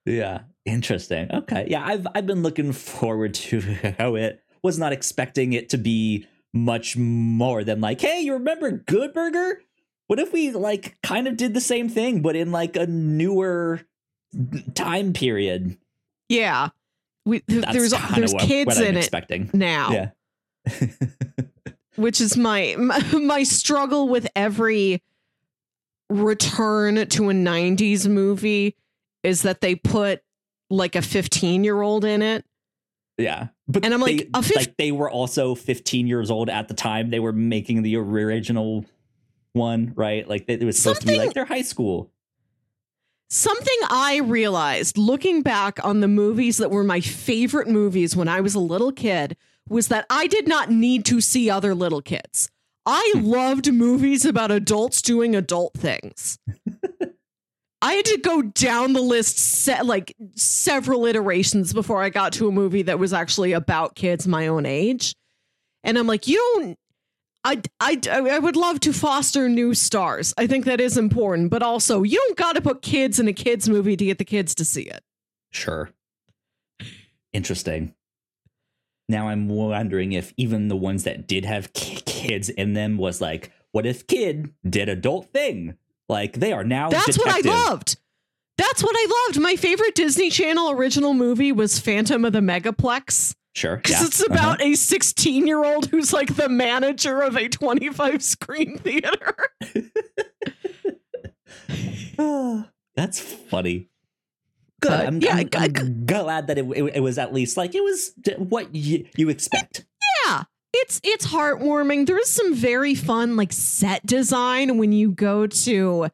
yeah 0.05 0.41
interesting 0.65 1.31
okay 1.31 1.67
yeah 1.69 1.86
i've 1.86 2.07
i've 2.15 2.25
been 2.25 2.41
looking 2.41 2.71
forward 2.71 3.33
to 3.33 3.59
how 3.99 4.15
it 4.15 4.41
was 4.63 4.79
not 4.79 4.93
expecting 4.93 5.53
it 5.53 5.69
to 5.69 5.77
be 5.77 6.25
much 6.53 6.95
more 6.95 7.63
than 7.63 7.81
like 7.81 7.99
hey 7.99 8.21
you 8.21 8.33
remember 8.33 8.71
good 8.71 9.13
burger 9.13 9.61
what 10.07 10.19
if 10.19 10.31
we 10.31 10.51
like 10.51 10.97
kind 11.03 11.27
of 11.27 11.36
did 11.36 11.53
the 11.53 11.61
same 11.61 11.89
thing 11.89 12.21
but 12.21 12.36
in 12.36 12.51
like 12.51 12.75
a 12.75 12.88
newer 12.88 13.81
time 14.73 15.13
period. 15.13 15.77
Yeah. 16.29 16.69
We, 17.25 17.39
th- 17.39 17.65
there's 17.71 17.93
there's 18.15 18.33
what, 18.33 18.43
kids 18.43 18.77
what 18.77 18.86
in 18.86 18.97
expecting. 18.97 19.47
it 19.47 19.53
now. 19.53 20.11
Yeah. 20.67 20.79
which 21.95 22.21
is 22.21 22.38
my, 22.38 22.75
my 22.77 22.99
my 23.13 23.43
struggle 23.43 24.07
with 24.07 24.27
every 24.36 25.01
return 26.09 27.07
to 27.07 27.29
a 27.29 27.33
90s 27.33 28.07
movie 28.07 28.75
is 29.23 29.41
that 29.41 29.61
they 29.61 29.75
put 29.75 30.21
like 30.69 30.95
a 30.95 31.01
15 31.01 31.63
year 31.63 31.81
old 31.81 32.05
in 32.05 32.21
it. 32.21 32.45
Yeah. 33.17 33.47
But 33.67 33.86
and 33.86 33.93
I'm 33.93 34.01
like, 34.01 34.29
they, 34.31 34.55
like 34.55 34.77
they 34.77 34.91
were 34.91 35.09
also 35.09 35.55
15 35.55 36.07
years 36.07 36.29
old 36.29 36.49
at 36.49 36.67
the 36.67 36.73
time 36.73 37.09
they 37.09 37.19
were 37.19 37.33
making 37.33 37.81
the 37.81 37.95
original 37.95 38.86
one, 39.53 39.93
right? 39.95 40.27
Like 40.27 40.45
it 40.47 40.63
was 40.63 40.77
supposed 40.77 41.01
Something, 41.01 41.15
to 41.15 41.21
be 41.21 41.25
like 41.25 41.33
their 41.33 41.45
high 41.45 41.63
school. 41.63 42.11
Something 43.30 43.78
I 43.89 44.17
realized 44.23 44.97
looking 44.97 45.41
back 45.41 45.84
on 45.84 45.99
the 45.99 46.07
movies 46.07 46.57
that 46.57 46.71
were 46.71 46.84
my 46.84 47.01
favorite 47.01 47.67
movies 47.67 48.15
when 48.15 48.28
I 48.28 48.41
was 48.41 48.55
a 48.55 48.59
little 48.59 48.91
kid 48.91 49.36
was 49.67 49.88
that 49.88 50.05
I 50.09 50.28
did 50.28 50.47
not 50.47 50.69
need 50.69 51.05
to 51.05 51.21
see 51.21 51.49
other 51.49 51.73
little 51.73 52.01
kids. 52.01 52.49
I 52.86 53.13
hmm. 53.15 53.26
loved 53.26 53.73
movies 53.73 54.26
about 54.26 54.51
adults 54.51 55.01
doing 55.01 55.36
adult 55.36 55.73
things. 55.73 56.38
I 57.82 57.93
had 57.93 58.05
to 58.05 58.17
go 58.17 58.41
down 58.41 58.93
the 58.93 59.01
list 59.01 59.38
se- 59.38 59.82
like 59.84 60.15
several 60.36 61.05
iterations 61.05 61.73
before 61.73 62.01
I 62.01 62.09
got 62.09 62.34
to 62.34 62.47
a 62.47 62.51
movie 62.51 62.84
that 62.84 62.99
was 62.99 63.13
actually 63.13 63.53
about 63.53 63.95
kids 63.95 64.28
my 64.28 64.47
own 64.47 64.65
age. 64.65 65.15
And 65.84 65.97
I'm 65.97 66.07
like, 66.07 66.28
you 66.28 66.38
don't 66.55 66.80
I, 67.45 67.61
I, 67.79 68.01
I 68.09 68.39
would 68.39 68.55
love 68.55 68.79
to 68.81 68.91
foster 68.91 69.47
new 69.47 69.75
stars. 69.75 70.33
I 70.35 70.47
think 70.47 70.65
that 70.65 70.81
is 70.81 70.97
important, 70.97 71.51
but 71.51 71.61
also 71.61 72.01
you 72.01 72.17
don't 72.17 72.37
got 72.37 72.53
to 72.53 72.61
put 72.61 72.81
kids 72.81 73.19
in 73.19 73.27
a 73.27 73.33
kids 73.33 73.69
movie 73.69 73.95
to 73.95 74.05
get 74.05 74.17
the 74.17 74.25
kids 74.25 74.55
to 74.55 74.65
see 74.65 74.81
it. 74.81 75.03
Sure. 75.51 75.91
Interesting. 77.33 77.93
Now 79.07 79.29
I'm 79.29 79.47
wondering 79.47 80.13
if 80.13 80.33
even 80.37 80.67
the 80.67 80.75
ones 80.75 81.03
that 81.03 81.27
did 81.27 81.45
have 81.45 81.71
kids 81.73 82.49
in 82.49 82.73
them 82.73 82.97
was 82.97 83.21
like, 83.21 83.51
what 83.71 83.85
if 83.85 84.07
kid 84.07 84.51
did 84.67 84.89
adult 84.89 85.31
thing? 85.31 85.77
Like 86.09 86.39
they 86.39 86.51
are 86.51 86.63
now. 86.63 86.89
That's 86.89 87.17
detective. 87.17 87.45
what 87.45 87.45
I 87.45 87.67
loved. 87.69 87.97
That's 88.57 88.83
what 88.83 88.95
I 88.95 89.25
loved. 89.27 89.39
My 89.39 89.55
favorite 89.55 89.93
Disney 89.95 90.31
Channel 90.31 90.71
original 90.71 91.13
movie 91.13 91.51
was 91.51 91.77
Phantom 91.77 92.25
of 92.25 92.33
the 92.33 92.39
Megaplex. 92.39 93.35
Sure. 93.55 93.77
Because 93.77 94.01
yeah. 94.01 94.05
it's 94.05 94.25
about 94.25 94.61
uh-huh. 94.61 94.71
a 94.71 94.75
16 94.75 95.47
year 95.47 95.63
old 95.63 95.89
who's 95.89 96.11
like 96.11 96.35
the 96.35 96.49
manager 96.49 97.21
of 97.21 97.37
a 97.37 97.47
25 97.47 98.21
screen 98.21 98.77
theater. 98.77 99.35
That's 102.95 103.19
funny. 103.19 103.89
Good. 104.81 104.91
I'm, 104.91 105.21
yeah, 105.21 105.37
I'm, 105.37 105.49
I, 105.53 105.69
I'm 105.73 106.05
glad 106.05 106.47
that 106.47 106.57
it, 106.57 106.65
it, 106.65 106.95
it, 106.95 106.99
was 106.99 107.17
at 107.17 107.33
least 107.33 107.55
like 107.55 107.73
it 107.75 107.83
was 107.83 108.11
what 108.37 108.75
you, 108.75 109.07
you 109.15 109.29
expect. 109.29 109.85
Yeah. 110.25 110.43
It's 110.73 110.99
it's 111.05 111.25
heartwarming. 111.27 112.05
There's 112.05 112.29
some 112.29 112.53
very 112.53 112.93
fun 112.93 113.37
like 113.37 113.53
set 113.53 114.05
design 114.05 114.77
when 114.77 114.91
you 114.91 115.11
go 115.11 115.47
to 115.47 116.07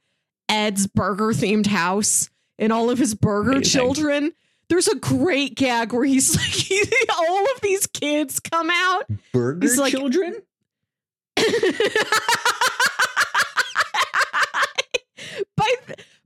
Ed's 0.48 0.86
burger 0.86 1.30
themed 1.30 1.66
house 1.66 2.30
and 2.60 2.72
all 2.72 2.92
of 2.92 3.00
his 3.00 3.16
burger 3.16 3.54
Amazing. 3.54 3.80
children 3.80 4.34
there's 4.72 4.88
a 4.88 4.96
great 4.96 5.56
gag 5.56 5.92
where 5.92 6.06
he's 6.06 6.34
like, 6.38 7.10
all 7.18 7.44
of 7.54 7.60
these 7.62 7.88
kids 7.88 8.40
come 8.40 8.70
out. 8.72 9.04
Burger 9.34 9.68
he's 9.68 9.78
like, 9.78 9.92
children? 9.92 10.42
by, 11.36 11.44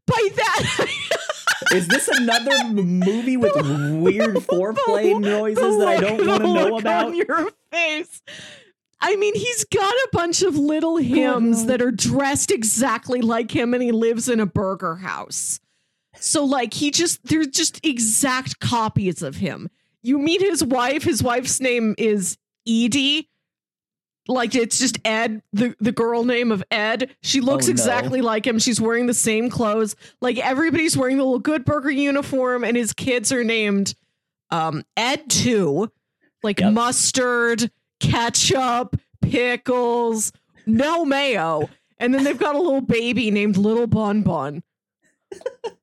by 0.05 0.29
that. 0.35 0.87
Is 1.73 1.87
this 1.87 2.07
another 2.07 2.65
movie 2.71 3.35
with 3.35 3.55
weird 3.55 4.35
foreplay 4.35 5.19
noises 5.19 5.79
that 5.79 5.87
I 5.87 5.97
don't 5.97 6.27
want 6.27 6.43
to 6.43 6.53
know 6.53 6.77
about? 6.77 7.15
Your 7.15 7.49
face. 7.71 8.21
I 9.01 9.15
mean, 9.15 9.33
he's 9.33 9.63
got 9.65 9.91
a 9.91 10.09
bunch 10.13 10.43
of 10.43 10.55
little 10.55 10.97
hymns 10.97 11.65
that 11.65 11.81
are 11.81 11.91
dressed 11.91 12.51
exactly 12.51 13.21
like 13.21 13.49
him, 13.49 13.73
and 13.73 13.81
he 13.81 13.91
lives 13.91 14.29
in 14.29 14.39
a 14.39 14.45
burger 14.45 14.97
house. 14.97 15.59
So 16.19 16.43
like 16.43 16.73
he 16.73 16.91
just 16.91 17.23
they're 17.25 17.45
just 17.45 17.85
exact 17.85 18.59
copies 18.59 19.21
of 19.21 19.37
him. 19.37 19.69
You 20.01 20.19
meet 20.19 20.41
his 20.41 20.63
wife, 20.63 21.03
his 21.03 21.23
wife's 21.23 21.59
name 21.59 21.95
is 21.97 22.37
Edie. 22.67 23.29
Like 24.27 24.55
it's 24.55 24.79
just 24.79 24.97
Ed, 25.05 25.43
the, 25.53 25.75
the 25.79 25.91
girl 25.91 26.23
name 26.23 26.51
of 26.51 26.63
Ed. 26.71 27.15
She 27.21 27.41
looks 27.41 27.65
oh, 27.65 27.69
no. 27.69 27.71
exactly 27.71 28.21
like 28.21 28.45
him. 28.45 28.57
She's 28.57 28.81
wearing 28.81 29.05
the 29.05 29.13
same 29.13 29.49
clothes. 29.49 29.95
Like 30.19 30.39
everybody's 30.39 30.97
wearing 30.97 31.17
the 31.17 31.23
little 31.23 31.39
good 31.39 31.63
burger 31.63 31.91
uniform, 31.91 32.63
and 32.63 32.75
his 32.75 32.93
kids 32.93 33.31
are 33.31 33.43
named 33.43 33.93
um 34.49 34.83
Ed 34.97 35.29
too. 35.29 35.91
Like 36.43 36.59
yep. 36.59 36.73
mustard, 36.73 37.71
ketchup, 37.99 38.99
pickles, 39.21 40.31
no 40.65 41.05
mayo. 41.05 41.69
And 41.97 42.13
then 42.13 42.23
they've 42.23 42.37
got 42.37 42.55
a 42.55 42.61
little 42.61 42.81
baby 42.81 43.31
named 43.31 43.57
Little 43.57 43.87
Bun 43.87 44.21
Bun. 44.21 44.63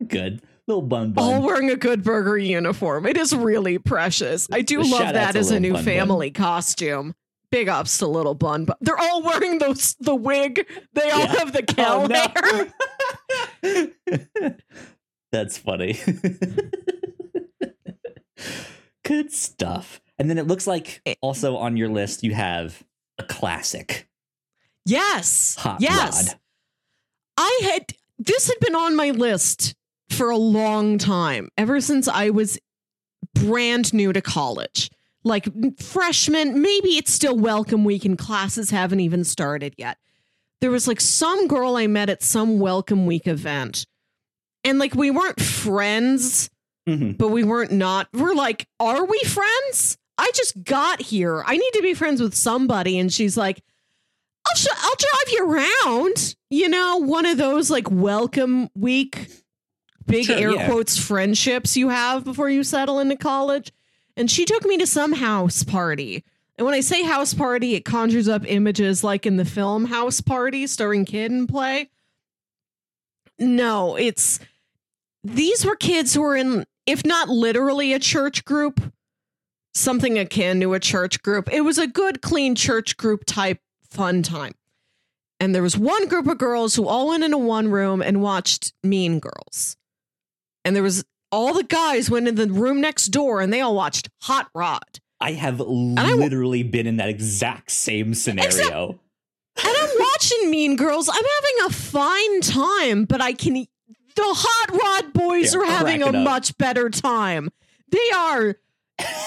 Good. 0.07 0.43
Little 0.67 0.83
bun 0.83 1.13
bun. 1.13 1.25
All 1.25 1.41
wearing 1.43 1.71
a 1.71 1.77
good 1.77 2.05
burger 2.05 2.37
uniform. 2.39 3.07
It 3.07 3.17
is 3.17 3.35
really 3.35 3.79
precious. 3.79 4.47
I 4.53 4.63
do 4.63 4.83
love 4.83 5.13
that 5.13 5.35
as 5.35 5.51
a 5.51 5.59
new 5.59 5.77
family 5.77 6.31
bun. 6.31 6.43
costume. 6.43 7.15
Big 7.51 7.69
ups 7.69 7.99
to 7.99 8.07
little 8.07 8.35
bun, 8.35 8.65
but 8.65 8.79
they're 8.81 8.99
all 8.99 9.23
wearing 9.23 9.59
those 9.59 9.95
the 10.01 10.15
wig. 10.15 10.67
They 10.95 11.11
all 11.11 11.19
yeah. 11.19 11.39
have 11.39 11.53
the 11.53 11.63
cow 11.63 12.05
oh, 12.05 12.07
no. 12.07 12.27
hair. 13.63 13.89
That's 15.33 15.59
funny. 15.59 15.99
good 19.05 19.33
stuff. 19.33 20.01
And 20.19 20.31
then 20.31 20.39
it 20.39 20.47
looks 20.47 20.67
like 20.67 21.03
eh. 21.05 21.15
also 21.21 21.57
on 21.57 21.77
your 21.77 21.89
list 21.89 22.23
you 22.23 22.33
have 22.35 22.83
a 23.19 23.25
classic. 23.25 24.09
Yes. 24.87 25.57
Hot 25.59 25.81
yes. 25.81 26.29
Rod. 26.29 26.39
I 27.37 27.61
had 27.65 27.93
this 28.27 28.49
had 28.49 28.59
been 28.61 28.75
on 28.75 28.97
my 28.97 29.11
list 29.11 29.75
for 30.11 30.31
a 30.31 30.37
long 30.37 30.99
time, 30.99 31.49
ever 31.57 31.81
since 31.81 32.09
I 32.09 32.31
was 32.31 32.59
brand 33.35 33.93
new 33.93 34.13
to 34.13 34.21
college. 34.21 34.91
Like 35.25 35.49
freshman, 35.81 36.61
maybe 36.61 36.97
it's 36.97 37.13
still 37.13 37.37
welcome 37.37 37.85
week 37.85 38.05
and 38.05 38.19
classes 38.19 38.71
haven't 38.71 39.01
even 39.01 39.25
started 39.25 39.75
yet. 39.79 39.99
There 40.61 40.71
was 40.71 40.89
like 40.89 41.01
some 41.01 41.49
girl 41.49 41.77
I 41.77 41.87
met 41.87 42.11
at 42.11 42.23
some 42.23 42.59
welcome 42.59 43.07
week 43.07 43.27
event. 43.27 43.87
And 44.65 44.79
like 44.79 44.95
we 44.95 45.11
weren't 45.11 45.41
friends, 45.41 46.51
mm-hmm. 46.89 47.13
but 47.13 47.29
we 47.29 47.45
weren't 47.45 47.73
not. 47.73 48.09
We're 48.13 48.35
like, 48.35 48.67
are 48.79 49.05
we 49.05 49.21
friends? 49.21 49.97
I 50.19 50.31
just 50.35 50.63
got 50.63 51.01
here. 51.01 51.43
I 51.45 51.57
need 51.57 51.73
to 51.75 51.83
be 51.83 51.95
friends 51.95 52.21
with 52.21 52.35
somebody. 52.35 52.99
And 52.99 53.13
she's 53.13 53.37
like, 53.37 53.63
I'll 54.47 54.57
sh- 54.57 54.67
I'll 54.77 54.97
drive 54.97 55.33
you 55.33 55.51
around. 55.51 56.35
You 56.51 56.69
know, 56.69 56.99
one 56.99 57.27
of 57.27 57.39
those 57.39 57.71
like 57.71 57.91
welcome 57.91 58.69
week, 58.75 59.29
big 60.07 60.27
sure, 60.27 60.37
air 60.37 60.51
yeah. 60.53 60.67
quotes 60.67 60.99
friendships 60.99 61.77
you 61.77 61.89
have 61.89 62.25
before 62.25 62.51
you 62.51 62.65
settle 62.65 62.99
into 62.99 63.17
college. 63.17 63.73
And 64.17 64.31
she 64.31 64.45
took 64.45 64.65
me 64.65 64.77
to 64.79 64.87
some 64.87 65.13
house 65.13 65.63
party. 65.63 66.25
And 66.57 66.67
when 66.67 66.75
I 66.75 66.81
say 66.81 67.03
house 67.03 67.33
party, 67.33 67.75
it 67.75 67.85
conjures 67.85 68.29
up 68.29 68.43
images 68.47 69.03
like 69.03 69.25
in 69.27 69.37
the 69.37 69.45
film 69.45 69.87
House 69.87 70.21
Party 70.21 70.67
starring 70.67 71.05
Kid 71.05 71.31
and 71.31 71.49
Play. 71.49 71.91
No, 73.39 73.97
it's 73.97 74.39
these 75.25 75.65
were 75.65 75.77
kids 75.77 76.15
who 76.15 76.21
were 76.21 76.37
in, 76.37 76.67
if 76.87 77.05
not 77.07 77.29
literally 77.29 77.93
a 77.93 77.99
church 77.99 78.45
group, 78.45 78.93
something 79.75 80.19
akin 80.19 80.61
to 80.61 80.75
a 80.75 80.81
church 80.81 81.23
group. 81.23 81.51
It 81.53 81.63
was 81.63 81.79
a 81.79 81.87
good, 81.87 82.21
clean 82.21 82.55
church 82.55 82.97
group 82.97 83.25
type 83.25 83.59
fun 83.93 84.23
time. 84.23 84.55
And 85.39 85.55
there 85.55 85.63
was 85.63 85.77
one 85.77 86.07
group 86.09 86.27
of 86.27 86.39
girls 86.39 86.77
who 86.77 86.87
all 86.87 87.09
went 87.09 87.25
into 87.25 87.39
one 87.39 87.69
room 87.69 88.01
and 88.01 88.23
watched 88.23 88.73
Mean 88.83 89.19
Girls. 89.19 89.77
And 90.65 90.77
there 90.77 90.83
was 90.83 91.05
all 91.33 91.53
the 91.55 91.65
guys 91.65 92.09
went 92.11 92.29
in 92.29 92.37
the 92.37 92.47
room 92.47 92.81
next 92.81 93.07
door 93.07 93.41
and 93.41 93.53
they 93.53 93.61
all 93.61 93.75
watched 93.75 94.09
Hot 94.23 94.49
Rod. 94.55 95.01
I 95.21 95.33
have 95.33 95.61
literally 95.61 96.63
been 96.63 96.87
in 96.87 96.97
that 96.97 97.09
exact 97.09 97.71
same 97.71 98.15
scenario. 98.15 99.01
and 99.57 99.77
I'm 99.79 99.91
watching 99.99 100.51
Mean 100.51 100.77
Girls. 100.77 101.09
I'm 101.09 101.15
having 101.15 101.67
a 101.67 101.71
fine 101.73 102.41
time, 102.41 103.05
but 103.05 103.21
I 103.21 103.33
can. 103.33 103.67
The 104.15 104.23
Hot 104.23 105.03
Rod 105.05 105.13
boys 105.13 105.55
are 105.55 105.65
having 105.65 106.03
a 106.03 106.09
up. 106.09 106.15
much 106.15 106.57
better 106.59 106.91
time. 106.91 107.51
They 107.91 108.11
are 108.15 108.57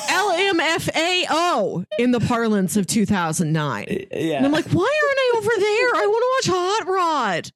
LMFAO 0.07 1.85
in 1.97 2.11
the 2.11 2.19
parlance 2.19 2.77
of 2.77 2.85
2009. 2.87 3.85
Yeah. 4.11 4.37
And 4.37 4.45
I'm 4.45 4.51
like, 4.51 4.67
why 4.67 4.99
aren't 5.03 5.19
I 5.19 5.33
over 5.37 5.51
there? 5.59 5.95
I 5.95 6.05
want 6.07 6.23
to 6.23 6.29
watch 6.35 6.47
Hot 6.57 6.87
Rod. 6.87 7.51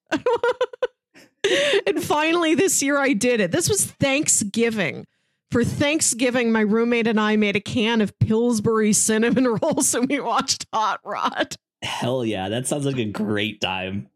and 1.88 2.04
finally, 2.04 2.56
this 2.56 2.82
year 2.82 2.98
I 2.98 3.14
did 3.14 3.40
it. 3.40 3.52
This 3.52 3.70
was 3.70 3.86
Thanksgiving. 3.86 5.06
For 5.52 5.64
Thanksgiving, 5.64 6.52
my 6.52 6.62
roommate 6.62 7.08
and 7.08 7.20
I 7.20 7.36
made 7.36 7.56
a 7.56 7.60
can 7.62 8.02
of 8.02 8.18
Pillsbury 8.20 8.94
cinnamon 8.94 9.48
rolls 9.62 9.94
and 9.96 10.08
we 10.08 10.20
watched 10.20 10.68
Hot 10.74 11.00
Rod. 11.04 11.56
Hell 11.82 12.24
yeah. 12.24 12.50
That 12.50 12.68
sounds 12.68 12.86
like 12.86 12.98
a 12.98 13.06
great 13.06 13.62
time. 13.62 14.10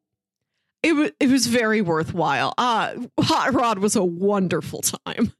It, 0.84 0.90
w- 0.90 1.12
it 1.20 1.30
was 1.30 1.48
very 1.48 1.82
worthwhile. 1.82 2.54
Uh, 2.58 2.94
Hot 3.20 3.54
Rod 3.54 3.80
was 3.80 3.96
a 3.96 4.04
wonderful 4.04 4.82
time. 4.82 5.34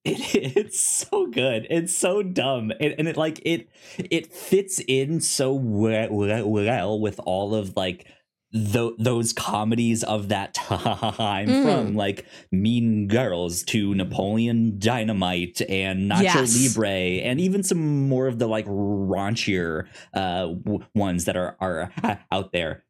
It, 0.04 0.56
it's 0.56 0.80
so 0.80 1.26
good. 1.26 1.66
It's 1.68 1.94
so 1.94 2.22
dumb, 2.22 2.72
and, 2.80 2.94
and 2.96 3.06
it 3.06 3.18
like 3.18 3.38
it 3.44 3.68
it 3.98 4.32
fits 4.32 4.80
in 4.88 5.20
so 5.20 5.52
well, 5.52 6.08
well 6.10 6.98
with 6.98 7.20
all 7.26 7.54
of 7.54 7.76
like 7.76 8.06
th- 8.52 8.94
those 8.98 9.34
comedies 9.34 10.02
of 10.02 10.30
that 10.30 10.54
time, 10.54 11.48
mm. 11.48 11.62
from 11.62 11.94
like 11.96 12.24
Mean 12.50 13.08
Girls 13.08 13.62
to 13.64 13.94
Napoleon 13.94 14.78
Dynamite 14.78 15.60
and 15.68 16.10
Nacho 16.10 16.22
yes. 16.22 16.76
Libre, 16.76 16.88
and 16.88 17.38
even 17.38 17.62
some 17.62 18.08
more 18.08 18.26
of 18.26 18.38
the 18.38 18.46
like 18.46 18.64
raunchier 18.66 19.86
uh, 20.14 20.46
w- 20.46 20.84
ones 20.94 21.26
that 21.26 21.36
are 21.36 21.56
are 21.60 21.92
out 22.32 22.52
there 22.52 22.84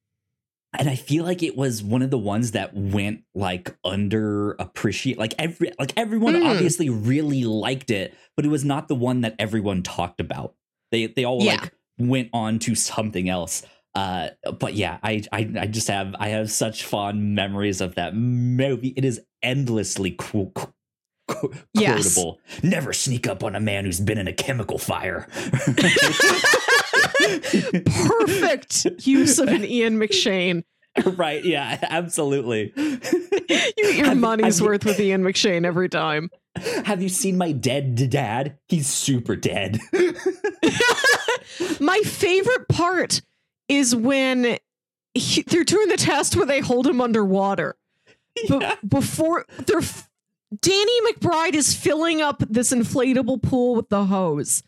and 0.78 0.88
I 0.88 0.94
feel 0.94 1.24
like 1.24 1.42
it 1.42 1.56
was 1.56 1.82
one 1.82 2.02
of 2.02 2.10
the 2.10 2.18
ones 2.18 2.52
that 2.52 2.74
went 2.74 3.24
like 3.34 3.74
under 3.84 4.52
appreciate 4.52 5.18
like 5.18 5.34
every 5.38 5.72
like 5.78 5.92
everyone 5.96 6.34
mm. 6.34 6.48
obviously 6.48 6.88
really 6.88 7.44
liked 7.44 7.90
it, 7.90 8.14
but 8.36 8.44
it 8.44 8.48
was 8.48 8.64
not 8.64 8.88
the 8.88 8.94
one 8.94 9.22
that 9.22 9.34
everyone 9.38 9.82
talked 9.82 10.20
about. 10.20 10.54
They 10.92 11.06
they 11.06 11.24
all 11.24 11.42
yeah. 11.42 11.60
like 11.60 11.72
went 11.98 12.30
on 12.32 12.58
to 12.60 12.74
something 12.74 13.28
else. 13.28 13.64
Uh, 13.96 14.28
but 14.60 14.74
yeah, 14.74 14.98
I, 15.02 15.24
I 15.32 15.50
I 15.60 15.66
just 15.66 15.88
have 15.88 16.14
I 16.18 16.28
have 16.28 16.50
such 16.50 16.84
fond 16.84 17.34
memories 17.34 17.80
of 17.80 17.96
that 17.96 18.14
movie. 18.14 18.94
It 18.96 19.04
is 19.04 19.20
endlessly 19.42 20.14
cool. 20.18 20.52
Qu- 20.54 20.70
Yes. 21.74 22.14
quotable. 22.14 22.40
Never 22.62 22.92
sneak 22.92 23.26
up 23.26 23.42
on 23.42 23.56
a 23.56 23.60
man 23.60 23.84
who's 23.84 24.00
been 24.00 24.18
in 24.18 24.28
a 24.28 24.32
chemical 24.32 24.78
fire. 24.78 25.28
Perfect 27.84 28.86
use 29.06 29.38
of 29.38 29.48
an 29.48 29.64
Ian 29.64 29.98
McShane. 29.98 30.64
right? 31.16 31.44
Yeah, 31.44 31.78
absolutely. 31.82 32.72
You 32.76 32.98
get 32.98 33.78
your 33.96 34.06
Have- 34.06 34.18
money's 34.18 34.58
have 34.58 34.64
you- 34.64 34.70
worth 34.70 34.84
with 34.84 34.98
Ian 35.00 35.22
McShane 35.22 35.64
every 35.64 35.88
time. 35.88 36.30
Have 36.84 37.00
you 37.00 37.08
seen 37.08 37.38
my 37.38 37.52
dead 37.52 38.10
dad? 38.10 38.58
He's 38.68 38.88
super 38.88 39.36
dead. 39.36 39.78
My 41.80 41.98
favorite 42.00 42.68
part 42.68 43.22
is 43.68 43.94
when 43.94 44.58
he, 45.14 45.42
they're 45.42 45.64
doing 45.64 45.88
the 45.88 45.96
test 45.96 46.36
where 46.36 46.46
they 46.46 46.60
hold 46.60 46.86
him 46.86 47.00
underwater. 47.00 47.76
But 48.48 48.62
Yeah. 48.62 48.74
before 48.86 49.46
they're 49.66 49.80
Danny 50.60 51.00
McBride 51.12 51.54
is 51.54 51.74
filling 51.74 52.20
up 52.20 52.42
this 52.48 52.72
inflatable 52.72 53.42
pool 53.42 53.74
with 53.76 53.88
the 53.88 54.06
hose. 54.06 54.62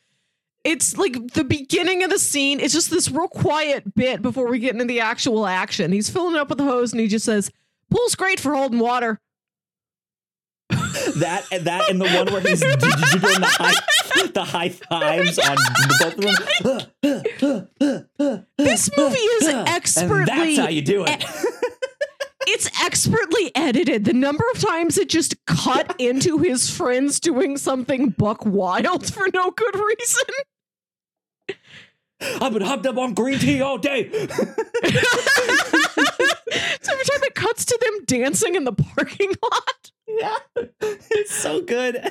It's 0.64 0.96
like 0.96 1.32
the 1.34 1.44
beginning 1.44 2.04
of 2.04 2.10
the 2.10 2.18
scene. 2.18 2.60
It's 2.60 2.72
just 2.72 2.90
this 2.90 3.10
real 3.10 3.26
quiet 3.28 3.94
bit 3.94 4.22
before 4.22 4.48
we 4.48 4.58
get 4.60 4.72
into 4.74 4.84
the 4.84 5.00
actual 5.00 5.46
action. 5.46 5.90
He's 5.92 6.08
filling 6.08 6.36
it 6.36 6.40
up 6.40 6.48
with 6.50 6.58
the 6.58 6.64
hose 6.64 6.92
and 6.92 7.00
he 7.00 7.08
just 7.08 7.24
says, 7.24 7.50
"Pool's 7.90 8.14
great 8.14 8.38
for 8.38 8.54
holding 8.54 8.78
water." 8.78 9.20
that 10.70 11.44
and 11.50 11.64
that 11.66 11.90
and 11.90 12.00
the 12.00 12.08
one 12.08 12.32
where 12.32 12.40
he's 12.40 12.60
doing 12.60 12.78
the 12.78 13.46
high 13.58 14.26
the 14.32 14.44
high 14.44 14.68
fives 14.68 15.38
on 15.38 15.56
both 15.98 16.18
of 16.18 16.62
them. 16.62 18.46
This 18.56 18.90
movie 18.96 19.16
is 19.18 19.48
And 19.48 19.68
expertly 19.68 20.24
that's 20.24 20.58
how 20.58 20.68
you 20.68 20.80
do 20.82 21.04
it. 21.06 21.24
it's 22.46 22.70
expertly 22.82 23.50
edited. 23.54 24.04
The 24.04 24.12
number 24.12 24.44
of 24.54 24.60
times 24.60 24.96
it 24.96 25.08
just 25.08 25.34
cut 25.46 25.94
into 26.00 26.38
his 26.38 26.70
friends 26.70 27.18
doing 27.20 27.56
something 27.56 28.10
buck 28.10 28.46
wild 28.46 29.06
for 29.12 29.26
no 29.34 29.50
good 29.50 29.74
reason. 29.74 30.24
I've 32.40 32.52
been 32.52 32.62
hopped 32.62 32.86
up 32.86 32.96
on 32.98 33.14
green 33.14 33.38
tea 33.38 33.60
all 33.60 33.78
day. 33.78 34.10
So 36.82 36.92
every 36.92 37.04
time 37.04 37.22
it 37.22 37.34
cuts 37.34 37.64
to 37.66 37.78
them 37.80 38.04
dancing 38.06 38.54
in 38.54 38.64
the 38.64 38.72
parking 38.72 39.32
lot. 39.42 39.90
yeah, 40.06 40.36
it's 40.80 41.34
so 41.34 41.62
good. 41.62 42.10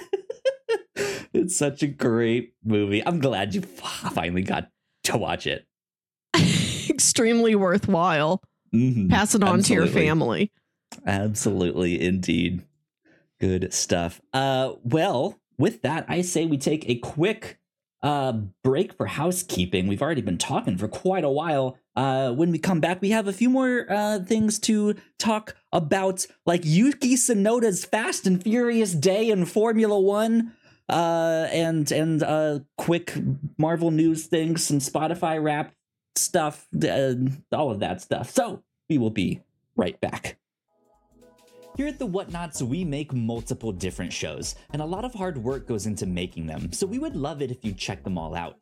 it's 1.34 1.56
such 1.56 1.84
a 1.84 1.88
great 1.88 2.54
movie. 2.64 3.06
I'm 3.06 3.20
glad 3.20 3.54
you 3.54 3.62
finally 3.62 4.42
got 4.44 4.70
to 5.06 5.18
watch 5.18 5.46
it. 5.46 5.66
Extremely 6.90 7.56
worthwhile. 7.56 8.42
Mhm. 8.74 9.10
Pass 9.10 9.36
it 9.36 9.44
on 9.44 9.62
to 9.64 9.74
your 9.74 9.88
family. 9.88 10.52
Absolutely, 11.06 12.02
indeed. 12.02 12.64
Good 13.40 13.74
stuff. 13.74 14.22
Uh, 14.34 14.74
well, 14.84 15.40
with 15.58 15.82
that, 15.84 16.06
I 16.08 16.22
say 16.22 16.46
we 16.46 16.58
take 16.58 16.88
a 16.90 16.96
quick 16.96 17.60
uh 18.04 18.34
break 18.64 18.94
for 18.94 19.06
housekeeping. 19.06 19.88
We've 19.88 20.02
already 20.02 20.22
been 20.22 20.38
talking 20.38 20.78
for 20.78 20.88
quite 20.88 21.24
a 21.24 21.30
while. 21.30 21.78
Uh, 21.96 22.32
when 22.32 22.52
we 22.52 22.58
come 22.58 22.80
back, 22.80 23.02
we 23.02 23.12
have 23.12 23.28
a 23.28 23.34
few 23.34 23.50
more 23.50 23.86
uh 23.90 24.20
things 24.20 24.60
to 24.60 24.96
talk 25.20 25.56
about, 25.72 26.26
like 26.46 26.62
Yuki 26.64 27.16
Tsunoda's 27.16 27.86
Fast 27.86 28.26
and 28.28 28.42
Furious 28.42 28.94
Day 28.94 29.30
in 29.30 29.46
Formula 29.46 30.00
One. 30.00 30.54
Uh, 30.90 31.48
and 31.52 31.90
and 31.92 32.22
uh, 32.22 32.60
quick 32.78 33.14
Marvel 33.58 33.92
news 33.92 34.26
things, 34.26 34.66
some 34.66 34.80
Spotify 34.80 35.42
rap 35.42 35.74
stuff, 36.18 36.68
uh, 36.84 37.14
all 37.54 37.72
of 37.72 37.80
that 37.80 38.02
stuff. 38.02 38.30
So 38.30 38.62
we 38.90 38.98
will 38.98 39.10
be 39.10 39.40
right 39.78 39.98
back. 40.02 40.38
Here 41.78 41.88
at 41.88 41.98
the 41.98 42.08
Whatnots, 42.08 42.62
we 42.62 42.84
make 42.84 43.14
multiple 43.14 43.72
different 43.72 44.12
shows, 44.12 44.56
and 44.74 44.82
a 44.82 44.86
lot 44.86 45.06
of 45.06 45.14
hard 45.14 45.38
work 45.38 45.68
goes 45.68 45.86
into 45.86 46.06
making 46.06 46.46
them, 46.46 46.74
so 46.74 46.86
we 46.86 47.00
would 47.00 47.16
love 47.16 47.42
it 47.42 47.50
if 47.50 47.64
you 47.64 47.72
check 47.72 48.04
them 48.04 48.18
all 48.18 48.36
out. 48.36 48.58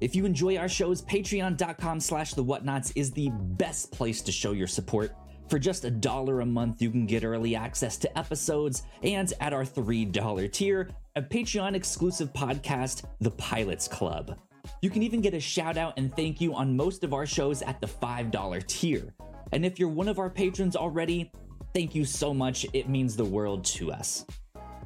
If 0.00 0.16
you 0.16 0.24
enjoy 0.24 0.56
our 0.56 0.68
shows, 0.68 1.02
patreon.com 1.02 2.00
slash 2.00 2.32
the 2.32 2.42
whatnots 2.42 2.90
is 2.96 3.10
the 3.10 3.28
best 3.32 3.92
place 3.92 4.22
to 4.22 4.32
show 4.32 4.52
your 4.52 4.66
support. 4.66 5.14
For 5.50 5.58
just 5.58 5.84
a 5.84 5.90
dollar 5.90 6.40
a 6.40 6.46
month, 6.46 6.80
you 6.80 6.90
can 6.90 7.04
get 7.04 7.22
early 7.22 7.54
access 7.54 7.98
to 7.98 8.18
episodes, 8.18 8.84
and 9.02 9.30
at 9.40 9.52
our 9.52 9.64
$3 9.64 10.50
tier, 10.50 10.88
a 11.16 11.22
Patreon 11.22 11.74
exclusive 11.74 12.32
podcast, 12.32 13.04
The 13.20 13.32
Pilots 13.32 13.88
Club. 13.88 14.38
You 14.80 14.88
can 14.88 15.02
even 15.02 15.20
get 15.20 15.34
a 15.34 15.40
shout 15.40 15.76
out 15.76 15.92
and 15.98 16.16
thank 16.16 16.40
you 16.40 16.54
on 16.54 16.74
most 16.74 17.04
of 17.04 17.12
our 17.12 17.26
shows 17.26 17.60
at 17.60 17.78
the 17.82 17.86
$5 17.86 18.66
tier. 18.66 19.14
And 19.52 19.64
if 19.64 19.78
you're 19.78 19.90
one 19.90 20.08
of 20.08 20.18
our 20.18 20.30
patrons 20.30 20.74
already, 20.74 21.30
thank 21.74 21.94
you 21.94 22.04
so 22.04 22.32
much. 22.32 22.64
It 22.72 22.88
means 22.88 23.16
the 23.16 23.24
world 23.24 23.64
to 23.64 23.92
us. 23.92 24.24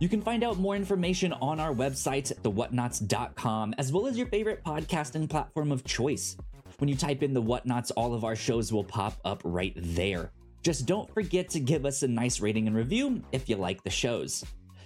You 0.01 0.09
can 0.09 0.23
find 0.23 0.43
out 0.43 0.59
more 0.59 0.75
information 0.75 1.33
on 1.35 1.61
our 1.61 1.75
website, 1.75 2.33
thewhatnots.com, 2.43 3.75
as 3.79 3.93
well 3.93 4.07
as 4.07 4.17
your 4.17 4.29
favorite 4.29 4.65
podcasting 4.65 5.29
platform 5.29 5.71
of 5.71 5.85
choice. 5.85 6.37
When 6.79 6.89
you 6.89 6.97
type 6.97 7.23
in 7.23 7.35
the 7.35 7.43
whatnots, 7.43 7.91
all 7.91 8.15
of 8.15 8.25
our 8.25 8.37
shows 8.37 8.73
will 8.73 8.85
pop 8.85 9.15
up 9.25 9.43
right 9.45 9.75
there. 9.77 10.31
Just 10.63 10.87
don't 10.87 11.13
forget 11.13 11.49
to 11.51 11.61
give 11.61 11.85
us 11.85 12.03
a 12.03 12.09
nice 12.09 12.41
rating 12.41 12.67
and 12.67 12.77
review 12.77 13.23
if 13.33 13.49
you 13.49 13.57
like 13.57 13.83
the 13.83 13.91
shows. 13.91 14.45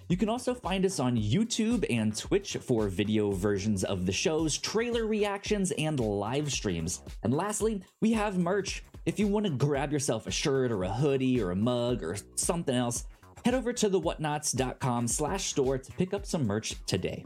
You 0.09 0.17
can 0.17 0.29
also 0.29 0.55
find 0.55 0.85
us 0.85 0.99
on 0.99 1.17
YouTube 1.17 1.87
and 1.89 2.17
Twitch 2.17 2.57
for 2.57 2.89
video 2.89 3.31
versions 3.31 3.85
of 3.85 4.07
the 4.07 4.13
shows, 4.13 4.59
trailer 4.59 5.07
reactions, 5.07 5.71
and 5.73 5.99
live 6.01 6.53
streams. 6.53 7.03
And 7.23 7.33
lastly, 7.33 7.83
we 8.01 8.13
have 8.13 8.39
merch. 8.39 8.85
If 9.05 9.19
you 9.19 9.27
want 9.27 9.47
to 9.47 9.51
grab 9.51 9.93
yourself 9.93 10.27
a 10.27 10.31
shirt 10.31 10.71
or 10.71 10.85
a 10.85 10.89
hoodie 10.89 11.41
or 11.43 11.51
a 11.51 11.57
mug 11.57 12.05
or 12.05 12.17
something 12.37 12.75
else, 12.75 13.05
head 13.45 13.55
over 13.55 13.73
to 13.73 13.91
thewhatnots.com 13.91 15.09
slash 15.09 15.47
store 15.47 15.79
to 15.79 15.93
pick 15.93 16.15
up 16.15 16.25
some 16.25 16.47
merch 16.47 16.77
today. 16.87 17.25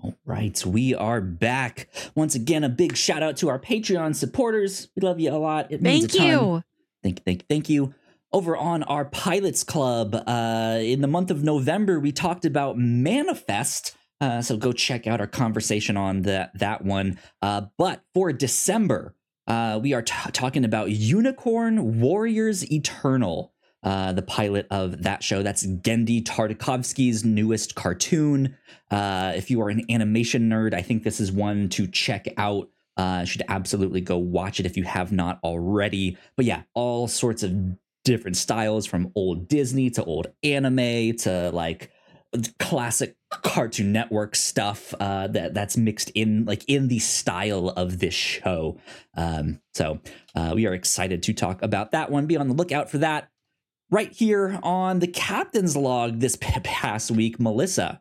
All 0.00 0.14
right, 0.24 0.64
we 0.64 0.94
are 0.94 1.20
back. 1.20 1.88
Once 2.14 2.34
again, 2.34 2.64
a 2.64 2.68
big 2.68 2.96
shout 2.96 3.22
out 3.22 3.36
to 3.38 3.48
our 3.48 3.58
Patreon 3.58 4.14
supporters. 4.14 4.88
We 4.96 5.02
love 5.06 5.18
you 5.20 5.30
a 5.30 5.38
lot. 5.38 5.70
It 5.70 5.82
means 5.82 6.06
Thank 6.06 6.14
a 6.14 6.18
ton. 6.18 6.26
you. 6.26 6.62
Thank, 7.02 7.24
thank, 7.24 7.48
thank 7.48 7.68
you. 7.68 7.94
Over 8.32 8.56
on 8.56 8.82
our 8.84 9.04
Pilots 9.04 9.62
Club, 9.62 10.14
uh, 10.26 10.78
in 10.80 11.02
the 11.02 11.06
month 11.08 11.30
of 11.30 11.44
November, 11.44 12.00
we 12.00 12.12
talked 12.12 12.44
about 12.44 12.78
Manifest. 12.78 13.96
Uh, 14.20 14.40
so 14.40 14.56
go 14.56 14.72
check 14.72 15.06
out 15.06 15.20
our 15.20 15.26
conversation 15.26 15.96
on 15.96 16.22
that 16.22 16.56
that 16.58 16.84
one. 16.84 17.18
Uh, 17.42 17.62
but 17.76 18.02
for 18.14 18.32
December, 18.32 19.14
uh, 19.46 19.78
we 19.82 19.92
are 19.92 20.02
t- 20.02 20.30
talking 20.32 20.64
about 20.64 20.90
Unicorn 20.90 22.00
Warriors 22.00 22.70
Eternal, 22.70 23.52
uh, 23.82 24.12
the 24.12 24.22
pilot 24.22 24.66
of 24.70 25.02
that 25.02 25.22
show. 25.22 25.42
That's 25.42 25.66
Genndy 25.66 26.22
Tartakovsky's 26.22 27.24
newest 27.24 27.74
cartoon. 27.74 28.56
Uh, 28.90 29.32
if 29.34 29.50
you 29.50 29.60
are 29.60 29.70
an 29.70 29.84
animation 29.90 30.48
nerd, 30.48 30.74
I 30.74 30.82
think 30.82 31.02
this 31.02 31.20
is 31.20 31.32
one 31.32 31.68
to 31.70 31.86
check 31.86 32.26
out. 32.36 32.68
Uh, 32.96 33.24
should 33.24 33.42
absolutely 33.48 34.02
go 34.02 34.18
watch 34.18 34.60
it 34.60 34.66
if 34.66 34.76
you 34.76 34.84
have 34.84 35.12
not 35.12 35.40
already. 35.42 36.18
But 36.36 36.44
yeah, 36.44 36.64
all 36.74 37.08
sorts 37.08 37.42
of 37.42 37.54
different 38.04 38.36
styles 38.36 38.86
from 38.86 39.12
old 39.14 39.48
Disney 39.48 39.90
to 39.90 40.04
old 40.04 40.26
anime 40.42 41.16
to 41.18 41.50
like 41.52 41.90
classic 42.58 43.16
Cartoon 43.30 43.92
Network 43.92 44.34
stuff 44.34 44.94
uh, 45.00 45.26
that 45.28 45.54
that's 45.54 45.76
mixed 45.76 46.10
in 46.10 46.44
like 46.44 46.64
in 46.68 46.88
the 46.88 46.98
style 46.98 47.68
of 47.70 47.98
this 47.98 48.14
show. 48.14 48.78
Um, 49.16 49.60
so 49.74 50.00
uh, 50.34 50.52
we 50.54 50.66
are 50.66 50.74
excited 50.74 51.22
to 51.24 51.34
talk 51.34 51.62
about 51.62 51.92
that 51.92 52.10
one. 52.10 52.26
Be 52.26 52.36
on 52.36 52.48
the 52.48 52.54
lookout 52.54 52.90
for 52.90 52.98
that 52.98 53.28
right 53.90 54.12
here 54.12 54.58
on 54.62 54.98
the 54.98 55.06
captain's 55.06 55.76
log 55.76 56.18
this 56.18 56.36
past 56.40 57.10
week. 57.10 57.38
Melissa, 57.38 58.00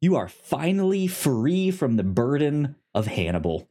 you 0.00 0.16
are 0.16 0.28
finally 0.28 1.06
free 1.06 1.70
from 1.70 1.96
the 1.96 2.04
burden 2.04 2.76
of 2.94 3.06
Hannibal. 3.06 3.68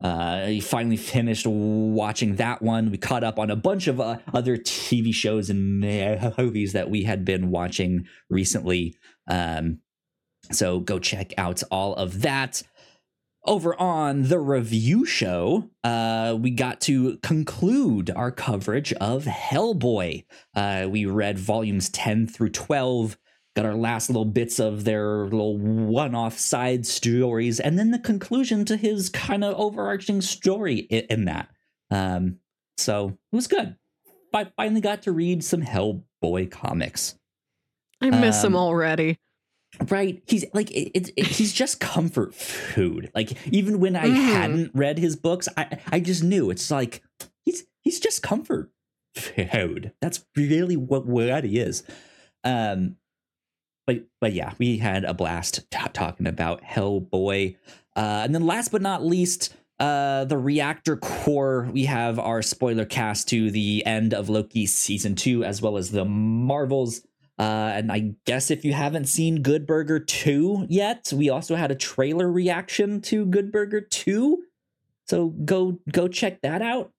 Uh, 0.00 0.46
you 0.48 0.62
finally 0.62 0.96
finished 0.96 1.46
watching 1.46 2.36
that 2.36 2.62
one. 2.62 2.90
We 2.90 2.96
caught 2.96 3.22
up 3.22 3.38
on 3.38 3.50
a 3.50 3.56
bunch 3.56 3.86
of 3.86 4.00
uh, 4.00 4.18
other 4.32 4.56
TV 4.56 5.12
shows 5.12 5.50
and 5.50 5.80
movies 6.38 6.72
that 6.72 6.88
we 6.88 7.02
had 7.02 7.24
been 7.24 7.50
watching 7.50 8.06
recently. 8.30 8.96
Um, 9.30 9.80
so 10.50 10.80
go 10.80 10.98
check 10.98 11.32
out 11.38 11.62
all 11.70 11.94
of 11.94 12.22
that. 12.22 12.62
Over 13.46 13.74
on 13.80 14.24
the 14.24 14.38
review 14.38 15.06
show, 15.06 15.70
uh, 15.82 16.36
we 16.38 16.50
got 16.50 16.82
to 16.82 17.16
conclude 17.18 18.10
our 18.10 18.30
coverage 18.30 18.92
of 18.94 19.24
Hellboy. 19.24 20.24
Uh, 20.54 20.88
we 20.90 21.06
read 21.06 21.38
volumes 21.38 21.88
10 21.88 22.26
through 22.26 22.50
12, 22.50 23.16
got 23.56 23.64
our 23.64 23.74
last 23.74 24.10
little 24.10 24.26
bits 24.26 24.58
of 24.58 24.84
their 24.84 25.24
little 25.24 25.56
one 25.56 26.14
off 26.14 26.38
side 26.38 26.86
stories, 26.86 27.60
and 27.60 27.78
then 27.78 27.92
the 27.92 27.98
conclusion 27.98 28.66
to 28.66 28.76
his 28.76 29.08
kind 29.08 29.42
of 29.42 29.54
overarching 29.54 30.20
story 30.20 30.80
in, 30.80 31.06
in 31.08 31.24
that. 31.24 31.48
Um, 31.90 32.40
so 32.76 33.16
it 33.32 33.36
was 33.36 33.46
good. 33.46 33.74
I 34.34 34.44
finally 34.56 34.82
got 34.82 35.02
to 35.02 35.12
read 35.12 35.42
some 35.42 35.62
Hellboy 35.62 36.50
comics. 36.50 37.14
I 38.00 38.10
miss 38.10 38.42
him 38.42 38.54
Um, 38.54 38.62
already. 38.62 39.18
right. 39.88 40.22
He's 40.26 40.44
like 40.52 40.70
it, 40.70 40.90
it, 40.94 41.10
it, 41.16 41.26
he's 41.26 41.52
just 41.52 41.80
comfort 41.80 42.34
food. 42.34 43.10
Like 43.14 43.32
even 43.52 43.78
when 43.80 43.94
i 43.96 44.06
mm. 44.06 44.14
hadn't 44.14 44.70
read 44.74 44.98
his 44.98 45.16
books 45.16 45.48
i 45.56 45.78
i 45.92 46.00
just 46.00 46.22
knew. 46.24 46.50
It's 46.50 46.70
like 46.70 47.02
he's 47.44 47.64
he's 47.82 48.00
just 48.00 48.22
comfort 48.22 48.70
food. 49.14 49.92
That's 50.00 50.24
really 50.36 50.76
what 50.76 51.06
what 51.06 51.44
he 51.44 51.58
is. 51.58 51.82
Um 52.44 52.96
but 53.86 54.04
but 54.20 54.32
yeah 54.32 54.54
we 54.58 54.78
had 54.78 55.04
a 55.04 55.14
blast 55.14 55.70
t- 55.70 55.78
talking 55.92 56.26
about 56.26 56.62
hellboy. 56.62 57.56
Uh 57.94 58.22
and 58.24 58.34
then 58.34 58.46
last 58.46 58.72
but 58.72 58.82
not 58.82 59.04
least 59.04 59.54
uh, 59.80 60.26
the 60.26 60.36
reactor 60.36 60.98
core, 60.98 61.66
we 61.72 61.86
have 61.86 62.18
our 62.18 62.42
spoiler 62.42 62.84
cast 62.84 63.28
to 63.30 63.50
the 63.50 63.82
end 63.86 64.12
of 64.12 64.28
Loki 64.28 64.66
season 64.66 65.14
two, 65.14 65.42
as 65.42 65.62
well 65.62 65.78
as 65.78 65.90
the 65.90 66.04
Marvels. 66.04 67.00
Uh, 67.40 67.72
and 67.74 67.90
I 67.90 68.12
guess 68.26 68.50
if 68.50 68.66
you 68.66 68.74
haven't 68.74 69.06
seen 69.06 69.40
Good 69.40 69.66
Burger 69.66 69.98
2 69.98 70.66
yet, 70.68 71.10
we 71.16 71.30
also 71.30 71.56
had 71.56 71.70
a 71.70 71.74
trailer 71.74 72.30
reaction 72.30 73.00
to 73.02 73.24
Good 73.24 73.50
Burger 73.50 73.80
2. 73.80 74.42
So 75.06 75.28
go 75.28 75.78
go 75.90 76.06
check 76.06 76.42
that 76.42 76.60
out. 76.60 76.92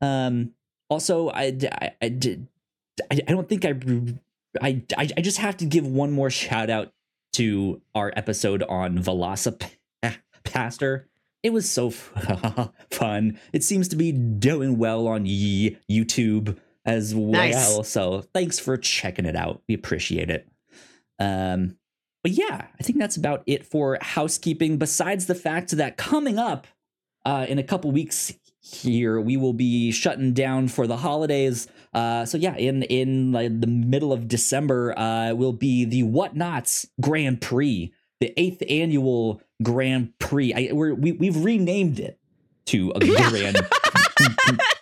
Um, 0.00 0.52
also, 0.88 1.28
I, 1.28 1.54
I, 1.70 1.90
I 2.00 2.08
did. 2.08 2.48
I, 3.10 3.20
I 3.28 3.32
don't 3.32 3.46
think 3.46 3.66
I, 3.66 3.74
I 4.62 4.82
I 4.96 5.20
just 5.20 5.36
have 5.36 5.58
to 5.58 5.66
give 5.66 5.86
one 5.86 6.12
more 6.12 6.30
shout 6.30 6.70
out 6.70 6.90
to 7.34 7.82
our 7.94 8.10
episode 8.16 8.62
on 8.62 9.00
Velocipastor. 9.00 11.04
It 11.42 11.52
was 11.52 11.70
so 11.70 11.90
fun. 12.90 13.38
It 13.52 13.62
seems 13.62 13.88
to 13.88 13.96
be 13.96 14.12
doing 14.12 14.78
well 14.78 15.06
on 15.06 15.26
YouTube 15.26 16.56
as 16.84 17.14
well. 17.14 17.30
Nice. 17.30 17.88
So 17.88 18.22
thanks 18.32 18.58
for 18.58 18.76
checking 18.76 19.26
it 19.26 19.36
out. 19.36 19.62
We 19.68 19.74
appreciate 19.74 20.30
it. 20.30 20.48
Um, 21.18 21.76
but 22.22 22.32
yeah, 22.32 22.66
I 22.78 22.82
think 22.82 22.98
that's 22.98 23.16
about 23.16 23.42
it 23.46 23.66
for 23.66 23.98
housekeeping. 24.00 24.78
Besides 24.78 25.26
the 25.26 25.34
fact 25.34 25.70
that 25.72 25.96
coming 25.96 26.38
up 26.38 26.66
uh, 27.24 27.46
in 27.48 27.58
a 27.58 27.62
couple 27.62 27.90
weeks 27.92 28.32
here, 28.60 29.20
we 29.20 29.36
will 29.36 29.52
be 29.52 29.92
shutting 29.92 30.32
down 30.32 30.68
for 30.68 30.86
the 30.86 30.96
holidays. 30.96 31.68
Uh, 31.92 32.24
so 32.24 32.38
yeah, 32.38 32.56
in 32.56 32.82
in 32.84 33.32
like 33.32 33.60
the 33.60 33.66
middle 33.66 34.12
of 34.12 34.26
December, 34.26 34.98
uh, 34.98 35.34
will 35.34 35.52
be 35.52 35.84
the 35.84 36.02
Whatnots 36.02 36.86
Grand 37.00 37.42
Prix, 37.42 37.92
the 38.20 38.32
eighth 38.40 38.62
annual 38.68 39.42
Grand 39.62 40.18
Prix. 40.18 40.54
I, 40.54 40.72
we're, 40.72 40.94
we 40.94 41.12
we've 41.12 41.44
renamed 41.44 42.00
it 42.00 42.18
to 42.66 42.90
a 42.94 43.00
Grand 43.28 43.58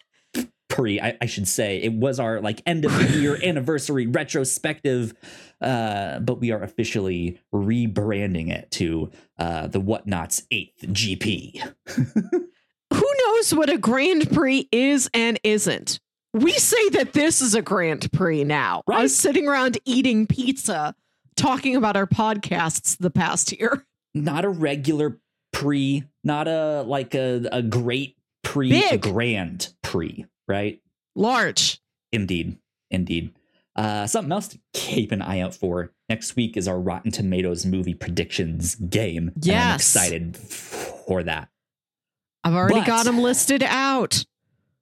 pre 0.73 1.01
I, 1.01 1.17
I, 1.21 1.27
should 1.27 1.47
say. 1.47 1.81
It 1.83 1.93
was 1.93 2.19
our 2.19 2.41
like 2.41 2.63
end 2.67 2.85
of 2.85 2.93
the 2.97 3.19
year 3.19 3.39
anniversary 3.45 4.07
retrospective 4.07 5.15
uh 5.61 6.19
but 6.19 6.41
we 6.41 6.51
are 6.51 6.63
officially 6.63 7.39
rebranding 7.55 8.51
it 8.51 8.71
to 8.73 9.11
uh 9.39 9.69
the 9.69 9.81
whatnots 9.81 10.43
eighth 10.51 10.83
gp 10.89 11.63
who 12.93 13.15
knows 13.27 13.55
what 13.55 13.71
a 13.71 13.79
grand 13.79 14.31
prix 14.31 14.69
is 14.71 15.09
and 15.15 15.39
isn't? 15.43 16.01
We 16.35 16.53
say 16.53 16.89
that 16.91 17.13
this 17.13 17.43
is 17.43 17.55
a 17.55 17.63
grand 17.63 18.11
prix 18.13 18.45
now. 18.45 18.83
Right? 18.87 19.05
us 19.05 19.13
sitting 19.13 19.49
around 19.49 19.79
eating 19.85 20.27
pizza 20.27 20.95
talking 21.37 21.77
about 21.77 21.97
our 21.97 22.07
podcasts 22.07 22.97
the 22.99 23.11
past 23.11 23.53
year. 23.53 23.87
Not 24.15 24.45
a 24.45 24.49
regular 24.49 25.19
pre 25.53 26.05
not 26.25 26.49
a 26.49 26.83
like 26.83 27.15
a, 27.15 27.47
a 27.51 27.63
great 27.63 28.17
pre 28.43 28.71
Big. 28.71 28.93
a 28.93 28.99
grand 28.99 29.73
pre 29.83 30.27
right? 30.49 30.81
Large. 31.15 31.81
Indeed. 32.13 32.59
Indeed. 32.91 33.35
Uh, 33.75 34.07
something 34.07 34.33
else 34.33 34.49
to 34.49 34.59
keep 34.75 35.13
an 35.13 35.23
eye 35.23 35.41
out 35.41 35.55
for 35.55 35.93
next 36.09 36.37
week 36.37 36.57
is 36.57 36.69
our 36.69 36.79
Rotten 36.79 37.11
Tomatoes 37.11 37.65
movie 37.65 37.95
predictions 37.95 38.75
game. 38.75 39.33
Yes. 39.41 39.65
I'm 39.65 39.75
excited 39.77 40.37
for 40.37 41.23
that. 41.23 41.49
I've 42.45 42.55
already 42.55 42.81
but, 42.81 42.87
got 42.87 43.05
them 43.05 43.21
listed 43.21 43.63
out. 43.63 44.25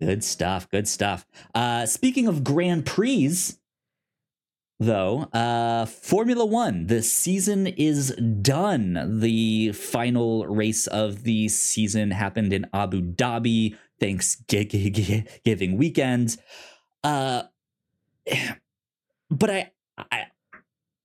Good 0.00 0.24
stuff. 0.24 0.68
Good 0.70 0.88
stuff. 0.88 1.26
Uh, 1.54 1.86
speaking 1.86 2.26
of 2.26 2.42
Grand 2.42 2.86
Prix, 2.86 3.52
though, 4.80 5.20
uh, 5.32 5.84
Formula 5.84 6.44
One, 6.44 6.86
the 6.86 7.02
season 7.02 7.66
is 7.66 8.10
done. 8.16 9.20
The 9.20 9.72
final 9.72 10.46
race 10.46 10.86
of 10.86 11.24
the 11.24 11.48
season 11.48 12.12
happened 12.12 12.52
in 12.52 12.66
Abu 12.72 13.02
Dhabi 13.02 13.76
Thanksgiving 14.00 15.76
weekend. 15.76 16.36
Uh, 17.04 17.42
but 19.30 19.50
I, 19.50 19.70
I, 19.98 20.26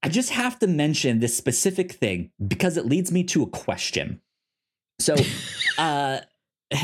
I 0.01 0.09
just 0.09 0.31
have 0.31 0.59
to 0.59 0.67
mention 0.67 1.19
this 1.19 1.35
specific 1.35 1.91
thing 1.91 2.31
because 2.45 2.77
it 2.77 2.85
leads 2.85 3.11
me 3.11 3.23
to 3.25 3.43
a 3.43 3.47
question. 3.47 4.21
So, 4.99 5.15
uh, 5.77 6.19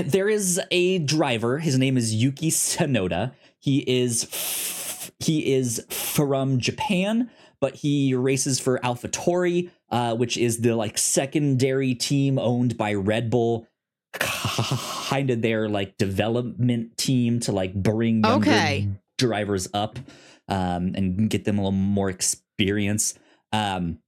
there 0.06 0.30
is 0.30 0.62
a 0.70 1.00
driver. 1.00 1.58
His 1.60 1.78
name 1.78 1.98
is 1.98 2.14
Yuki 2.14 2.52
Tsunoda. 2.52 3.34
He 3.60 3.80
is 3.80 4.26
f- 4.26 5.12
he 5.20 5.54
is 5.54 5.86
from 5.90 6.60
Japan, 6.60 7.30
but 7.60 7.76
he 7.76 8.14
races 8.14 8.60
for 8.60 8.80
AlphaTauri, 8.80 9.70
uh, 9.90 10.16
which 10.16 10.38
is 10.38 10.60
the 10.60 10.76
like 10.76 10.98
secondary 10.98 11.94
team 11.94 12.38
owned 12.40 12.78
by 12.78 12.94
Red 12.94 13.30
Bull 13.30 13.68
kind 14.14 15.30
of 15.30 15.42
their 15.42 15.70
like 15.70 15.98
development 15.98 16.98
team 16.98 17.40
to 17.42 17.52
like 17.52 17.74
bring 17.74 18.24
younger 18.24 18.50
okay. 18.50 18.90
drivers 19.18 19.68
up 19.74 20.00
um, 20.48 20.94
and 20.96 21.30
get 21.30 21.46
them 21.46 21.58
a 21.58 21.62
little 21.62 21.72
more 21.72 22.10
experience. 22.10 23.18
Um, 23.54 24.00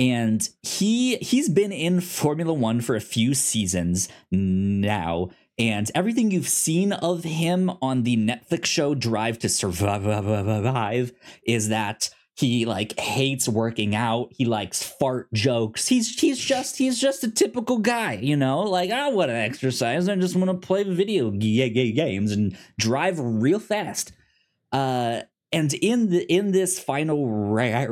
and 0.00 0.48
he 0.62 1.16
he's 1.16 1.48
been 1.48 1.72
in 1.72 2.00
Formula 2.00 2.52
One 2.52 2.80
for 2.80 2.96
a 2.96 3.00
few 3.00 3.34
seasons 3.34 4.08
now, 4.32 5.30
and 5.58 5.90
everything 5.94 6.30
you've 6.30 6.48
seen 6.48 6.92
of 6.92 7.22
him 7.22 7.70
on 7.80 8.02
the 8.02 8.16
Netflix 8.16 8.66
show 8.66 8.94
Drive 8.94 9.38
to 9.40 9.48
Survive 9.48 11.12
is 11.46 11.68
that 11.68 12.10
he 12.36 12.66
like 12.66 12.98
hates 13.00 13.48
working 13.48 13.94
out 13.94 14.28
he 14.30 14.44
likes 14.44 14.82
fart 14.82 15.32
jokes 15.32 15.88
he's 15.88 16.18
he's 16.20 16.38
just 16.38 16.76
he's 16.76 17.00
just 17.00 17.24
a 17.24 17.30
typical 17.30 17.78
guy 17.78 18.12
you 18.14 18.36
know 18.36 18.60
like 18.60 18.90
i 18.90 19.08
want 19.08 19.30
to 19.30 19.34
exercise 19.34 20.08
i 20.08 20.14
just 20.14 20.36
want 20.36 20.50
to 20.50 20.66
play 20.66 20.84
video 20.84 21.30
games 21.30 22.32
and 22.32 22.56
drive 22.78 23.18
real 23.18 23.58
fast 23.58 24.12
uh 24.72 25.20
and 25.52 25.72
in 25.74 26.10
the 26.10 26.30
in 26.32 26.52
this 26.52 26.78
final 26.78 27.26
race 27.26 27.86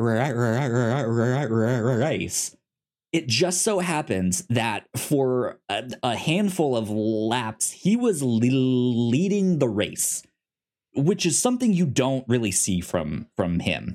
it 3.13 3.29
just 3.29 3.63
so 3.63 3.79
happens 3.79 4.45
that 4.51 4.89
for 4.97 5.61
a, 5.69 5.89
a 6.03 6.17
handful 6.17 6.77
of 6.77 6.91
laps 6.91 7.71
he 7.71 7.97
was 7.97 8.23
leading 8.23 9.59
the 9.59 9.69
race 9.69 10.23
which 10.97 11.25
is 11.25 11.39
something 11.39 11.73
you 11.73 11.87
don't 11.87 12.29
really 12.29 12.53
see 12.53 12.81
from 12.81 13.27
from 13.37 13.61
him 13.61 13.95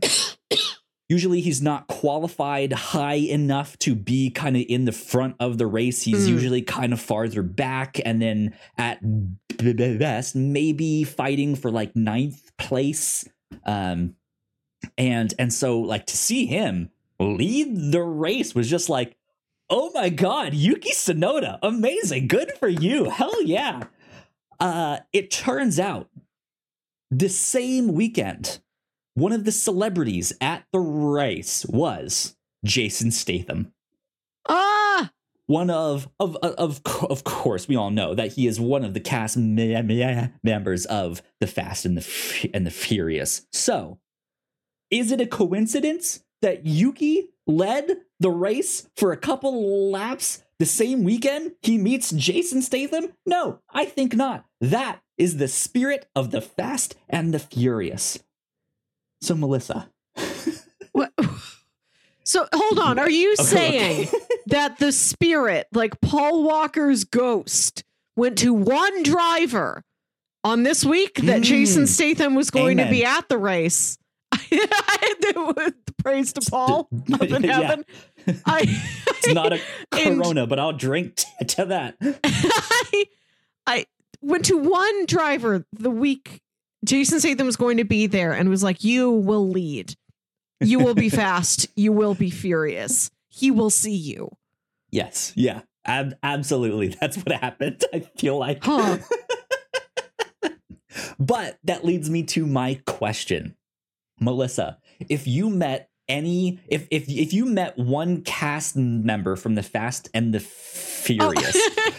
usually 1.10 1.41
he's 1.41 1.62
not 1.62 1.88
qualified 1.88 2.72
high 2.72 3.16
enough 3.16 3.78
to 3.80 3.95
be 3.95 4.30
kind 4.30 4.56
of 4.56 4.64
in 4.70 4.86
the 4.86 4.91
front 4.91 5.36
of 5.39 5.58
the 5.58 5.68
race. 5.68 6.04
He's 6.04 6.28
mm. 6.28 6.32
usually 6.32 6.62
kind 6.62 6.93
of 6.93 7.02
farther 7.02 7.41
back, 7.41 8.00
and 8.06 8.22
then 8.22 8.56
at 8.78 9.00
best, 9.58 10.36
maybe 10.36 11.04
fighting 11.04 11.56
for 11.56 11.72
like 11.72 11.95
ninth 11.95 12.56
place. 12.58 13.28
Um, 13.66 14.16
and 14.97 15.34
and 15.38 15.52
so 15.52 15.80
like 15.80 16.06
to 16.08 16.18
see 16.18 16.45
him 16.45 16.91
lead 17.20 17.91
the 17.91 18.02
race 18.02 18.56
was 18.56 18.70
just 18.70 18.88
like, 18.88 19.18
oh 19.70 19.91
my 19.93 20.10
god, 20.10 20.54
Yuki 20.54 20.91
Tsunoda, 20.91 21.60
amazing, 21.62 22.28
good 22.28 22.54
for 22.60 22.70
you, 22.70 23.10
hell 23.10 23.43
yeah. 23.43 23.84
Uh, 24.60 25.00
it 25.12 25.32
turns 25.32 25.80
out 25.80 26.10
the 27.12 27.30
same 27.30 27.93
weekend 27.93 28.60
one 29.20 29.34
of 29.34 29.43
the 29.43 29.51
celebrities 29.51 30.32
at 30.39 30.63
the 30.72 30.80
race 30.80 31.65
was 31.65 32.38
Jason 32.63 33.11
Statham. 33.11 33.74
Ah! 34.47 35.11
One 35.45 35.70
of 35.70 36.07
of 36.20 36.36
of 36.38 36.82
of 37.09 37.24
course 37.24 37.67
we 37.67 37.76
all 37.76 37.89
know 37.89 38.15
that 38.15 38.34
he 38.34 38.47
is 38.47 38.59
one 38.59 38.86
of 38.86 38.93
the 38.93 38.99
cast 38.99 39.36
members 39.36 40.86
of 40.86 41.22
the 41.39 41.47
Fast 41.47 41.86
and 41.86 41.97
the 41.97 42.49
and 42.53 42.65
the 42.65 42.72
Furious. 42.72 43.47
So, 43.51 43.99
is 44.89 45.11
it 45.11 45.22
a 45.22 45.28
coincidence 45.28 46.24
that 46.41 46.65
Yuki 46.65 47.30
led 47.45 47.97
the 48.20 48.30
race 48.30 48.88
for 48.95 49.11
a 49.11 49.17
couple 49.17 49.91
laps 49.91 50.43
the 50.59 50.65
same 50.65 51.03
weekend 51.03 51.53
he 51.61 51.78
meets 51.78 52.11
Jason 52.11 52.61
Statham? 52.61 53.13
No, 53.26 53.59
I 53.72 53.86
think 53.86 54.15
not. 54.15 54.45
That 54.61 54.99
is 55.17 55.38
the 55.38 55.47
spirit 55.47 56.07
of 56.15 56.32
the 56.32 56.41
Fast 56.41 56.95
and 57.09 57.34
the 57.34 57.39
Furious. 57.39 58.20
So, 59.22 59.36
Melissa. 59.36 59.89
what? 60.91 61.13
So, 62.24 62.47
hold 62.53 62.80
on. 62.80 62.99
Are 62.99 63.09
you 63.09 63.36
saying 63.36 64.07
that 64.47 64.78
the 64.80 64.91
spirit, 64.91 65.67
like 65.74 65.99
Paul 66.01 66.43
Walker's 66.43 67.03
ghost, 67.03 67.84
went 68.15 68.38
to 68.39 68.53
one 68.53 69.03
driver 69.03 69.84
on 70.43 70.63
this 70.63 70.86
week 70.86 71.15
that 71.24 71.41
mm. 71.41 71.43
Jason 71.43 71.88
Statham 71.88 72.36
was 72.36 72.51
going 72.51 72.80
Amen. 72.80 72.88
to 72.88 72.91
be 72.91 73.03
at 73.03 73.28
the 73.30 73.38
race? 73.38 73.97
I, 74.32 75.15
praise 76.09 76.34
to 76.34 76.49
Paul 76.49 76.88
up 77.13 77.22
in 77.22 77.43
heaven. 77.43 77.86
Yeah. 78.26 78.34
I, 78.45 78.82
It's 79.07 79.34
not 79.34 79.53
a 79.53 79.59
and- 79.91 80.22
corona, 80.22 80.47
but 80.47 80.59
I'll 80.59 80.74
drink 80.74 81.15
t- 81.15 81.45
to 81.45 81.65
that. 81.65 81.95
I, 82.01 83.05
I 83.67 83.86
went 84.22 84.45
to 84.45 84.57
one 84.57 85.05
driver 85.05 85.65
the 85.74 85.91
week 85.91 86.41
Jason 86.86 87.19
Statham 87.19 87.45
was 87.45 87.57
going 87.57 87.77
to 87.77 87.84
be 87.84 88.07
there 88.07 88.34
and 88.34 88.49
was 88.49 88.63
like, 88.63 88.84
"You 88.84 89.11
will 89.11 89.49
lead. 89.49 89.95
You 90.61 90.80
will 90.80 90.95
be 90.95 91.09
fast. 91.23 91.67
You 91.75 91.91
will 91.91 92.15
be 92.15 92.30
furious. 92.30 93.11
He 93.30 93.51
will 93.51 93.69
see 93.69 93.95
you." 93.95 94.30
Yes. 94.91 95.34
Yeah. 95.36 95.61
Ab- 95.86 96.15
absolutely. 96.23 96.88
That's 97.01 97.17
what 97.17 97.32
happened. 97.32 97.84
I 97.93 97.99
feel 98.17 98.38
like. 98.38 98.63
Huh. 98.63 98.97
but 101.19 101.57
that 101.63 101.86
leads 101.86 102.09
me 102.09 102.23
to 102.23 102.45
my 102.45 102.80
question. 102.86 103.55
Melissa, 104.19 104.77
if 105.07 105.27
you 105.27 105.49
met 105.49 105.89
any 106.07 106.59
if 106.67 106.88
if 106.91 107.07
if 107.07 107.34
you 107.34 107.45
met 107.45 107.77
one 107.77 108.21
cast 108.23 108.75
member 108.75 109.36
from 109.36 109.55
the 109.55 109.63
Fast 109.63 110.09
and 110.13 110.34
the 110.34 110.39
Furious, 110.39 111.55
Oh. 111.55 111.91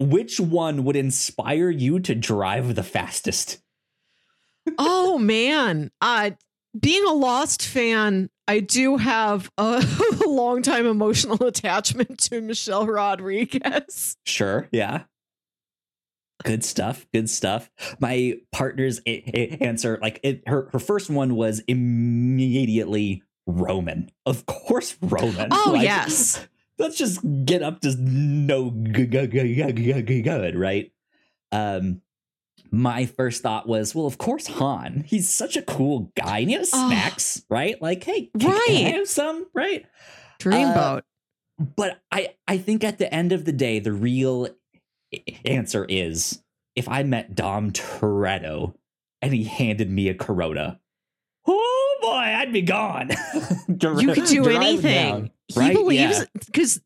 which 0.00 0.40
one 0.40 0.84
would 0.84 0.96
inspire 0.96 1.70
you 1.70 2.00
to 2.00 2.14
drive 2.14 2.74
the 2.74 2.82
fastest? 2.82 3.58
Oh 4.78 5.18
man. 5.18 5.90
Uh 6.00 6.30
being 6.78 7.04
a 7.06 7.12
Lost 7.12 7.66
fan, 7.66 8.30
I 8.48 8.60
do 8.60 8.96
have 8.96 9.50
a 9.58 9.84
long 10.26 10.62
time 10.62 10.86
emotional 10.86 11.42
attachment 11.46 12.18
to 12.20 12.40
Michelle 12.40 12.86
Rodriguez. 12.86 14.16
Sure. 14.24 14.68
Yeah. 14.72 15.02
Good 16.44 16.64
stuff. 16.64 17.06
Good 17.12 17.30
stuff. 17.30 17.70
My 18.00 18.40
partner's 18.50 19.00
a- 19.06 19.22
a- 19.38 19.62
answer, 19.62 19.98
like 20.02 20.18
it, 20.24 20.42
her, 20.48 20.68
her 20.72 20.78
first 20.80 21.08
one 21.10 21.36
was 21.36 21.60
immediately 21.68 23.22
Roman. 23.46 24.10
Of 24.26 24.46
course, 24.46 24.96
Roman. 25.00 25.48
Oh 25.52 25.70
Like, 25.74 25.82
yes. 25.84 26.46
Let's 26.78 26.96
just 26.96 27.20
get 27.44 27.62
up 27.62 27.80
to 27.82 27.94
no 28.00 28.70
good, 28.70 30.56
right? 30.56 30.90
Um, 31.52 32.00
my 32.72 33.04
first 33.06 33.42
thought 33.42 33.68
was, 33.68 33.94
well, 33.94 34.06
of 34.06 34.16
course, 34.18 34.46
Han. 34.48 35.04
He's 35.06 35.28
such 35.28 35.56
a 35.56 35.62
cool 35.62 36.10
guy, 36.16 36.38
and 36.38 36.48
he 36.48 36.56
has 36.56 36.70
Oh. 36.72 36.88
snacks, 36.88 37.44
right? 37.50 37.80
Like, 37.80 38.02
hey, 38.02 38.30
can, 38.38 38.50
can 38.50 38.60
I 38.68 38.72
have 38.96 39.08
some, 39.08 39.46
right? 39.54 39.84
Dreamboat. 40.40 40.98
Uh, 40.98 41.64
but 41.76 42.00
I 42.10 42.30
I 42.48 42.58
think 42.58 42.82
at 42.82 42.98
the 42.98 43.12
end 43.14 43.30
of 43.32 43.44
the 43.44 43.52
day, 43.52 43.78
the 43.78 43.92
real 43.92 44.48
answer 45.44 45.84
is 45.88 46.42
if 46.74 46.88
I 46.88 47.02
met 47.02 47.34
Dom 47.34 47.70
Toretto 47.72 48.74
and 49.20 49.32
he 49.34 49.44
handed 49.44 49.90
me 49.90 50.08
a 50.08 50.14
Corona, 50.14 50.80
oh 51.46 51.98
boy, 52.00 52.08
I'd 52.08 52.52
be 52.52 52.62
gone. 52.62 53.10
you 53.68 54.12
could 54.14 54.24
do 54.24 54.48
anything. 54.48 55.10
down, 55.10 55.30
he 55.48 55.60
right? 55.60 55.74
believes 55.74 56.18
Yeah. 56.18 56.82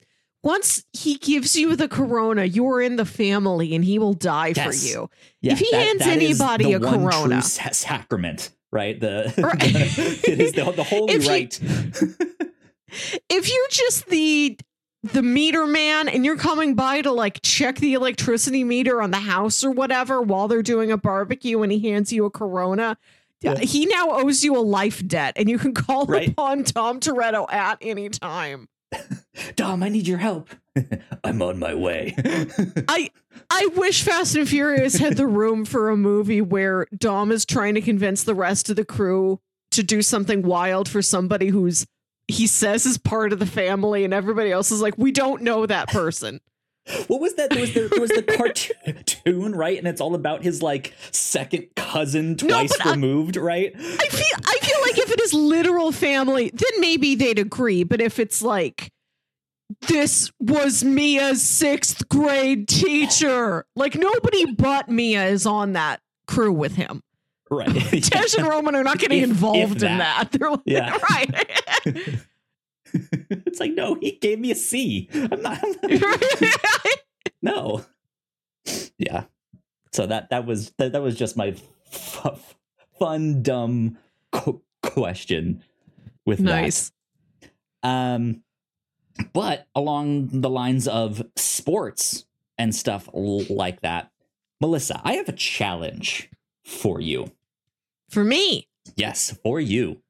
Once 0.46 0.84
he 0.92 1.16
gives 1.16 1.56
you 1.56 1.74
the 1.74 1.88
corona, 1.88 2.44
you're 2.44 2.80
in 2.80 2.94
the 2.94 3.04
family 3.04 3.74
and 3.74 3.84
he 3.84 3.98
will 3.98 4.14
die 4.14 4.52
Yes. 4.54 4.64
for 4.64 4.86
you. 4.88 5.10
Yeah, 5.42 5.52
If 5.54 5.58
he 5.58 5.72
hands 5.72 5.98
that 5.98 6.08
anybody 6.08 6.64
the 6.66 6.74
a 6.74 6.80
Corona- 6.80 7.42
sacrament, 7.42 8.50
right? 8.70 8.98
The, 9.00 9.34
Right. 9.38 9.60
it 9.60 10.40
is 10.40 10.52
the, 10.52 10.70
the 10.70 10.84
holy 10.84 11.14
If 11.14 11.24
you- 11.24 12.14
If 13.28 13.52
you're 13.52 13.68
just 13.70 14.06
the 14.06 14.56
the 15.02 15.22
meter 15.22 15.66
man 15.66 16.08
and 16.08 16.24
you're 16.24 16.36
coming 16.36 16.74
by 16.74 17.02
to 17.02 17.12
like 17.12 17.40
check 17.42 17.76
the 17.78 17.94
electricity 17.94 18.62
meter 18.64 19.02
on 19.02 19.10
the 19.10 19.18
house 19.18 19.62
or 19.64 19.70
whatever 19.70 20.20
while 20.22 20.48
they're 20.48 20.62
doing 20.62 20.90
a 20.90 20.96
barbecue 20.96 21.62
and 21.62 21.70
he 21.72 21.80
hands 21.90 22.12
you 22.12 22.24
a 22.24 22.30
corona, 22.30 22.96
Yeah. 23.40 23.58
he 23.58 23.86
now 23.86 24.10
owes 24.12 24.42
you 24.44 24.56
a 24.56 24.60
life 24.60 25.06
debt 25.06 25.34
and 25.36 25.48
you 25.48 25.58
can 25.58 25.74
call 25.84 26.06
Right. 26.06 26.28
upon 26.28 26.62
Dom 26.62 27.00
Toretto 27.00 27.52
at 27.52 27.78
any 27.80 28.08
time. 28.08 28.68
Dom, 29.56 29.82
I 29.82 29.88
need 29.88 30.06
your 30.06 30.18
help. 30.18 30.50
I'm 31.24 31.42
on 31.42 31.58
my 31.58 31.74
way. 31.74 32.14
I 32.88 33.10
I 33.50 33.68
wish 33.74 34.02
Fast 34.02 34.36
and 34.36 34.48
Furious 34.48 34.96
had 34.96 35.16
the 35.16 35.26
room 35.26 35.64
for 35.64 35.90
a 35.90 35.96
movie 35.96 36.40
where 36.40 36.86
Dom 36.96 37.32
is 37.32 37.44
trying 37.44 37.74
to 37.74 37.80
convince 37.80 38.24
the 38.24 38.34
rest 38.34 38.70
of 38.70 38.76
the 38.76 38.84
crew 38.84 39.40
to 39.72 39.82
do 39.82 40.02
something 40.02 40.42
wild 40.42 40.88
for 40.88 41.02
somebody 41.02 41.48
who's 41.48 41.86
he 42.28 42.46
says 42.46 42.86
is 42.86 42.98
part 42.98 43.32
of 43.32 43.38
the 43.38 43.46
family 43.46 44.04
and 44.04 44.12
everybody 44.12 44.50
else 44.50 44.72
is 44.72 44.82
like 44.82 44.96
we 44.98 45.12
don't 45.12 45.42
know 45.42 45.66
that 45.66 45.88
person. 45.88 46.40
What 47.08 47.20
was 47.20 47.34
that? 47.34 47.50
There 47.50 47.60
was 47.60 47.74
the, 47.74 47.88
there 47.88 48.00
was 48.00 48.10
the 48.10 48.22
cartoon, 48.84 49.54
right? 49.56 49.76
And 49.78 49.88
it's 49.88 50.00
all 50.00 50.14
about 50.14 50.42
his 50.44 50.62
like 50.62 50.94
second 51.10 51.66
cousin 51.74 52.36
No, 52.42 52.48
twice 52.48 52.72
I- 52.84 52.92
removed, 52.92 53.36
right? 53.36 53.72
I 53.74 53.80
feel 54.08 54.36
I 54.44 54.58
feel 54.62 54.80
like 54.82 54.98
if 54.98 55.10
it 55.10 55.20
is 55.20 55.34
literal 55.34 55.90
family, 55.92 56.50
then 56.54 56.80
maybe 56.80 57.14
they'd 57.16 57.38
agree, 57.40 57.82
but 57.84 58.00
if 58.00 58.18
it's 58.20 58.40
like 58.40 58.90
this 59.88 60.30
was 60.38 60.84
Mia's 60.84 61.42
6th 61.42 62.08
grade 62.08 62.68
teacher, 62.68 63.66
like 63.74 63.96
nobody 63.96 64.52
but 64.52 64.88
Mia 64.88 65.24
is 65.26 65.44
on 65.44 65.72
that 65.72 66.00
crew 66.28 66.52
with 66.52 66.76
him. 66.76 67.02
Right. 67.50 67.68
Tej 68.02 68.38
and 68.38 68.46
Roman 68.48 68.74
are 68.76 68.84
not 68.84 68.98
getting 68.98 69.18
If- 69.18 69.24
if 69.24 69.30
involved 69.30 69.82
in 69.82 69.98
that. 69.98 70.30
that. 70.30 70.38
They're 70.38 70.50
like, 70.50 70.60
Yeah. 70.66 70.96
right. 71.10 72.18
It's 72.92 73.60
like 73.60 73.72
no, 73.72 73.94
he 74.00 74.12
gave 74.12 74.38
me 74.38 74.50
a 74.50 74.54
C. 74.54 75.08
I'm 75.12 75.42
not. 75.42 75.58
I'm 75.62 75.98
not 76.00 76.60
no. 77.42 77.84
Yeah. 78.98 79.24
So 79.92 80.06
that 80.06 80.30
that 80.30 80.46
was 80.46 80.70
that, 80.78 80.92
that 80.92 81.02
was 81.02 81.16
just 81.16 81.36
my 81.36 81.54
f- 81.92 82.56
fun 82.98 83.42
dumb 83.42 83.98
qu- 84.32 84.62
question 84.82 85.62
with 86.24 86.38
that. 86.38 86.44
nice. 86.44 86.92
Um, 87.82 88.42
but 89.32 89.66
along 89.74 90.28
the 90.40 90.50
lines 90.50 90.86
of 90.88 91.22
sports 91.36 92.26
and 92.58 92.74
stuff 92.74 93.08
like 93.14 93.80
that, 93.82 94.10
Melissa, 94.60 95.00
I 95.04 95.14
have 95.14 95.28
a 95.28 95.32
challenge 95.32 96.30
for 96.64 97.00
you. 97.00 97.30
For 98.10 98.24
me, 98.24 98.68
Yes, 98.96 99.36
for 99.42 99.58
you. 99.60 100.00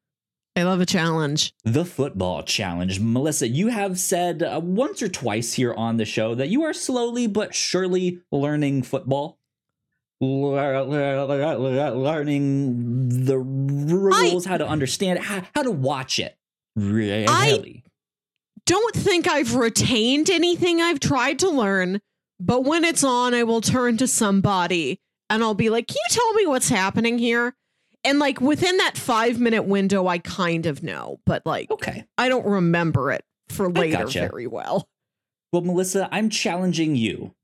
I 0.57 0.63
love 0.63 0.81
a 0.81 0.87
challenge. 0.87 1.53
The 1.65 1.85
football 1.85 2.43
challenge. 2.43 2.99
Melissa, 2.99 3.47
you 3.47 3.69
have 3.69 3.99
said 3.99 4.43
uh, 4.43 4.59
once 4.65 5.03
or 5.03 5.09
twice 5.09 5.53
here 5.53 5.75
on 5.75 5.99
the 5.99 6.07
show 6.07 6.35
that 6.35 6.49
you 6.49 6.63
are 6.65 6.73
slowly 6.73 7.27
but 7.27 7.55
surely 7.55 8.21
learning 8.33 8.83
football. 8.83 9.39
Lear- 10.19 10.83
lear- 10.83 11.25
lear- 11.27 11.59
lear- 11.59 11.91
Learning 11.91 13.27
the 13.27 13.37
rules, 13.37 14.47
how 14.47 14.57
to 14.57 14.67
understand 14.67 15.19
it, 15.19 15.25
how, 15.27 15.43
how 15.55 15.63
to 15.63 15.71
watch 15.71 16.19
it. 16.19 16.39
Really? 16.75 17.27
I 17.29 17.83
Don't 18.65 18.97
think 18.97 19.29
I've 19.29 19.55
retained 19.55 20.31
anything 20.31 20.81
I've 20.81 21.01
tried 21.01 21.39
to 21.41 21.51
learn, 21.51 22.01
but 22.41 22.65
when 22.65 22.83
it's 22.85 23.05
on, 23.05 23.35
I 23.35 23.43
will 23.43 23.61
turn 23.61 23.99
to 23.99 24.07
somebody 24.07 25.01
and 25.29 25.43
I'll 25.43 25.55
be 25.55 25.69
like, 25.69 25.87
Can 25.87 25.97
you 25.97 26.15
tell 26.15 26.33
me 26.33 26.47
what's 26.47 26.71
happening 26.71 27.19
here? 27.19 27.55
And 28.07 28.19
like 28.19 28.41
within 28.41 28.77
that 28.79 28.97
five 28.97 29.39
minute 29.41 29.65
window, 29.65 30.07
I 30.07 30.19
kind 30.19 30.67
of 30.67 30.83
know, 30.83 31.19
but 31.27 31.45
like 31.45 31.71
okay. 31.71 32.05
I 32.17 32.29
don't 32.29 32.47
remember 32.47 33.11
it 33.11 33.25
for 33.49 33.69
later 33.71 34.05
gotcha. 34.05 34.21
very 34.21 34.47
well. 34.47 34.89
Well, 35.53 35.63
Melissa, 35.63 36.09
I'm 36.13 36.31
challenging 36.31 36.97
you 36.97 37.35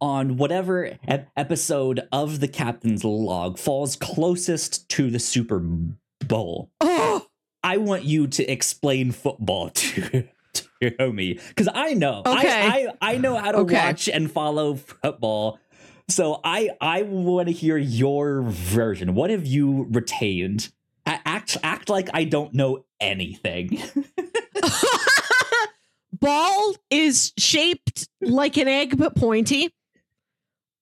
on 0.00 0.36
whatever 0.36 0.96
ep- 1.06 1.30
episode 1.36 2.00
of 2.12 2.40
the 2.40 2.48
Captain's 2.48 3.04
Log 3.04 3.58
falls 3.58 3.96
closest 3.96 4.88
to 4.90 5.10
the 5.10 5.18
Super 5.18 5.58
Bowl. 6.26 6.70
Oh, 6.80 7.26
I 7.62 7.76
want 7.76 8.04
you 8.04 8.26
to 8.26 8.46
explain 8.50 9.12
football 9.12 9.68
to, 9.74 10.26
to 10.80 11.12
me 11.12 11.38
because 11.48 11.68
I 11.72 11.92
know. 11.94 12.22
Okay. 12.26 12.48
I, 12.48 12.88
I 13.02 13.12
I 13.12 13.16
know 13.18 13.36
how 13.36 13.52
to 13.52 13.58
Okay. 13.58 13.74
watch 13.74 14.08
and 14.08 14.30
follow 14.30 14.74
football. 14.76 15.58
So 16.10 16.40
I 16.44 16.70
I 16.80 17.02
want 17.02 17.48
to 17.48 17.52
hear 17.52 17.76
your 17.76 18.42
version. 18.42 19.14
What 19.14 19.30
have 19.30 19.46
you 19.46 19.86
retained? 19.90 20.70
Act 21.06 21.56
act 21.62 21.88
like 21.88 22.08
I 22.12 22.24
don't 22.24 22.52
know 22.54 22.84
anything. 23.00 23.80
Ball 26.12 26.74
is 26.90 27.32
shaped 27.38 28.08
like 28.20 28.56
an 28.58 28.68
egg 28.68 28.98
but 28.98 29.16
pointy. 29.16 29.72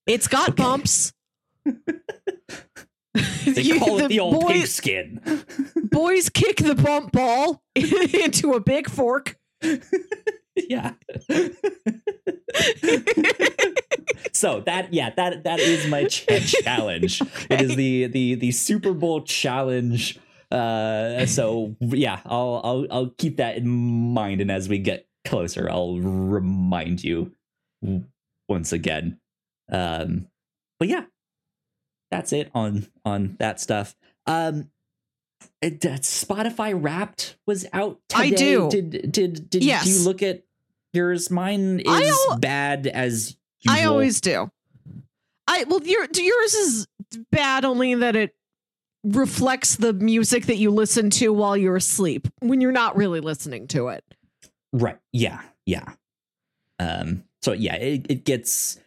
It's 0.07 0.26
got 0.29 0.51
Okay. 0.51 0.62
bumps. 0.62 1.12
They 3.45 3.62
You- 3.62 3.79
call 3.81 3.99
it 4.01 4.09
the 4.09 4.20
old 4.20 4.41
boy- 4.41 4.53
pigskin. 4.53 5.20
boys 5.91 6.29
kick 6.29 6.59
the 6.59 6.74
bump 6.74 7.12
ball 7.12 7.62
into 7.74 8.53
a 8.53 8.61
big 8.61 8.89
fork. 8.89 9.37
yeah. 10.55 10.93
so 14.33 14.61
that 14.61 14.93
yeah 14.93 15.11
that 15.16 15.45
that 15.45 15.59
is 15.61 15.87
my 15.89 16.05
ch- 16.05 16.26
challenge. 16.62 17.20
It 17.51 17.61
is 17.61 17.76
the 17.76 18.07
the 18.07 18.35
the 18.37 18.51
Super 18.53 18.93
Bowl 18.93 19.22
challenge. 19.22 20.18
Uh, 20.51 21.26
so 21.26 21.76
yeah, 21.81 22.20
I'll 22.24 22.61
I'll 22.64 22.87
I'll 22.91 23.11
keep 23.18 23.37
that 23.37 23.57
in 23.59 23.68
mind, 23.68 24.41
and 24.41 24.51
as 24.51 24.68
we 24.68 24.79
get 24.79 25.07
closer, 25.26 25.68
I'll 25.70 25.99
remind 25.99 27.05
you 27.05 27.33
once 28.49 28.72
again. 28.72 29.20
Um, 29.70 30.29
but 30.79 30.89
yeah, 30.89 31.05
that's 32.11 32.33
it 32.33 32.51
on 32.55 32.87
on 33.05 33.37
that 33.39 33.61
stuff. 33.61 33.95
Um, 34.26 34.70
it, 35.61 35.85
uh, 35.85 35.99
Spotify 35.99 36.72
Wrapped 36.81 37.37
was 37.47 37.66
out 37.72 38.01
today. 38.09 38.22
I 38.24 38.31
do. 38.31 38.70
Did 38.70 39.12
did 39.12 39.51
did 39.51 39.62
Yes. 39.64 39.87
you 39.87 40.05
look 40.05 40.22
at 40.22 40.45
yours? 40.95 41.31
Mine 41.31 41.81
is 41.85 42.26
bad 42.39 42.87
as 42.87 43.37
usual. 43.61 43.80
I 43.80 43.84
always 43.86 44.20
do. 44.20 44.50
I 45.46 45.64
well, 45.68 45.82
your 45.82 46.06
yours 46.14 46.54
is 46.54 46.86
bad 47.30 47.64
only 47.64 47.94
that 47.94 48.16
it 48.16 48.34
reflects 49.04 49.76
the 49.76 49.92
music 49.92 50.46
that 50.46 50.56
you 50.56 50.70
listen 50.70 51.09
to 51.09 51.32
while 51.32 51.56
you're 51.56 51.76
asleep 51.76 52.28
when 52.40 52.61
you're 52.61 52.72
not 52.72 52.96
really 52.96 53.20
listening 53.20 53.66
to 53.68 53.88
it. 53.88 54.04
right. 54.72 54.98
Yeah, 55.12 55.40
yeah. 55.66 55.92
Um. 56.78 57.24
So 57.42 57.52
yeah, 57.52 57.76
it, 57.76 58.06
it 58.11 58.24
gets 58.24 58.78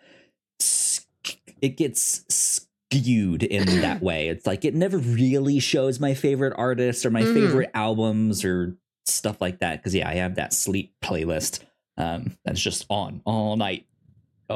it 1.61 1.77
gets 1.77 2.23
skewed 2.29 3.43
in 3.43 3.65
that 3.81 4.01
way. 4.01 4.27
It's 4.27 4.45
like 4.45 4.65
it 4.65 4.75
never 4.75 4.97
really 4.97 5.59
shows 5.59 5.99
my 5.99 6.13
favorite 6.13 6.53
artists 6.57 7.05
or 7.05 7.11
my 7.11 7.23
Mhm. 7.23 7.33
favorite 7.33 7.71
albums 7.73 8.43
or 8.45 8.75
stuff 9.05 9.41
like 9.41 9.59
that. 9.59 9.77
Because 9.77 9.95
yeah, 9.95 10.07
I 10.09 10.15
have 10.15 10.35
that 10.35 10.53
sleep 10.53 10.93
playlist 11.03 11.61
um 11.97 12.37
that's 12.45 12.61
just 12.61 12.85
on 12.89 13.21
all 13.25 13.55
night, 13.57 13.85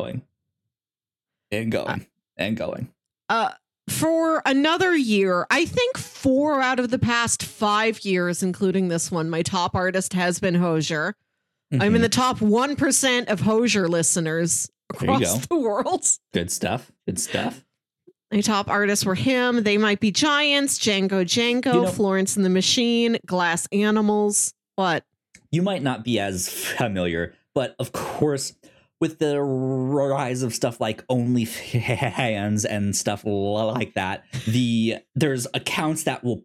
going 0.01 0.21
and 1.51 1.71
going 1.71 2.05
and 2.37 2.57
going. 2.57 2.89
Uh, 3.29 3.51
for 3.89 4.41
another 4.45 4.95
year, 4.95 5.45
I 5.49 5.65
think 5.65 5.97
four 5.97 6.61
out 6.61 6.79
of 6.79 6.89
the 6.89 6.99
past 6.99 7.43
five 7.43 8.03
years, 8.03 8.41
including 8.43 8.87
this 8.87 9.11
one, 9.11 9.29
my 9.29 9.41
top 9.43 9.75
artist 9.75 10.13
has 10.13 10.39
been 10.39 10.55
Hozier. 10.55 11.15
I'm 11.71 11.95
in 11.95 11.99
Mhm. 11.99 12.01
the 12.01 12.09
top 12.09 12.41
1% 12.41 13.27
of 13.29 13.41
Hozier 13.41 13.87
listeners 13.87 14.69
across 14.91 15.45
the 15.47 15.55
world. 15.55 16.05
good 16.33 16.51
stuff. 16.51 16.91
Good 17.07 17.19
stuff. 17.19 17.63
My 18.31 18.41
top 18.41 18.69
artists 18.69 19.05
were 19.05 19.15
him. 19.15 19.63
They 19.63 19.77
might 19.77 19.99
be 19.99 20.11
Giants, 20.11 20.77
Django 20.79 21.23
Django, 21.23 21.73
You 21.73 21.81
know- 21.83 21.87
Florence 21.91 22.35
and 22.35 22.43
the 22.45 22.49
Machine, 22.49 23.17
Glass 23.25 23.67
Animals. 23.71 24.53
What? 24.75 25.05
you 25.51 25.61
might 25.61 25.81
not 25.83 26.03
be 26.03 26.19
as 26.19 26.49
familiar, 26.49 27.33
but 27.53 27.75
of 27.79 27.91
course, 27.93 28.53
with 29.01 29.19
the 29.19 29.41
rise 29.41 30.41
of 30.41 30.53
stuff 30.53 30.79
like 30.79 31.05
OnlyFans 31.07 32.65
and 32.67 32.95
stuff 32.95 33.23
like 33.25 33.93
that, 33.95 34.23
the 34.47 34.97
there's 35.15 35.47
accounts 35.53 36.03
that 36.03 36.23
will 36.23 36.43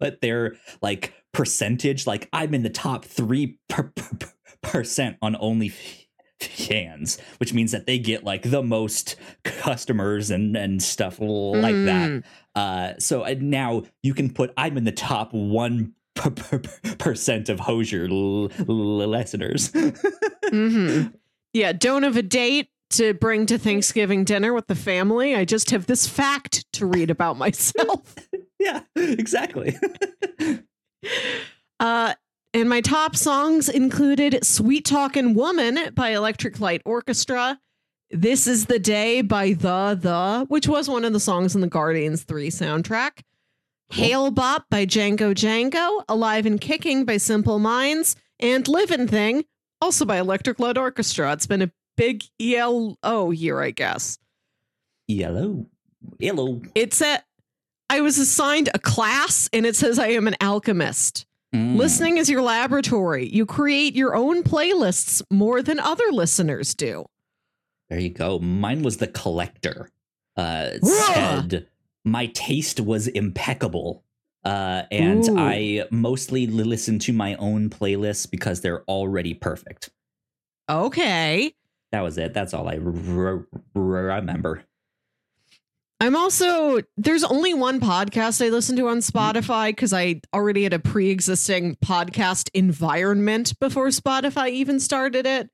put 0.00 0.20
their 0.20 0.56
like 0.82 1.14
percentage, 1.32 2.06
like 2.06 2.28
I'm 2.32 2.54
in 2.54 2.62
the 2.62 2.70
top 2.70 3.04
three 3.04 3.58
per, 3.68 3.84
per- 3.94 4.32
percent 4.62 5.16
on 5.22 5.34
OnlyFans, 5.34 7.20
which 7.38 7.54
means 7.54 7.72
that 7.72 7.86
they 7.86 7.98
get 7.98 8.24
like 8.24 8.42
the 8.42 8.62
most 8.62 9.16
customers 9.44 10.30
and 10.30 10.56
and 10.56 10.82
stuff 10.82 11.18
like 11.20 11.74
that. 11.84 12.10
Mm. 12.10 12.24
Uh, 12.54 12.92
so 12.98 13.22
now 13.40 13.84
you 14.02 14.14
can 14.14 14.32
put 14.32 14.52
I'm 14.56 14.76
in 14.76 14.84
the 14.84 14.92
top 14.92 15.32
one 15.32 15.94
per- 16.18 16.30
per- 16.30 16.60
percent 16.98 17.48
of 17.48 17.60
Hozier 17.60 18.04
l- 18.10 18.50
l- 18.68 19.08
listeners. 19.08 19.72
hmm 20.50 21.04
Yeah, 21.52 21.72
don't 21.72 22.02
have 22.02 22.16
a 22.16 22.22
date 22.22 22.68
to 22.90 23.14
bring 23.14 23.44
to 23.46 23.58
Thanksgiving 23.58 24.24
dinner 24.24 24.52
with 24.54 24.66
the 24.66 24.74
family. 24.74 25.34
I 25.34 25.44
just 25.44 25.70
have 25.70 25.86
this 25.86 26.06
fact 26.08 26.64
to 26.74 26.86
read 26.86 27.10
about 27.10 27.36
myself. 27.44 28.14
yeah, 28.58 28.80
exactly. 28.96 29.76
Uh, 31.80 32.14
and 32.54 32.68
my 32.68 32.80
top 32.80 33.14
songs 33.14 33.68
included 33.68 34.44
Sweet 34.44 34.84
Talkin' 34.84 35.34
Woman 35.34 35.78
by 35.94 36.10
Electric 36.10 36.60
Light 36.60 36.82
Orchestra, 36.84 37.60
This 38.10 38.46
Is 38.46 38.66
the 38.66 38.78
Day 38.78 39.20
by 39.20 39.52
The 39.52 39.96
The, 40.00 40.46
which 40.48 40.66
was 40.66 40.88
one 40.88 41.04
of 41.04 41.12
the 41.12 41.20
songs 41.20 41.54
in 41.54 41.60
the 41.60 41.66
Guardians 41.68 42.24
3 42.24 42.48
soundtrack, 42.50 43.20
Hail 43.90 44.30
Bop 44.30 44.66
by 44.70 44.84
Django 44.84 45.34
Django, 45.34 46.04
Alive 46.08 46.46
and 46.46 46.60
Kicking 46.60 47.04
by 47.04 47.16
Simple 47.16 47.58
Minds, 47.58 48.16
and 48.38 48.66
Livin' 48.68 49.08
Thing, 49.08 49.44
also 49.80 50.04
by 50.04 50.18
Electric 50.18 50.60
Light 50.60 50.76
Orchestra. 50.76 51.32
It's 51.32 51.46
been 51.46 51.62
a 51.62 51.72
big 51.96 52.24
ELO 52.40 53.30
year, 53.30 53.60
I 53.60 53.70
guess. 53.70 54.18
Yellow, 55.06 55.66
yellow. 56.18 56.60
It's 56.74 57.00
a 57.00 57.22
I 57.90 58.02
was 58.02 58.18
assigned 58.18 58.68
a 58.74 58.78
class 58.78 59.48
and 59.52 59.64
it 59.64 59.74
says 59.74 59.98
I 59.98 60.08
am 60.08 60.28
an 60.28 60.36
alchemist. 60.42 61.24
Mm. 61.54 61.76
Listening 61.76 62.18
is 62.18 62.28
your 62.28 62.42
laboratory. 62.42 63.26
You 63.26 63.46
create 63.46 63.94
your 63.96 64.14
own 64.14 64.42
playlists 64.42 65.22
more 65.30 65.62
than 65.62 65.80
other 65.80 66.04
listeners 66.10 66.74
do. 66.74 67.06
There 67.88 67.98
you 67.98 68.10
go. 68.10 68.38
Mine 68.38 68.82
was 68.82 68.98
the 68.98 69.06
collector. 69.06 69.88
Uh, 70.36 70.68
it 70.74 70.84
said 70.84 71.66
my 72.10 72.26
taste 72.26 72.80
was 72.80 73.06
impeccable. 73.08 74.04
Uh, 74.44 74.82
and 74.90 75.28
Ooh. 75.28 75.38
I 75.38 75.84
mostly 75.90 76.46
listen 76.46 76.98
to 77.00 77.12
my 77.12 77.34
own 77.36 77.70
playlists 77.70 78.30
because 78.30 78.60
they're 78.60 78.84
already 78.84 79.34
perfect. 79.34 79.90
Okay. 80.68 81.54
That 81.92 82.02
was 82.02 82.18
it. 82.18 82.34
That's 82.34 82.54
all 82.54 82.68
I 82.68 82.78
r- 82.78 83.46
r- 83.74 84.12
remember. 84.14 84.64
I'm 86.00 86.14
also, 86.14 86.80
there's 86.96 87.24
only 87.24 87.54
one 87.54 87.80
podcast 87.80 88.44
I 88.44 88.50
listen 88.50 88.76
to 88.76 88.86
on 88.88 88.98
Spotify 88.98 89.70
because 89.70 89.92
I 89.92 90.20
already 90.32 90.62
had 90.62 90.72
a 90.72 90.78
pre 90.78 91.10
existing 91.10 91.76
podcast 91.76 92.50
environment 92.54 93.58
before 93.58 93.88
Spotify 93.88 94.50
even 94.50 94.78
started 94.78 95.26
it. 95.26 95.50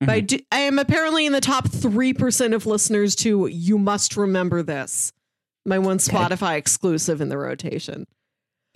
But 0.00 0.10
I, 0.10 0.20
do, 0.20 0.38
I 0.52 0.60
am 0.60 0.78
apparently 0.78 1.24
in 1.24 1.32
the 1.32 1.40
top 1.40 1.68
3% 1.68 2.54
of 2.54 2.66
listeners 2.66 3.16
to 3.16 3.46
You 3.46 3.78
Must 3.78 4.18
Remember 4.18 4.62
This, 4.62 5.12
my 5.66 5.78
one 5.78 5.96
Okay. 5.96 6.16
Spotify 6.16 6.56
exclusive 6.56 7.20
in 7.20 7.28
the 7.28 7.38
rotation. 7.38 8.06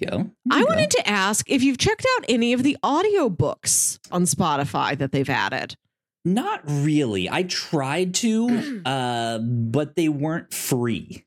Go. 0.05 0.31
I 0.51 0.65
wanted 0.65 0.91
to 0.93 1.07
ask 1.09 1.49
if 1.51 1.63
you've 1.63 1.77
checked 1.79 2.07
out 2.19 2.25
any 2.29 2.53
of 2.55 2.63
the 2.63 2.77
audiobooks 2.83 3.99
on 4.11 4.23
Spotify 4.25 4.97
that 4.97 5.13
they've 5.13 5.29
added. 5.29 5.77
Not 6.25 6.63
really. 6.65 7.29
I 7.29 7.43
tried 7.45 8.15
to, 8.17 8.83
uh, 8.87 9.39
but 9.39 9.97
they 9.97 10.09
weren't 10.09 10.53
free. 10.55 11.25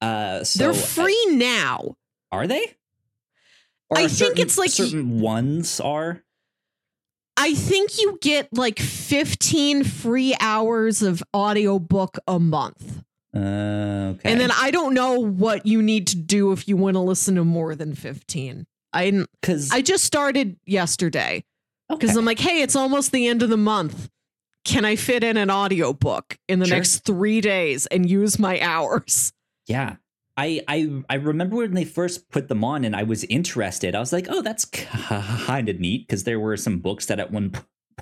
Uh, 0.00 0.42
so 0.44 0.58
They're 0.64 0.72
I- 0.72 0.84
free 0.84 1.26
now. 1.30 1.96
are 2.32 2.46
they? 2.46 2.74
Or 3.88 3.98
I 3.98 4.04
are 4.04 4.08
think 4.08 4.10
certain- 4.30 4.42
it's 4.42 4.58
like- 4.58 4.70
certain 4.70 5.20
ones 5.20 5.78
are. 5.80 6.22
I 7.36 7.54
think 7.54 8.00
you 8.00 8.18
get 8.20 8.48
like 8.52 8.78
15 8.80 9.84
free 9.84 10.34
hours 10.40 11.02
of 11.02 11.22
audiobook 11.34 12.18
a 12.26 12.38
month. 12.40 13.02
Uh, 13.36 14.14
okay. 14.14 14.30
And 14.32 14.40
then 14.40 14.50
I 14.50 14.70
don't 14.70 14.94
know 14.94 15.18
what 15.20 15.66
you 15.66 15.82
need 15.82 16.06
to 16.08 16.16
do 16.16 16.52
if 16.52 16.66
you 16.66 16.76
want 16.76 16.94
to 16.94 17.00
listen 17.00 17.34
to 17.34 17.44
more 17.44 17.74
than 17.74 17.94
15. 17.94 18.66
I 18.92 19.24
because 19.40 19.70
I 19.70 19.82
just 19.82 20.04
started 20.04 20.56
yesterday 20.64 21.44
because 21.88 22.10
okay. 22.10 22.18
I'm 22.18 22.24
like, 22.24 22.38
hey, 22.38 22.62
it's 22.62 22.76
almost 22.76 23.12
the 23.12 23.26
end 23.28 23.42
of 23.42 23.50
the 23.50 23.56
month. 23.56 24.08
Can 24.64 24.84
I 24.84 24.96
fit 24.96 25.22
in 25.22 25.36
an 25.36 25.50
audiobook 25.50 26.38
in 26.48 26.58
the 26.58 26.66
Sure. 26.66 26.76
next 26.76 27.00
three 27.04 27.40
days 27.40 27.86
and 27.86 28.08
use 28.08 28.38
my 28.38 28.60
hours? 28.60 29.32
yeah. 29.66 29.96
I, 30.38 30.60
I 30.68 31.02
I 31.08 31.14
remember 31.14 31.56
when 31.56 31.72
they 31.72 31.86
first 31.86 32.28
put 32.30 32.48
them 32.48 32.62
on 32.62 32.84
and 32.84 32.94
I 32.94 33.04
was 33.04 33.24
interested. 33.24 33.94
I 33.94 34.00
was 34.00 34.12
like, 34.12 34.26
oh, 34.28 34.42
that's 34.42 34.64
kind 34.70 35.70
of 35.70 35.80
neat 35.80 36.06
because 36.06 36.24
there 36.24 36.38
were 36.38 36.58
some 36.58 36.78
books 36.80 37.06
that 37.06 37.18
at 37.18 37.30
one 37.30 37.52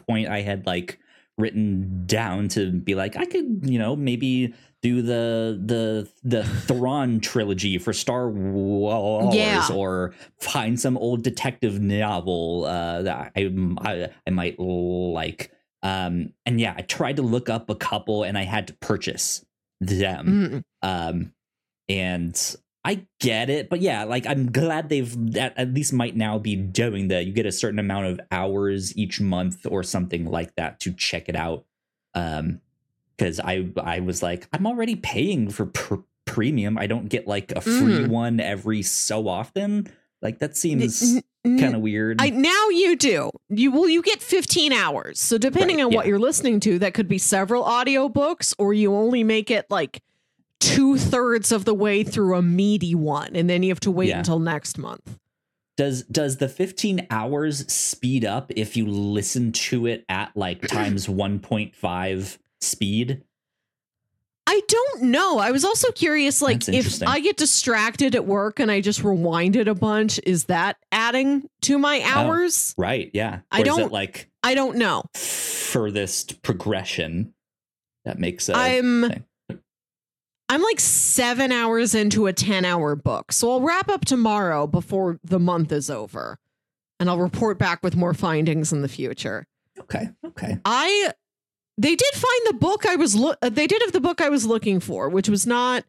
point 0.08 0.28
I 0.28 0.40
had 0.40 0.66
like 0.66 0.98
written 1.38 2.04
down 2.06 2.48
to 2.48 2.70
be 2.72 2.94
like, 2.94 3.16
I 3.16 3.24
could, 3.24 3.60
you 3.64 3.78
know, 3.78 3.96
maybe 3.96 4.54
do 4.82 5.00
the 5.02 5.58
the 5.64 6.08
the 6.22 6.44
Thrawn 6.44 7.18
trilogy 7.20 7.78
for 7.78 7.92
Star 7.92 8.28
Wars 8.28 9.34
Yeah. 9.34 9.66
or 9.72 10.14
find 10.38 10.78
some 10.78 10.98
old 10.98 11.22
detective 11.22 11.80
novel 11.80 12.64
uh, 12.66 13.02
that 13.02 13.32
I, 13.34 13.50
I 13.78 14.08
I 14.26 14.30
might 14.30 14.58
like. 14.58 15.50
Um, 15.82 16.32
and 16.46 16.60
yeah, 16.60 16.74
I 16.76 16.82
tried 16.82 17.16
to 17.16 17.22
look 17.22 17.48
up 17.48 17.68
a 17.70 17.74
couple 17.74 18.24
and 18.24 18.36
I 18.38 18.44
had 18.44 18.68
to 18.68 18.74
purchase 18.74 19.44
them. 19.80 20.64
Mm. 20.82 21.08
Um, 21.10 21.32
and 21.88 22.56
I 22.86 23.06
get 23.18 23.48
it, 23.48 23.70
but 23.70 23.80
yeah, 23.80 24.04
like 24.04 24.26
I'm 24.26 24.52
glad 24.52 24.90
they've 24.90 25.32
that 25.32 25.54
at 25.56 25.72
least 25.72 25.92
might 25.92 26.16
now 26.16 26.38
be 26.38 26.54
doing 26.54 27.08
that. 27.08 27.24
You 27.24 27.32
get 27.32 27.46
a 27.46 27.52
certain 27.52 27.78
amount 27.78 28.06
of 28.06 28.20
hours 28.30 28.94
each 28.96 29.20
month 29.20 29.66
or 29.68 29.82
something 29.82 30.26
like 30.30 30.54
that 30.56 30.80
to 30.80 30.92
check 30.92 31.28
it 31.28 31.36
out. 31.36 31.64
Um, 32.14 32.60
because 33.16 33.40
I 33.40 33.68
I 33.82 34.00
was 34.00 34.22
like 34.22 34.48
I'm 34.52 34.66
already 34.66 34.96
paying 34.96 35.48
for 35.50 35.66
pr- 35.66 36.02
premium. 36.26 36.76
I 36.76 36.86
don't 36.86 37.08
get 37.08 37.26
like 37.26 37.52
a 37.52 37.60
free 37.60 38.00
Mm. 38.00 38.08
one 38.08 38.40
every 38.40 38.82
so 38.82 39.28
often. 39.28 39.88
Like 40.20 40.38
that 40.40 40.56
seems 40.56 41.20
kind 41.44 41.74
of 41.74 41.80
weird. 41.80 42.20
I 42.20 42.30
now 42.30 42.68
you 42.70 42.96
do. 42.96 43.30
You 43.50 43.70
will 43.70 43.88
you 43.88 44.02
get 44.02 44.22
15 44.22 44.72
hours. 44.72 45.20
So 45.20 45.38
depending 45.38 45.76
Right, 45.76 45.84
on 45.84 45.92
what 45.94 46.06
you're 46.06 46.18
listening 46.18 46.60
to, 46.60 46.78
that 46.80 46.92
could 46.94 47.08
be 47.08 47.18
several 47.18 47.62
audiobooks 47.64 48.54
or 48.58 48.74
you 48.74 48.94
only 48.94 49.22
make 49.22 49.50
it 49.50 49.66
like 49.70 50.02
two 50.64 50.98
thirds 50.98 51.52
of 51.52 51.64
the 51.64 51.74
way 51.74 52.02
through 52.04 52.36
a 52.36 52.42
meaty 52.42 52.94
one, 52.94 53.34
and 53.36 53.48
then 53.48 53.62
you 53.62 53.70
have 53.70 53.80
to 53.80 53.90
wait 53.90 54.08
Yeah. 54.08 54.18
until 54.18 54.38
next 54.38 54.78
month. 54.78 55.18
does 55.76 56.04
does 56.04 56.36
the 56.36 56.48
15 56.48 57.06
hours 57.10 57.66
speed 57.72 58.24
up 58.24 58.52
if 58.54 58.76
you 58.76 58.86
listen 58.86 59.50
to 59.52 59.86
it 59.86 60.04
at 60.08 60.30
like 60.36 60.60
times 60.68 61.06
1.5 61.08 62.38
speed 62.60 63.22
I 64.46 64.60
don't 64.68 65.04
know. 65.04 65.38
I 65.38 65.50
was 65.52 65.64
also 65.64 65.90
curious, 65.90 66.42
like, 66.42 66.68
if. 66.68 67.02
I 67.02 67.20
get 67.20 67.38
distracted 67.38 68.14
at 68.14 68.26
work 68.26 68.60
and 68.60 68.70
I 68.70 68.82
just 68.82 69.02
rewind 69.02 69.56
it 69.56 69.68
a 69.68 69.74
bunch, 69.74 70.20
is 70.24 70.44
that 70.44 70.76
adding 70.92 71.48
to 71.62 71.78
my 71.78 72.00
oh, 72.00 72.08
hours? 72.18 72.74
Right. 72.76 73.10
Yeah. 73.14 73.40
I 73.50 73.60
Or 73.60 73.62
is 73.62 73.66
don't- 73.68 73.80
it 73.80 73.90
like 73.92 74.28
I 74.42 74.54
don't 74.54 74.76
know. 74.76 75.02
furthest 75.14 76.42
progression 76.42 77.32
that 78.04 78.18
makes 78.18 78.50
a 78.50 78.54
I'm 78.54 79.08
thing. 79.08 79.24
I'm 80.48 80.62
like 80.62 80.80
seven 80.80 81.52
hours 81.52 81.94
into 81.94 82.26
a 82.26 82.32
10 82.32 82.64
hour 82.64 82.94
book. 82.94 83.32
So 83.32 83.50
I'll 83.50 83.60
wrap 83.60 83.88
up 83.88 84.04
tomorrow 84.04 84.66
before 84.66 85.18
the 85.24 85.40
month 85.40 85.72
is 85.72 85.88
over. 85.88 86.38
And 87.00 87.08
I'll 87.08 87.18
report 87.18 87.58
back 87.58 87.82
with 87.82 87.96
more 87.96 88.14
findings 88.14 88.72
in 88.72 88.82
the 88.82 88.88
future. 88.88 89.46
Okay. 89.80 90.10
Okay. 90.24 90.58
I 90.64 91.12
they 91.76 91.96
did 91.96 92.14
find 92.14 92.40
the 92.46 92.54
book 92.54 92.86
I 92.86 92.96
was 92.96 93.16
look 93.16 93.36
uh, 93.42 93.48
they 93.48 93.66
did 93.66 93.82
have 93.82 93.92
the 93.92 94.00
book 94.00 94.20
I 94.20 94.28
was 94.28 94.46
looking 94.46 94.80
for, 94.80 95.08
which 95.08 95.28
was 95.28 95.46
not 95.46 95.84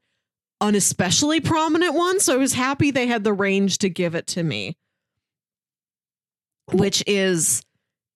an 0.62 0.74
especially 0.74 1.40
prominent 1.42 1.94
one, 1.94 2.20
so 2.20 2.34
I 2.34 2.38
was 2.38 2.54
happy 2.54 2.90
they 2.90 3.08
had 3.08 3.24
the 3.24 3.34
range 3.34 3.78
to 3.80 3.90
give 3.90 4.16
it 4.16 4.26
to 4.28 4.44
me. 4.44 4.78
Which 6.72 7.04
is 7.06 7.62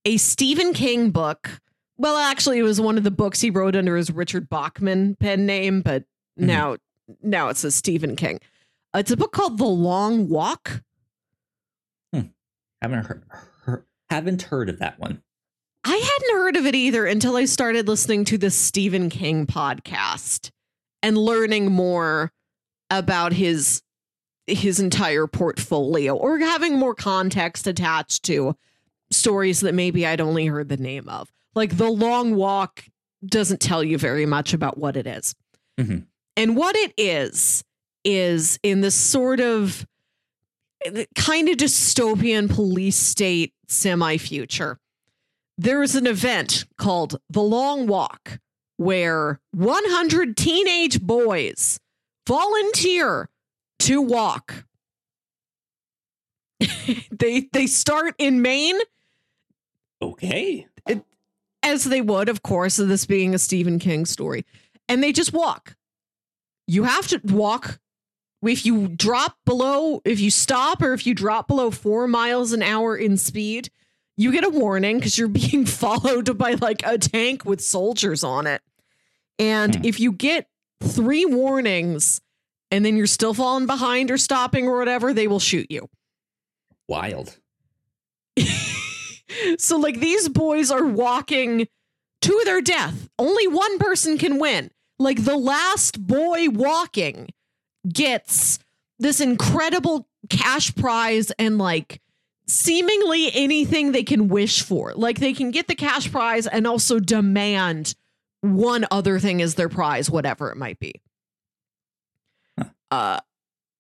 a 0.06 0.18
Stephen 0.18 0.74
King 0.74 1.12
book. 1.12 1.62
Well, 1.98 2.18
actually, 2.18 2.58
it 2.60 2.64
was 2.64 2.82
one 2.82 2.98
of 2.98 3.04
the 3.04 3.12
books 3.12 3.42
he 3.42 3.50
wrote 3.50 3.76
under 3.76 3.98
his 3.98 4.10
Richard 4.10 4.50
Bachman 4.50 5.16
pen 5.20 5.46
name, 5.46 5.82
but 5.82 6.06
Mhm. 6.40 6.46
now 6.46 6.78
now 7.24 7.50
it 7.50 7.58
says 7.58 7.76
Stephen 7.76 8.16
King. 8.16 8.40
It's 8.94 9.12
a 9.12 9.18
book 9.18 9.32
called 9.32 9.58
The 9.58 9.66
Long 9.66 10.30
Walk. 10.30 10.84
Haven't 12.82 13.06
heard, 13.06 13.24
heard 13.64 13.84
haven't 14.10 14.42
heard 14.44 14.70
of 14.70 14.80
that 14.80 15.00
one. 15.00 15.22
I 15.84 15.96
hadn't 15.98 16.38
heard 16.38 16.56
of 16.56 16.66
it 16.66 16.76
either 16.76 17.06
until 17.06 17.36
I 17.36 17.44
started 17.44 17.90
listening 17.90 18.24
to 18.26 18.38
the 18.38 18.50
Stephen 18.50 19.10
King 19.10 19.46
podcast 19.46 20.52
and 21.04 21.18
learning 21.18 21.72
more 21.74 22.32
about 22.90 23.34
his 23.34 23.82
his 24.48 24.80
entire 24.80 25.28
portfolio 25.28 26.16
or 26.16 26.40
having 26.40 26.80
more 26.80 26.96
context 26.96 27.68
attached 27.68 28.24
to 28.24 28.56
stories 29.12 29.60
that 29.60 29.74
maybe 29.76 30.06
I'd 30.08 30.22
only 30.22 30.46
heard 30.46 30.70
the 30.70 30.78
name 30.78 31.10
of. 31.10 31.30
Like 31.56 31.76
The 31.78 31.90
Long 31.90 32.36
Walk 32.36 32.86
doesn't 33.26 33.60
tell 33.60 33.84
you 33.84 33.98
very 33.98 34.26
much 34.26 34.54
about 34.54 34.78
what 34.78 34.96
it 34.96 35.06
is. 35.06 35.36
Mhm. 35.78 36.06
And 36.40 36.56
what 36.56 36.76
it 36.76 36.94
is 36.98 37.64
is 38.04 38.60
in 38.64 38.82
this 38.82 38.96
sort 38.96 39.40
of 39.40 39.86
eh, 40.86 41.06
kind 41.16 41.50
of 41.50 41.58
dystopian 41.58 42.50
police 42.50 42.96
state 42.96 43.54
semi 43.68 44.18
future 44.18 44.80
there 45.60 45.84
is 45.84 45.94
an 45.94 46.08
event 46.08 46.66
called 46.78 47.20
the 47.30 47.42
Long 47.42 47.86
Walk 47.86 48.40
where 48.78 49.42
100 49.52 50.38
teenage 50.38 51.02
boys 51.02 51.82
volunteer 52.26 53.28
to 53.80 54.02
walk. 54.02 54.64
they 57.12 57.50
they 57.52 57.68
start 57.68 58.16
in 58.18 58.42
Maine 58.42 58.80
Okay. 60.02 60.66
as 61.62 61.84
they 61.84 62.00
would, 62.00 62.30
of 62.30 62.42
course, 62.42 62.78
this 62.78 63.06
being 63.06 63.36
a 63.36 63.40
Stephen 63.40 63.80
King 63.80 64.06
story, 64.06 64.46
and 64.88 65.04
they 65.04 65.12
just 65.12 65.34
walk. 65.34 65.76
You 66.70 66.84
have 66.84 67.08
to 67.08 67.20
walk. 67.24 67.80
If 68.44 68.66
you 68.66 68.88
drop 68.88 69.36
below, 69.46 70.02
if 70.06 70.20
you 70.20 70.30
stop 70.30 70.82
or 70.82 70.94
if 70.94 71.06
you 71.08 71.14
drop 71.16 71.48
below 71.48 71.72
four 71.72 72.08
miles 72.08 72.54
an 72.54 72.62
hour 72.62 72.96
in 72.96 73.18
speed, 73.18 73.70
you 74.16 74.32
get 74.32 74.46
a 74.46 74.50
warning 74.50 74.98
because 74.98 75.18
you're 75.18 75.28
being 75.44 75.66
followed 75.66 76.38
by 76.38 76.54
like 76.54 76.82
a 76.86 76.98
tank 76.98 77.44
with 77.44 77.60
soldiers 77.60 78.24
on 78.24 78.46
it. 78.48 78.62
And 79.40 79.78
Hmm. 79.78 79.82
if 79.84 80.00
you 80.00 80.12
get 80.12 80.48
three 80.82 81.26
warnings 81.26 82.22
and 82.72 82.86
then 82.86 82.96
you're 82.96 83.08
still 83.08 83.34
falling 83.34 83.66
behind 83.66 84.12
or 84.12 84.18
stopping 84.18 84.68
or 84.68 84.78
whatever, 84.78 85.12
they 85.14 85.28
will 85.28 85.40
shoot 85.40 85.68
you. 85.72 85.90
Wild. 86.88 87.38
so 89.58 89.78
like 89.78 90.00
these 90.00 90.30
boys 90.30 90.72
are 90.72 90.86
walking 90.86 91.68
to 92.22 92.42
their 92.46 92.62
death. 92.62 93.10
Only 93.18 93.48
one 93.48 93.80
person 93.80 94.18
can 94.18 94.40
win. 94.40 94.70
Like 95.00 95.24
the 95.24 95.38
last 95.38 96.06
boy 96.06 96.50
walking 96.50 97.30
gets 97.92 98.60
this 99.00 99.22
incredible 99.22 100.08
cash 100.30 100.76
prize 100.76 101.32
and 101.40 101.58
like 101.58 102.02
seemingly 102.48 103.30
anything 103.34 103.92
they 103.92 104.04
can 104.04 104.28
wish 104.28 104.62
for. 104.62 104.94
Like 104.94 105.20
they 105.20 105.34
can 105.34 105.52
get 105.52 105.68
the 105.68 105.76
cash 105.76 106.12
prize 106.12 106.48
and 106.48 106.68
also 106.68 107.00
demand 107.00 107.96
one 108.42 108.86
other 108.92 109.20
thing 109.20 109.42
as 109.42 109.56
their 109.56 109.70
prize, 109.70 110.10
whatever 110.10 110.52
it 110.52 110.58
might 110.58 110.80
be. 110.80 110.94
Huh. 112.58 112.66
Uh 112.92 113.20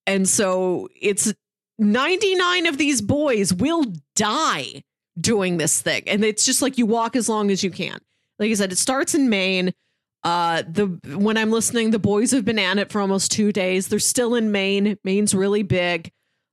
and 0.07 0.27
so 0.27 0.89
it's 0.99 1.31
99 1.77 2.65
of 2.65 2.77
these 2.77 3.01
boys 3.01 3.53
will 3.53 3.85
die 4.15 4.83
doing 5.19 5.57
this 5.57 5.81
thing. 5.81 6.03
And 6.07 6.25
it's 6.25 6.45
just 6.45 6.61
like 6.61 6.77
you 6.77 6.85
walk 6.85 7.15
as 7.15 7.29
long 7.29 7.51
as 7.51 7.63
you 7.63 7.71
can. 7.71 7.99
Like 8.39 8.49
I 8.51 8.53
said, 8.55 8.71
it 8.71 8.77
starts 8.77 9.13
in 9.13 9.29
Maine. 9.29 9.73
Uh 10.23 10.63
the 10.67 10.87
when 11.15 11.37
I'm 11.37 11.51
listening, 11.51 11.91
the 11.91 11.99
boys 11.99 12.31
have 12.31 12.43
been 12.45 12.59
at 12.59 12.77
it 12.77 12.91
for 12.91 12.99
almost 13.01 13.31
two 13.31 13.51
days. 13.51 13.87
They're 13.87 13.99
still 13.99 14.35
in 14.35 14.51
Maine. 14.51 14.97
Maine's 15.03 15.33
really 15.33 15.63
big, 15.63 16.11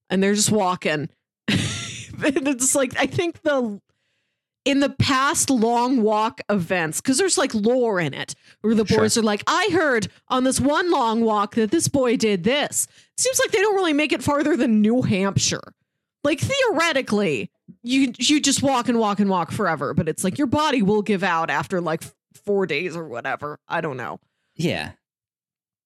and 0.09 0.23
they're 0.23 0.35
just 0.35 0.53
walking. 0.53 1.09
and 1.49 2.49
it's 2.49 2.75
like 2.75 2.97
I 2.99 3.07
think 3.07 3.43
the 3.43 3.81
in 4.65 4.81
the 4.81 4.91
past 4.91 5.49
long 5.49 6.03
walk 6.03 6.41
events, 6.51 7.01
because 7.01 7.19
there's 7.19 7.39
like 7.39 7.55
lore 7.55 8.01
in 8.01 8.13
it, 8.13 8.35
where 8.63 8.75
the 8.75 8.85
Sure. 8.85 8.99
boys 8.99 9.17
are 9.17 9.23
like, 9.23 9.45
I 9.47 9.69
heard 9.73 10.09
on 10.29 10.43
this 10.43 10.61
one 10.61 10.91
long 10.91 11.21
walk 11.21 11.55
that 11.55 11.71
this 11.71 11.87
boy 11.87 12.17
did 12.17 12.43
this. 12.43 12.89
Seems 13.17 13.39
like 13.39 13.53
they 13.53 13.61
don't 13.61 13.77
really 13.77 13.93
make 13.93 14.13
it 14.13 14.25
farther 14.25 14.57
than 14.57 14.81
New 14.81 15.03
Hampshire. 15.03 15.73
Like 16.25 16.41
theoretically, 16.41 17.51
you 17.83 18.13
you 18.19 18.41
just 18.41 18.61
walk 18.63 18.89
and 18.89 18.99
walk 18.99 19.21
and 19.21 19.31
walk 19.31 19.53
forever, 19.53 19.95
but 19.95 20.09
it's 20.09 20.25
like 20.25 20.37
your 20.39 20.49
body 20.49 20.83
will 20.83 21.03
give 21.03 21.23
out 21.23 21.49
after 21.51 21.81
like 21.81 22.03
four 22.47 22.67
days 22.67 22.97
or 22.97 23.07
whatever. 23.09 23.59
I 23.69 23.81
don't 23.81 23.97
know. 23.97 24.21
Yeah. 24.55 24.93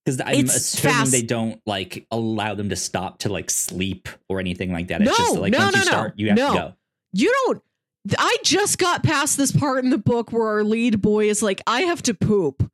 Because 0.05 0.21
I'm 0.21 0.35
It's 0.35 0.55
assuming 0.57 0.95
fast- 0.97 1.13
they 1.13 1.23
don't 1.23 1.61
like 1.67 2.07
allow 2.11 2.55
them 2.55 2.69
to 2.71 2.77
stop 2.77 3.19
to 3.21 3.29
like 3.29 3.51
sleep 3.51 4.09
or 4.29 4.41
anything 4.41 4.73
like 4.73 4.89
that. 4.89 5.01
It's 5.03 5.11
No, 5.11 5.17
just 5.17 5.39
like 5.39 5.53
no, 5.53 5.59
once 5.59 5.75
no, 5.75 5.79
you 5.81 5.85
no, 5.85 5.91
start, 5.91 6.15
you 6.17 6.29
have 6.29 6.37
to 6.37 6.43
go. 6.43 6.75
You 7.13 7.33
don't. 7.47 7.63
I 8.19 8.37
just 8.45 8.79
got 8.79 9.03
past 9.03 9.37
this 9.37 9.53
part 9.53 9.85
in 9.85 9.91
the 9.91 9.99
book 9.99 10.33
where 10.33 10.47
our 10.47 10.65
lead 10.65 11.03
boy 11.03 11.29
is 11.29 11.43
like, 11.43 11.61
I 11.67 11.83
have 11.83 12.03
to 12.05 12.15
poop. 12.15 12.71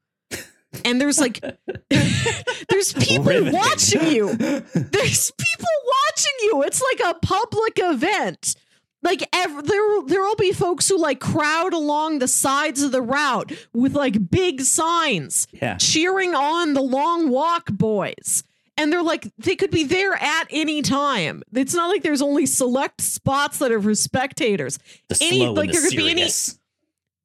And 0.84 1.00
there's 1.00 1.18
like, 1.18 1.40
there's 1.90 2.92
people 2.98 3.24
Riveting. 3.24 3.52
watching 3.52 4.06
you. 4.06 4.34
There's 4.36 5.30
people 5.32 5.68
watching 5.86 6.34
you. 6.42 6.62
It's 6.64 6.82
like 6.82 7.00
a 7.16 7.18
public 7.20 7.72
event. 7.78 8.54
Like 9.02 9.28
ev- 9.32 9.66
there, 9.66 10.02
there 10.06 10.22
will 10.22 10.36
be 10.36 10.52
folks 10.52 10.88
who 10.88 10.98
like 10.98 11.20
crowd 11.20 11.72
along 11.72 12.18
the 12.18 12.28
sides 12.28 12.82
of 12.82 12.92
the 12.92 13.02
route 13.02 13.52
with 13.72 13.94
like 13.94 14.30
big 14.30 14.62
signs 14.62 15.46
yeah. 15.52 15.76
cheering 15.76 16.34
on 16.34 16.74
the 16.74 16.82
long 16.82 17.28
walk 17.28 17.66
boys. 17.70 18.42
And 18.78 18.92
they're 18.92 19.02
like, 19.02 19.32
they 19.38 19.56
could 19.56 19.70
be 19.70 19.84
there 19.84 20.14
at 20.14 20.44
any 20.50 20.82
time. 20.82 21.42
It's 21.54 21.72
not 21.72 21.88
like 21.88 22.02
there's 22.02 22.20
only 22.20 22.44
select 22.46 23.00
spots 23.00 23.58
that 23.58 23.72
are 23.72 23.80
for 23.80 23.94
spectators. 23.94 24.78
The 25.08 25.18
any- 25.20 25.46
like, 25.48 25.70
the 25.70 25.78
there 25.78 25.82
could 25.88 25.96
be 25.96 26.10
any- 26.10 26.28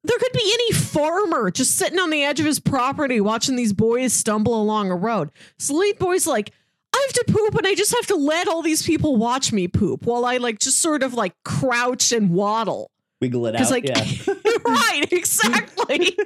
There 0.04 0.18
could 0.18 0.32
be 0.32 0.50
any 0.52 0.72
farmer 0.72 1.50
just 1.50 1.76
sitting 1.76 1.98
on 1.98 2.10
the 2.10 2.24
edge 2.24 2.40
of 2.40 2.46
his 2.46 2.58
property 2.58 3.20
watching 3.20 3.54
these 3.54 3.72
boys 3.72 4.12
stumble 4.12 4.60
along 4.60 4.90
a 4.90 4.96
road. 4.96 5.30
So 5.58 5.74
lead 5.74 5.98
boy's 5.98 6.26
like, 6.26 6.52
I 6.94 7.06
have 7.06 7.26
to 7.26 7.32
poop 7.32 7.54
and 7.54 7.66
I 7.66 7.74
just 7.74 7.94
have 7.94 8.06
to 8.08 8.16
let 8.16 8.48
all 8.48 8.62
these 8.62 8.82
people 8.82 9.16
watch 9.16 9.52
me 9.52 9.68
poop 9.68 10.04
while 10.04 10.24
I 10.24 10.36
like 10.36 10.58
just 10.58 10.80
sort 10.80 11.02
of 11.02 11.14
like 11.14 11.34
crouch 11.44 12.12
and 12.12 12.30
waddle. 12.30 12.90
Wiggle 13.20 13.46
it 13.46 13.56
out. 13.56 13.70
Like 13.70 13.88
yeah. 13.88 14.04
right, 14.66 15.12
exactly. 15.12 16.16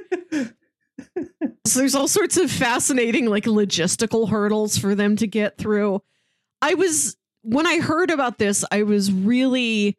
so 1.67 1.79
there's 1.79 1.95
all 1.95 2.09
sorts 2.09 2.37
of 2.37 2.51
fascinating 2.51 3.27
like 3.27 3.45
logistical 3.45 4.29
hurdles 4.31 4.77
for 4.77 4.95
them 4.95 5.17
to 5.17 5.27
get 5.27 5.59
through. 5.59 6.03
I 6.63 6.75
was 6.75 7.17
when 7.43 7.67
I 7.67 7.79
heard 7.79 8.11
about 8.11 8.39
this, 8.39 8.65
I 8.73 8.83
was 8.83 9.13
really 9.13 9.97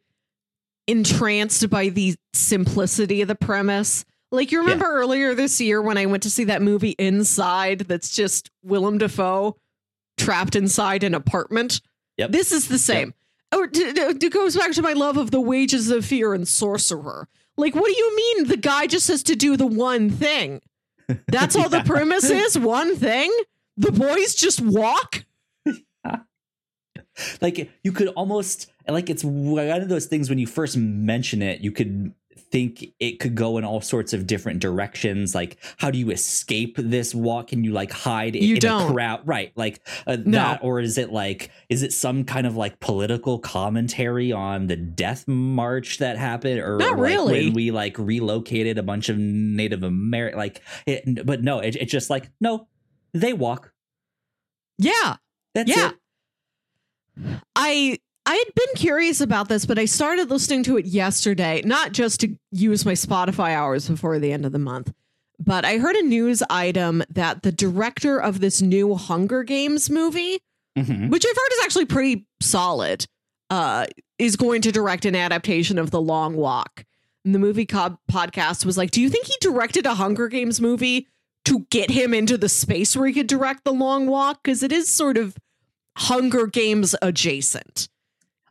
entranced 0.87 1.69
by 1.69 1.89
the 1.89 2.15
simplicity 2.33 3.21
of 3.21 3.27
the 3.27 3.35
premise. 3.35 4.03
Like 4.31 4.51
you 4.51 4.59
remember 4.59 4.85
earlier 4.85 5.33
this 5.33 5.61
year 5.61 5.81
when 5.81 5.97
I 5.97 6.07
went 6.07 6.23
to 6.23 6.29
see 6.29 6.45
that 6.45 6.61
movie 6.61 6.95
Inside 6.99 7.81
that's 7.81 8.13
just 8.13 8.49
Willem 8.63 8.97
Dafoe 8.97 9.55
trapped 10.17 10.55
inside 10.55 11.03
an 11.03 11.13
apartment. 11.13 11.81
Yep. 12.17 12.31
This 12.31 12.51
is 12.51 12.67
the 12.67 12.79
same. 12.79 13.13
Oh, 13.51 13.65
d- 13.65 13.93
d- 13.93 14.01
it 14.01 14.33
goes 14.33 14.57
back 14.57 14.71
to 14.73 14.81
my 14.81 14.93
love 14.93 15.17
of 15.17 15.31
the 15.31 15.39
wages 15.39 15.89
of 15.89 16.05
fear 16.05 16.33
and 16.33 16.47
sorcerer. 16.47 17.27
Like, 17.55 17.75
what 17.75 17.85
do 17.85 17.97
you 17.97 18.15
mean 18.15 18.47
the 18.47 18.57
guy 18.57 18.87
just 18.87 19.07
has 19.07 19.23
to 19.23 19.35
do 19.35 19.55
the 19.55 19.65
one 19.65 20.09
thing? 20.09 20.61
That's 21.27 21.55
all 21.55 21.69
the 21.69 21.81
premise 21.85 22.29
is? 22.29 22.57
One 22.57 22.95
thing? 22.95 23.31
The 23.77 23.91
boys 23.91 24.35
just 24.35 24.59
walk? 24.61 25.23
like 27.41 27.69
you 27.83 27.91
could 27.91 28.09
almost 28.09 28.69
like 28.87 29.09
it's 29.09 29.23
one 29.23 29.81
of 29.81 29.89
those 29.89 30.05
things 30.05 30.29
when 30.29 30.39
you 30.39 30.47
first 30.47 30.77
mention 30.77 31.41
it, 31.41 31.61
you 31.61 31.71
could 31.71 32.13
think 32.51 32.85
it 32.99 33.19
could 33.19 33.35
go 33.35 33.57
in 33.57 33.63
all 33.65 33.81
sorts 33.81 34.13
of 34.13 34.25
different 34.27 34.59
directions. 34.59 35.35
Like, 35.35 35.57
how 35.77 35.91
do 35.91 35.97
you 35.97 36.11
escape 36.11 36.75
this 36.77 37.13
walk? 37.13 37.47
Can 37.47 37.63
you 37.63 37.71
like 37.71 37.91
hide 37.91 38.35
You 38.35 38.55
in 38.55 38.59
don't. 38.61 38.89
a 38.89 38.93
crowd? 38.93 39.21
Right. 39.25 39.51
Like 39.55 39.85
uh, 40.05 40.17
No. 40.25 40.31
that, 40.37 40.59
or 40.63 40.79
is 40.79 40.97
it 40.97 41.11
like, 41.11 41.51
is 41.69 41.83
it 41.83 41.91
some 41.93 42.23
kind 42.23 42.47
of 42.47 42.55
like 42.55 42.79
political 42.79 43.39
commentary 43.39 44.31
on 44.31 44.67
the 44.67 44.75
death 44.75 45.27
march 45.27 45.97
that 45.97 46.17
happened? 46.17 46.59
Or 46.59 46.77
Not 46.77 46.97
like, 46.97 47.09
really. 47.09 47.45
when 47.45 47.53
we 47.53 47.71
like 47.71 47.97
relocated 47.99 48.77
a 48.77 48.83
bunch 48.83 49.09
of 49.09 49.17
Native 49.17 49.83
American, 49.83 50.37
like, 50.39 50.61
it, 50.85 51.25
but 51.25 51.43
no, 51.43 51.59
it, 51.59 51.75
it's 51.75 51.91
just 51.91 52.09
like, 52.09 52.29
no, 52.39 52.67
they 53.13 53.33
walk. 53.33 53.73
Yeah. 54.77 55.15
That's 55.53 55.69
Yeah. 55.75 55.89
it. 55.89 57.39
I 57.55 57.97
I 58.29 58.35
had 58.35 58.53
been 58.55 58.75
curious 58.75 59.21
about 59.21 59.47
this, 59.47 59.65
but 59.65 59.79
I 59.79 59.85
started 59.85 60.29
listening 60.29 60.61
to 60.63 60.75
it 60.75 60.85
yesterday, 60.85 61.61
not 61.63 61.93
just 61.93 62.19
to 62.19 62.35
use 62.51 62.85
my 62.85 62.91
Spotify 62.91 63.53
hours 63.55 63.87
before 63.87 64.19
the 64.19 64.33
end 64.33 64.45
of 64.45 64.51
the 64.51 64.59
month, 64.59 64.91
but 65.39 65.63
I 65.63 65.77
heard 65.77 65.95
a 65.95 66.03
news 66.03 66.43
item 66.49 67.03
that 67.09 67.43
the 67.43 67.53
director 67.53 68.19
of 68.21 68.41
this 68.41 68.61
new 68.61 68.95
Hunger 68.95 69.43
Games 69.43 69.89
movie, 69.89 70.39
Mhm. 70.77 71.09
which 71.09 71.25
I've 71.25 71.35
heard 71.37 71.53
is 71.53 71.63
actually 71.63 71.85
pretty 71.85 72.25
solid, 72.41 73.05
uh, 73.49 73.85
is 74.19 74.35
going 74.35 74.61
to 74.63 74.73
direct 74.73 75.05
an 75.05 75.15
adaptation 75.15 75.77
of 75.79 75.91
The 75.91 76.01
Long 76.01 76.35
Walk. 76.35 76.83
And 77.23 77.33
the 77.33 77.39
movie 77.39 77.65
co- 77.65 77.97
podcast 78.11 78.65
was 78.65 78.77
like, 78.77 78.91
"Do 78.91 78.99
you 79.01 79.09
think 79.09 79.25
he 79.27 79.35
directed 79.39 79.85
a 79.85 79.95
Hunger 79.95 80.27
Games 80.27 80.59
movie 80.59 81.07
to 81.45 81.65
get 81.69 81.91
him 81.91 82.13
into 82.13 82.37
the 82.37 82.49
space 82.49 82.93
where 82.93 83.07
he 83.07 83.13
could 83.13 83.27
direct 83.27 83.63
The 83.63 83.71
Long 83.73 84.07
Walk? 84.07 84.43
Because 84.43 84.63
it 84.63 84.73
is 84.73 84.89
sort 84.89 85.15
of 85.17 85.37
Hunger 85.95 86.45
Games 86.45 86.93
adjacent 87.01 87.87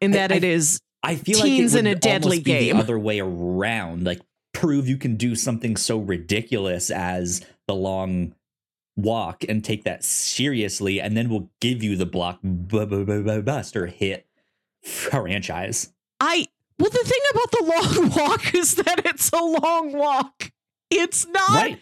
in 0.00 0.12
that 0.12 0.32
I- 0.32 0.36
it 0.36 0.44
is 0.44 0.80
I 1.02 1.14
feel 1.16 1.40
Teens 1.40 1.74
like 1.74 1.84
it 1.84 1.86
in 1.86 1.96
a 1.96 1.98
deadly 1.98 2.38
be 2.38 2.44
game. 2.44 2.76
the 2.76 2.82
other 2.82 2.98
way 2.98 3.20
around. 3.20 4.04
Like 4.04 4.20
prove 4.52 4.88
you 4.88 4.96
can 4.96 5.16
do 5.16 5.34
something 5.36 5.76
so 5.76 5.98
ridiculous 5.98 6.90
as 6.90 7.44
the 7.68 7.74
long 7.74 8.34
walk 8.96 9.44
and 9.48 9.62
take 9.62 9.84
that 9.84 10.02
seriously, 10.02 11.00
and 11.00 11.16
then 11.16 11.28
we'll 11.28 11.50
give 11.60 11.82
you 11.82 11.94
the 11.96 12.06
blockbuster 12.06 13.88
hit 13.90 14.26
franchise. 14.82 15.92
I 16.20 16.46
well 16.78 16.90
the 16.90 17.04
thing 17.04 17.20
about 17.32 17.50
the 17.50 17.64
long 18.00 18.10
walk 18.16 18.54
is 18.54 18.74
that 18.76 19.02
it's 19.04 19.30
a 19.30 19.42
long 19.42 19.92
walk. 19.92 20.50
It's 20.90 21.26
not 21.26 21.48
Right? 21.50 21.80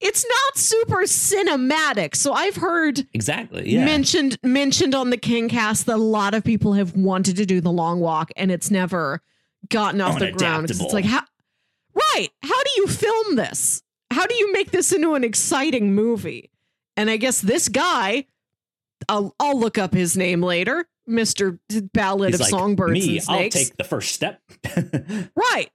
It's 0.00 0.24
not 0.24 0.56
super 0.56 1.02
cinematic. 1.02 2.14
So 2.14 2.32
I've 2.32 2.56
heard 2.56 3.06
Exactly. 3.12 3.70
Yeah. 3.70 3.84
mentioned 3.84 4.38
mentioned 4.42 4.94
on 4.94 5.10
the 5.10 5.16
King 5.16 5.48
cast 5.48 5.86
that 5.86 5.96
a 5.96 5.98
lot 5.98 6.34
of 6.34 6.44
people 6.44 6.74
have 6.74 6.94
wanted 6.94 7.36
to 7.36 7.46
do 7.46 7.60
the 7.60 7.72
long 7.72 8.00
walk 8.00 8.30
and 8.36 8.50
it's 8.50 8.70
never 8.70 9.22
gotten 9.68 10.00
off 10.00 10.16
oh, 10.16 10.18
the 10.20 10.32
ground. 10.32 10.70
it's 10.70 10.80
like 10.92 11.04
how 11.04 11.22
right 11.94 12.28
how 12.42 12.62
do 12.62 12.70
you 12.76 12.86
film 12.86 13.36
this 13.36 13.82
how 14.10 14.26
do 14.26 14.34
you 14.34 14.52
make 14.52 14.70
this 14.70 14.92
into 14.92 15.14
an 15.14 15.24
exciting 15.24 15.94
movie 15.94 16.50
and 16.96 17.10
i 17.10 17.16
guess 17.16 17.40
this 17.40 17.68
guy 17.68 18.24
i'll, 19.08 19.34
I'll 19.40 19.58
look 19.58 19.78
up 19.78 19.92
his 19.92 20.16
name 20.16 20.42
later 20.42 20.88
mr 21.08 21.58
ballad 21.92 22.30
He's 22.30 22.36
of 22.36 22.40
like, 22.40 22.50
songbirds 22.50 22.92
Me, 22.92 23.18
and 23.18 23.28
I'll 23.28 23.48
take 23.48 23.76
the 23.76 23.84
first 23.84 24.12
step. 24.12 24.40
right 25.34 25.70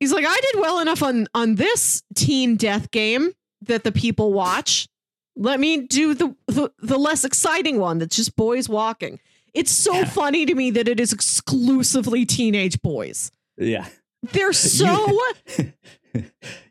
he's 0.00 0.12
like 0.12 0.24
i 0.26 0.40
did 0.52 0.60
well 0.60 0.80
enough 0.80 1.02
on 1.02 1.26
on 1.34 1.56
this 1.56 2.02
teen 2.14 2.56
death 2.56 2.90
game 2.90 3.32
that 3.62 3.84
the 3.84 3.92
people 3.92 4.32
watch 4.32 4.88
let 5.36 5.60
me 5.60 5.78
do 5.86 6.14
the 6.14 6.34
the, 6.46 6.70
the 6.78 6.98
less 6.98 7.24
exciting 7.24 7.78
one 7.78 7.98
that's 7.98 8.16
just 8.16 8.36
boys 8.36 8.68
walking 8.68 9.18
it's 9.54 9.70
so 9.72 9.94
Yeah. 9.94 10.04
funny 10.04 10.46
to 10.46 10.54
me 10.54 10.70
that 10.72 10.88
it 10.88 11.00
is 11.00 11.12
exclusively 11.12 12.24
teenage 12.26 12.80
boys 12.82 13.30
yeah. 13.58 13.88
they're 14.32 14.52
so 14.52 15.18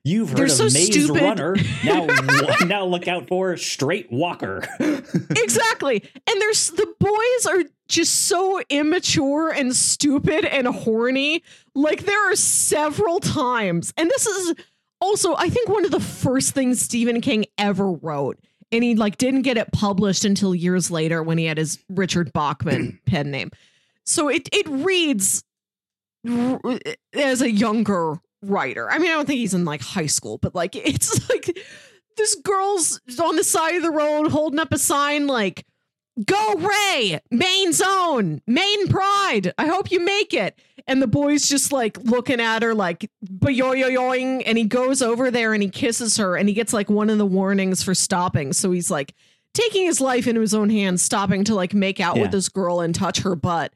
You've 0.03 0.29
heard 0.29 0.37
They're 0.39 0.45
of 0.45 0.51
so 0.51 0.63
Maze 0.65 0.87
stupid. 0.91 1.21
Runner. 1.21 1.55
Now, 1.83 2.05
now 2.65 2.85
look 2.85 3.07
out 3.07 3.27
for 3.27 3.55
Straight 3.57 4.11
Walker. 4.11 4.63
exactly 5.31 6.03
and 6.27 6.41
there's 6.41 6.69
the 6.71 6.87
boys 6.99 7.45
are 7.45 7.63
just 7.87 8.25
so 8.27 8.59
immature 8.69 9.49
and 9.51 9.75
stupid 9.75 10.45
and 10.45 10.67
horny 10.67 11.43
like 11.75 12.05
there 12.05 12.31
are 12.31 12.35
several 12.35 13.19
times 13.19 13.93
and 13.97 14.09
this 14.09 14.25
is 14.25 14.55
also 15.01 15.35
i 15.35 15.49
think 15.49 15.69
one 15.69 15.85
of 15.85 15.91
the 15.91 15.99
first 15.99 16.53
things 16.53 16.81
stephen 16.81 17.21
king 17.21 17.45
ever 17.57 17.91
wrote 17.91 18.37
and 18.71 18.83
he 18.83 18.95
like 18.95 19.17
didn't 19.17 19.43
get 19.43 19.57
it 19.57 19.71
published 19.71 20.25
until 20.25 20.53
years 20.53 20.91
later 20.91 21.23
when 21.23 21.37
he 21.37 21.45
had 21.45 21.57
his 21.57 21.79
richard 21.89 22.31
bachman 22.33 22.99
pen 23.05 23.31
name. 23.31 23.51
So 24.03 24.29
it 24.29 24.49
it 24.51 24.67
reads 24.67 25.43
as 27.13 27.41
a 27.41 27.51
younger 27.51 28.15
writer. 28.41 28.89
I 28.89 28.97
mean 28.97 29.09
i 29.09 29.13
don't 29.13 29.25
think 29.25 29.39
he's 29.39 29.53
in 29.53 29.65
like 29.65 29.81
high 29.81 30.05
school 30.05 30.37
but 30.37 30.55
like 30.55 30.75
it's 30.75 31.29
like 31.29 31.57
this 32.17 32.35
girl's 32.35 32.99
on 33.21 33.35
the 33.35 33.43
side 33.43 33.75
of 33.75 33.83
the 33.83 33.91
road 33.91 34.31
holding 34.31 34.59
up 34.59 34.73
a 34.73 34.77
sign 34.77 35.27
like 35.27 35.65
go 36.25 36.53
ray 36.55 37.19
main 37.31 37.73
zone 37.73 38.41
main 38.47 38.87
pride. 38.87 39.53
I 39.57 39.67
hope 39.67 39.91
you 39.91 40.03
make 40.03 40.33
it 40.33 40.59
and 40.87 41.01
the 41.01 41.07
boy's 41.07 41.47
just 41.47 41.71
like 41.71 41.97
looking 42.03 42.39
at 42.39 42.63
her 42.63 42.73
like 42.73 43.09
yoing 43.23 44.43
and 44.45 44.57
he 44.57 44.65
goes 44.65 45.01
over 45.01 45.31
there 45.31 45.53
and 45.53 45.63
he 45.63 45.69
kisses 45.69 46.17
her 46.17 46.35
and 46.35 46.47
he 46.47 46.55
gets 46.55 46.73
like 46.73 46.89
one 46.89 47.09
of 47.09 47.17
the 47.17 47.25
warnings 47.25 47.83
for 47.83 47.93
stopping 47.95 48.53
so 48.53 48.71
he's 48.71 48.91
like 48.91 49.13
taking 49.53 49.85
his 49.85 50.01
life 50.01 50.27
into 50.27 50.41
his 50.41 50.53
own 50.53 50.69
hands 50.69 51.01
stopping 51.01 51.43
to 51.43 51.55
like 51.55 51.73
make 51.73 51.99
out 51.99 52.19
with 52.19 52.31
this 52.31 52.49
girl 52.49 52.81
and 52.81 52.93
touch 52.93 53.19
her 53.19 53.35
butt 53.35 53.73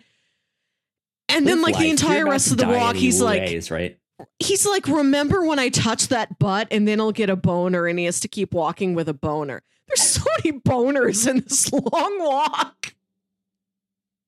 and 1.29 1.47
then 1.47 1.61
like 1.61 1.75
Life, 1.75 1.83
the 1.83 1.89
entire 1.89 2.25
rest 2.25 2.51
of 2.51 2.57
the 2.57 2.67
walk 2.67 2.95
he's 2.95 3.21
like 3.21 3.41
right? 3.41 3.99
he's 4.39 4.65
like, 4.65 4.87
remember 4.87 5.45
when 5.45 5.59
I 5.59 5.69
touched 5.69 6.09
that 6.09 6.39
butt 6.39 6.67
and 6.71 6.87
then 6.87 6.99
he'll 6.99 7.11
get 7.11 7.29
a 7.29 7.35
boner 7.35 7.87
and 7.87 7.97
he 7.99 8.05
has 8.05 8.19
to 8.21 8.27
keep 8.27 8.53
walking 8.53 8.93
with 8.93 9.09
a 9.09 9.13
boner. 9.13 9.63
There's 9.87 10.01
so 10.01 10.23
many 10.43 10.59
boners 10.59 11.27
in 11.27 11.39
this 11.41 11.71
long 11.71 12.19
walk. 12.19 12.78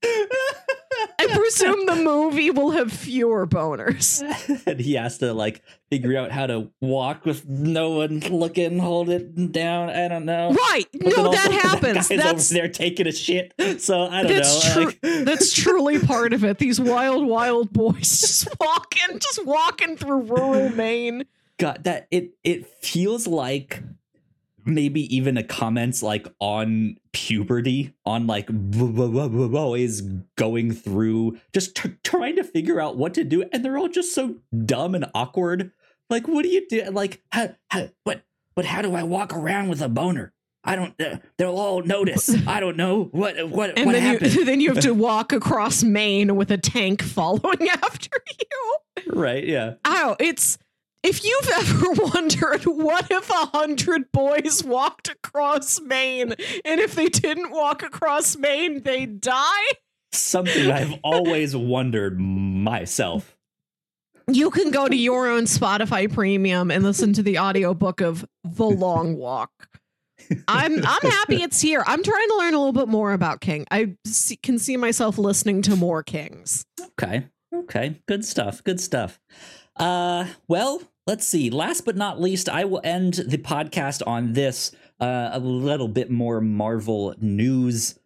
I 0.04 1.28
presume 1.36 1.86
the 1.86 1.96
movie 1.96 2.50
will 2.52 2.72
have 2.72 2.92
fewer 2.92 3.46
boners. 3.48 4.22
and 4.66 4.80
he 4.80 4.94
has 4.96 5.20
to 5.20 5.34
like 5.34 5.62
figure 5.90 6.18
out 6.18 6.32
how 6.32 6.48
to 6.48 6.72
walk 6.82 7.26
with 7.26 7.48
no 7.48 7.92
one 7.92 8.20
looking, 8.20 8.80
hold 8.80 9.10
it 9.10 9.52
down. 9.52 9.90
I 9.90 10.08
don't 10.08 10.26
know. 10.26 10.52
Right. 10.52 10.86
But 10.94 11.16
No, 11.16 11.32
that 11.32 11.52
happens. 11.64 12.08
guy's 12.08 12.20
That's 12.22 12.52
over 12.52 12.60
there 12.62 12.70
taking 12.70 13.08
a 13.08 13.12
shit. 13.12 13.54
So 13.82 14.04
I 14.08 14.24
don't 14.24 14.34
That's 14.34 14.76
know. 14.76 14.84
like- 14.84 15.00
that's 15.02 15.54
truly 15.54 16.00
part 16.00 16.34
of 16.34 16.44
it. 16.44 16.58
These 16.58 16.80
wild, 16.82 17.26
wild 17.26 17.72
boys 17.72 18.20
just 18.22 18.48
walking, 18.60 19.20
just 19.20 19.46
walking 19.46 19.98
through 19.98 20.22
rural 20.22 20.70
Maine. 20.70 21.26
God, 21.58 21.84
that 21.84 22.08
it 22.10 22.32
it 22.44 22.66
feels 22.66 23.28
like 23.28 23.84
maybe 24.66 25.14
even 25.16 25.38
a 25.38 25.44
comments 25.44 26.02
like 26.04 26.28
on 26.40 26.98
puberty, 27.14 27.94
on 28.06 28.28
like 28.28 28.48
boys 28.50 30.02
going 30.38 30.72
through 30.74 31.38
just 31.54 31.76
tr- 31.76 31.88
trying 32.04 32.36
to 32.36 32.44
figure 32.44 32.80
out 32.80 32.98
what 32.98 33.14
to 33.16 33.24
do, 33.24 33.44
and 33.52 33.64
they're 33.64 33.78
all 33.78 33.88
just 33.90 34.14
so 34.14 34.36
dumb 34.66 34.96
and 34.96 35.06
awkward. 35.14 35.72
Like, 36.10 36.28
what 36.28 36.44
do 36.44 36.50
you 36.50 36.68
do? 36.68 36.84
Like, 36.92 37.22
how, 37.32 37.56
how, 37.70 37.90
what, 38.04 38.24
but 38.56 38.66
how 38.66 38.82
do 38.82 38.96
I 38.96 39.04
walk 39.04 39.34
around 39.34 39.70
with 39.70 39.82
a 39.82 39.90
boner? 39.90 40.34
I 40.64 40.76
don't. 40.76 40.94
Uh, 41.02 41.18
they'll 41.38 41.58
all 41.58 41.82
notice. 41.82 42.30
I 42.46 42.60
don't 42.60 42.78
know 42.78 43.06
what 43.06 43.50
what 43.50 43.76
And 43.78 43.88
what 43.88 43.94
then 43.94 44.04
happened. 44.04 44.34
you 44.36 44.46
then 44.46 44.62
you 44.62 44.74
have 44.74 44.84
to 44.84 44.94
walk 44.94 45.34
across 45.34 45.84
Maine 45.84 46.36
with 46.36 46.52
a 46.52 46.58
tank 46.58 47.02
following 47.04 47.68
after 47.68 48.10
you. 48.40 48.76
right? 49.12 49.44
Yeah. 49.44 49.74
Oh, 49.86 50.16
it's 50.20 50.60
if 51.04 51.24
you've 51.24 51.50
ever 51.54 51.92
wondered 51.92 52.64
what 52.64 53.08
if 53.10 53.30
a 53.30 53.46
hundred 53.58 54.12
boys 54.12 54.64
walked 54.64 55.10
across 55.10 55.80
Maine 55.82 56.34
and 56.66 56.80
if 56.80 56.96
they 56.96 57.10
didn't 57.10 57.52
walk 57.52 57.84
across 57.84 58.38
Maine, 58.38 58.82
they'd 58.82 59.22
die. 59.22 59.66
Something 60.14 60.70
I've 60.70 61.00
always 61.04 61.56
wondered 61.56 62.20
myself. 62.20 63.38
You 64.28 64.52
can 64.52 64.72
go 64.72 64.88
to 64.88 64.96
your 64.96 65.28
own 65.28 65.44
Spotify 65.44 66.12
premium 66.12 66.70
and 66.70 66.84
listen 66.84 67.14
to 67.14 67.24
the 67.24 67.40
audiobook 67.40 68.02
of 68.02 68.26
The 68.44 68.66
Long 68.66 69.16
Walk. 69.16 69.52
I'm 70.48 70.86
I'm 70.86 71.12
happy 71.12 71.42
it's 71.42 71.60
here. 71.60 71.84
I'm 71.86 72.04
trying 72.04 72.28
to 72.28 72.38
learn 72.38 72.54
a 72.54 72.58
little 72.58 72.74
bit 72.74 72.88
more 72.88 73.14
about 73.14 73.42
King. 73.42 73.66
I 73.72 73.96
see, 74.06 74.36
can 74.36 74.60
see 74.60 74.78
myself 74.78 75.18
listening 75.18 75.62
to 75.64 75.76
more 75.76 76.04
Kings. 76.04 76.66
Okay. 76.80 77.26
Okay. 77.54 78.02
Good 78.08 78.24
stuff. 78.24 78.64
Good 78.64 78.80
stuff. 78.80 79.20
Uh 79.76 80.28
well, 80.48 80.82
let's 81.12 81.28
see. 81.28 81.50
Last 81.50 81.84
but 81.84 81.98
not 81.98 82.22
least, 82.22 82.48
I 82.48 82.64
will 82.64 82.80
end 82.86 83.16
the 83.16 83.38
podcast 83.38 84.02
on 84.08 84.32
this 84.32 84.72
uh, 85.02 85.32
a 85.34 85.40
little 85.40 85.90
bit 85.90 86.10
more 86.10 86.40
Marvel 86.40 87.14
news. 87.20 88.00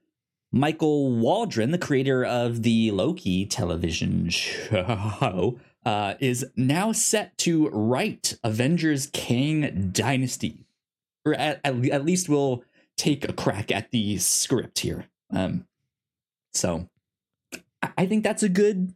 Michael 0.51 1.11
Waldron, 1.15 1.69
the 1.69 1.77
creator 1.77 2.25
of 2.25 2.63
the 2.63 2.89
Loki 2.89 3.45
television 3.45 4.29
show, 4.29 5.59
uh, 5.85 6.15
is 6.19 6.47
now 6.55 6.91
set 6.93 7.37
to 7.39 7.69
write 7.69 8.39
Avengers 8.43 9.05
Kang 9.13 9.91
Dynasty. 9.93 10.65
Or 11.23 11.35
at, 11.35 11.61
at, 11.63 11.85
at 11.89 12.05
least 12.05 12.27
we'll 12.27 12.63
take 12.97 13.29
a 13.29 13.33
crack 13.33 13.71
at 13.71 13.91
the 13.91 14.17
script 14.17 14.79
here. 14.79 15.05
Um, 15.29 15.67
so 16.53 16.89
I- 17.83 17.91
I 17.99 18.05
think 18.07 18.23
that's 18.23 18.41
a 18.41 18.49
good 18.49 18.95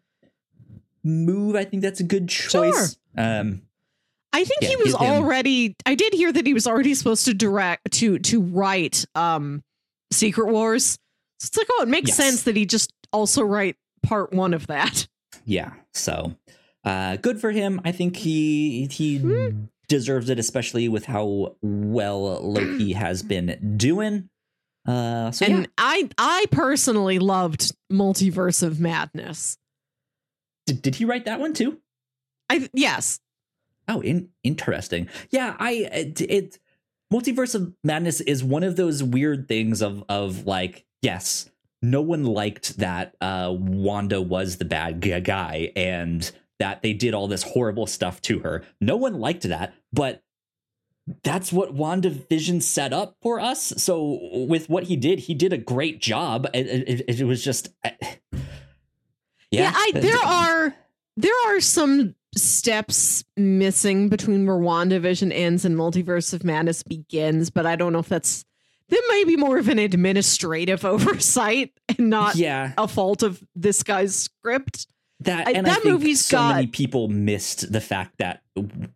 move. 1.03 1.56
I 1.56 1.64
think 1.64 1.84
that's 1.84 1.99
a 1.99 2.03
good 2.03 2.27
choice. 2.27 2.98
Sure. 3.15 3.23
Um, 3.23 3.61
I 4.31 4.43
think 4.43 4.61
Yeah, 4.61 4.69
he 4.69 4.76
was 4.84 4.93
already 4.95 5.76
I 5.85 5.95
did 5.95 6.14
hear 6.14 6.31
that 6.31 6.45
he 6.45 6.53
was 6.53 6.68
already 6.68 6.93
supposed 6.93 7.26
to 7.26 7.34
direct 7.34 7.91
to 7.93 8.19
to 8.19 8.41
write 8.41 9.06
um 9.15 9.64
Secret 10.11 10.47
Wars. 10.51 10.97
So 11.39 11.47
it's 11.47 11.57
like, 11.57 11.68
oh, 11.72 11.84
it 11.84 11.88
makes 11.88 12.10
Yes. 12.10 12.18
sense 12.18 12.43
that 12.43 12.56
he 12.56 12.65
just 12.65 12.91
also 13.14 13.43
write 13.43 13.76
part 14.03 14.34
one 14.34 14.53
of 14.53 14.68
that. 14.68 15.07
yeah. 15.45 15.73
So 15.93 16.35
uh, 16.84 17.18
good 17.18 17.39
for 17.41 17.51
him. 17.51 17.81
I 17.84 17.91
think 17.91 18.18
he 18.18 18.88
he 18.91 19.18
Hmm. 19.18 19.65
deserves 19.88 20.30
it, 20.30 20.38
especially 20.39 20.88
with 20.89 21.06
how 21.06 21.56
well 21.61 22.39
Loki 22.41 22.93
has 22.93 23.23
been 23.23 23.76
doing. 23.77 24.30
Uh, 24.88 25.31
so 25.31 25.45
and 25.45 25.61
yeah. 25.61 25.65
I 25.77 26.10
I 26.18 26.45
personally 26.51 27.19
loved 27.19 27.72
Multiverse 27.91 28.64
of 28.64 28.80
Madness. 28.80 29.57
Did, 30.68 30.81
did 30.81 30.95
he 30.95 31.06
write 31.06 31.26
that 31.26 31.39
one 31.39 31.53
too? 31.53 31.80
I 32.49 32.69
yes. 32.73 33.19
Oh, 33.90 34.02
in, 34.02 34.30
interesting. 34.44 35.10
Yeah, 35.32 35.56
I 35.60 35.72
it, 35.91 36.22
it 36.22 36.60
Multiverse 37.11 37.56
of 37.56 37.74
Madness 37.84 38.22
is 38.22 38.44
one 38.44 38.64
of 38.64 38.76
those 38.76 39.03
weird 39.03 39.48
things 39.48 39.82
of 39.82 40.03
of 40.07 40.45
like 40.45 40.86
yes, 41.02 41.49
no 41.82 42.02
one 42.02 42.24
liked 42.24 42.78
that 42.78 43.16
uh 43.20 43.53
Wanda 43.57 44.22
was 44.22 44.57
the 44.57 44.66
bad 44.66 45.02
guy 45.26 45.72
and 45.76 46.32
that 46.60 46.82
they 46.82 46.94
did 46.94 47.14
all 47.14 47.28
this 47.28 47.44
horrible 47.44 47.88
stuff 47.88 48.22
to 48.24 48.40
her. 48.40 48.64
No 48.80 48.95
one 48.95 49.20
liked 49.20 49.44
that, 49.44 49.74
but 49.91 50.24
that's 51.24 51.52
what 51.52 51.76
WandaVision 51.76 52.61
set 52.61 52.94
up 52.94 53.16
for 53.22 53.40
us. 53.40 53.74
So 53.78 54.20
with 54.34 54.70
what 54.70 54.84
he 54.84 54.95
did, 54.95 55.20
he 55.20 55.34
did 55.34 55.53
a 55.53 55.57
great 55.57 55.99
job. 55.99 56.48
It, 56.53 56.68
it, 56.68 57.20
it 57.22 57.24
was 57.26 57.44
just 57.44 57.70
uh, 57.84 57.90
Yeah, 59.52 59.72
I 59.74 59.91
there 59.95 60.24
are 60.24 60.76
there 61.22 61.34
are 61.48 61.60
some 61.60 62.16
steps 62.36 63.24
missing 63.36 64.08
between 64.10 64.46
where 64.46 64.58
WandaVision 64.58 65.32
ends 65.34 65.66
and 65.66 65.76
Multiverse 65.76 66.34
of 66.34 66.44
Madness 66.44 66.84
begins, 66.84 67.50
but 67.50 67.66
I 67.66 67.76
don't 67.76 67.94
know 67.94 68.00
if 68.00 68.10
that's 68.10 68.46
that 68.90 69.04
may 69.10 69.24
be 69.24 69.36
more 69.36 69.58
of 69.58 69.68
an 69.68 69.80
administrative 69.80 70.84
oversight 70.94 71.72
and 71.90 72.10
not 72.10 72.36
yeah 72.36 72.74
a 72.78 72.88
fault 72.88 73.24
of 73.24 73.44
this 73.56 73.84
guy's 73.84 74.16
script. 74.16 74.88
that 75.22 75.48
I- 75.48 75.52
and 75.52 75.68
I 75.68 75.72
that 75.72 75.82
think 75.84 75.94
movie's 75.94 76.24
so 76.26 76.41
many 76.41 76.68
people 76.68 77.08
missed 77.08 77.72
the 77.72 77.82
fact 77.82 78.18
that 78.20 78.41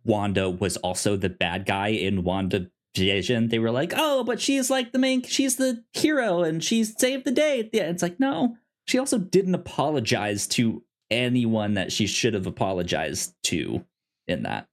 Wanda 0.04 0.48
was 0.50 0.76
also 0.78 1.16
the 1.16 1.28
bad 1.28 1.66
guy 1.66 1.88
in 1.88 2.22
Wanda 2.24 2.70
Vision. 2.96 3.48
They 3.48 3.58
were 3.58 3.72
like, 3.72 3.92
"Oh, 3.96 4.22
but 4.24 4.40
she's 4.40 4.70
like 4.70 4.92
the 4.92 4.98
main 5.00 5.22
she's 5.22 5.56
the 5.56 5.82
hero 5.92 6.42
and 6.44 6.62
she's 6.62 6.94
saved 6.98 7.24
the 7.24 7.32
day." 7.32 7.68
Yeah, 7.72 7.90
it's 7.90 8.02
like, 8.02 8.20
"No. 8.20 8.56
She 8.86 8.98
also 8.98 9.18
didn't 9.18 9.54
apologize 9.54 10.46
to 10.48 10.82
anyone 11.14 11.74
that 11.74 11.92
she 11.92 12.06
should 12.06 12.34
have 12.34 12.46
apologized 12.46 13.34
to 13.44 13.84
in 14.26 14.42
that." 14.42 14.68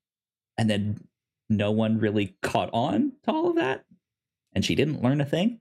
And 0.57 0.69
then 0.69 1.07
no 1.49 1.71
one 1.71 1.99
really 1.99 2.35
caught 2.41 2.69
on 2.73 3.13
to 3.23 3.31
all 3.31 3.49
of 3.49 3.55
that. 3.55 3.85
And 4.53 4.65
she 4.65 4.75
didn't 4.75 5.01
learn 5.01 5.21
a 5.21 5.25
thing. 5.25 5.59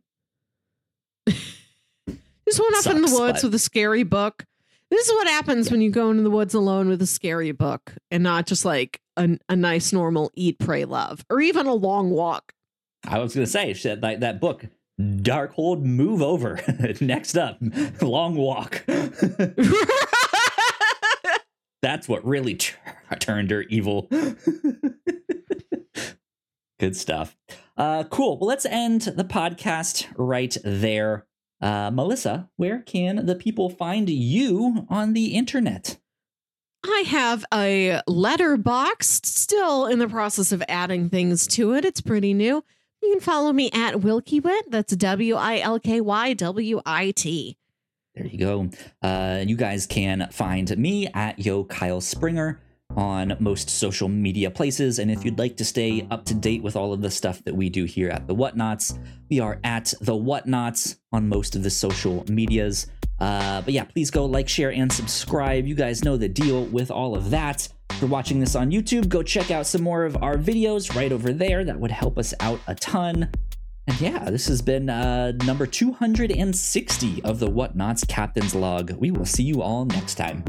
Just 1.26 2.60
went 2.60 2.86
up 2.86 2.94
in 2.94 3.02
the 3.02 3.10
woods 3.16 3.42
but- 3.42 3.44
with 3.44 3.54
a 3.54 3.58
scary 3.58 4.02
book. 4.02 4.44
This 4.90 5.06
is 5.08 5.12
what 5.12 5.28
happens 5.28 5.70
when 5.70 5.80
you 5.80 5.90
go 5.90 6.10
into 6.10 6.24
the 6.24 6.30
woods 6.30 6.52
alone 6.52 6.88
with 6.88 7.00
a 7.00 7.06
scary 7.06 7.52
book 7.52 7.94
and 8.10 8.24
not 8.24 8.48
just 8.48 8.64
like 8.64 9.00
a, 9.16 9.38
a 9.48 9.54
nice 9.54 9.92
normal 9.92 10.32
eat, 10.34 10.58
pray, 10.58 10.84
love, 10.84 11.24
or 11.30 11.40
even 11.40 11.66
a 11.66 11.74
long 11.74 12.10
walk. 12.10 12.54
I 13.04 13.20
was 13.20 13.32
going 13.32 13.46
to 13.46 13.50
say, 13.50 13.96
like 14.02 14.18
that 14.18 14.40
book, 14.40 14.66
Darkhold, 15.00 15.82
move 15.82 16.22
over. 16.22 16.60
Next 17.00 17.36
up, 17.36 17.58
Long 18.02 18.34
Walk. 18.34 18.84
That's 21.82 22.08
what 22.08 22.24
really 22.24 22.54
t- 22.54 22.74
turned 23.18 23.50
her 23.50 23.62
evil. 23.62 24.08
Good 26.78 26.96
stuff. 26.96 27.36
Uh, 27.76 28.04
cool. 28.04 28.38
Well, 28.38 28.48
let's 28.48 28.66
end 28.66 29.02
the 29.02 29.24
podcast 29.24 30.06
right 30.16 30.56
there. 30.64 31.26
Uh, 31.60 31.90
Melissa, 31.90 32.48
where 32.56 32.80
can 32.80 33.26
the 33.26 33.34
people 33.34 33.68
find 33.68 34.08
you 34.08 34.86
on 34.88 35.12
the 35.12 35.34
internet? 35.34 35.98
I 36.82 37.04
have 37.06 37.44
a 37.52 38.00
Letterboxd 38.08 39.26
still 39.26 39.86
in 39.86 39.98
the 39.98 40.08
process 40.08 40.52
of 40.52 40.62
adding 40.68 41.10
things 41.10 41.46
to 41.48 41.74
it. 41.74 41.84
It's 41.84 42.00
pretty 42.00 42.32
new. 42.32 42.64
You 43.02 43.10
can 43.12 43.20
follow 43.20 43.52
me 43.52 43.70
at 43.72 43.96
Wilkywit. 43.96 44.62
That's 44.68 44.96
W 44.96 45.34
I 45.34 45.58
L 45.58 45.78
K 45.78 46.00
Y 46.00 46.32
W 46.34 46.80
I 46.86 47.10
T. 47.10 47.58
There 48.14 48.26
you 48.26 48.38
go. 48.38 48.70
Uh, 49.02 49.44
you 49.46 49.56
guys 49.56 49.86
can 49.86 50.28
find 50.32 50.76
me 50.76 51.06
at 51.08 51.38
Yo 51.38 51.64
Kyle 51.64 52.00
Springer 52.00 52.60
on 52.96 53.36
most 53.38 53.70
social 53.70 54.08
media 54.08 54.50
places. 54.50 54.98
And 54.98 55.10
if 55.10 55.24
you'd 55.24 55.38
like 55.38 55.56
to 55.58 55.64
stay 55.64 56.06
up 56.10 56.24
to 56.26 56.34
date 56.34 56.62
with 56.62 56.76
all 56.76 56.92
of 56.92 57.02
the 57.02 57.10
stuff 57.10 57.42
that 57.44 57.54
we 57.54 57.68
do 57.68 57.84
here 57.84 58.10
at 58.10 58.26
the 58.26 58.34
Whatnots, 58.34 58.98
we 59.30 59.38
are 59.38 59.60
at 59.62 59.94
the 60.00 60.14
Whatnots 60.14 60.96
on 61.12 61.28
most 61.28 61.54
of 61.54 61.62
the 61.62 61.70
social 61.70 62.24
medias. 62.28 62.88
Uh, 63.20 63.62
but 63.62 63.74
yeah, 63.74 63.84
please 63.84 64.10
go 64.10 64.24
like, 64.24 64.48
share, 64.48 64.72
and 64.72 64.92
subscribe. 64.92 65.66
You 65.66 65.74
guys 65.74 66.04
know 66.04 66.16
the 66.16 66.28
deal 66.28 66.64
with 66.64 66.90
all 66.90 67.14
of 67.14 67.30
that. 67.30 67.68
If 67.90 68.00
you're 68.00 68.10
watching 68.10 68.40
this 68.40 68.56
on 68.56 68.70
YouTube, 68.70 69.08
go 69.08 69.22
check 69.22 69.50
out 69.50 69.66
some 69.66 69.82
more 69.82 70.04
of 70.04 70.16
our 70.22 70.36
videos 70.36 70.94
right 70.96 71.12
over 71.12 71.32
there. 71.32 71.64
That 71.64 71.78
would 71.78 71.90
help 71.90 72.18
us 72.18 72.32
out 72.40 72.60
a 72.66 72.74
ton. 72.74 73.30
Yeah, 73.98 74.30
this 74.30 74.46
has 74.46 74.62
been 74.62 74.88
uh, 74.88 75.32
number 75.44 75.66
260 75.66 77.24
of 77.24 77.38
the 77.38 77.48
Whatnots 77.48 78.06
Captain's 78.06 78.54
Log. 78.54 78.92
We 78.92 79.10
will 79.10 79.24
see 79.24 79.42
you 79.42 79.62
all 79.62 79.84
next 79.84 80.14
time. 80.14 80.44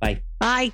Bye. 0.00 0.22
Bye. 0.38 0.72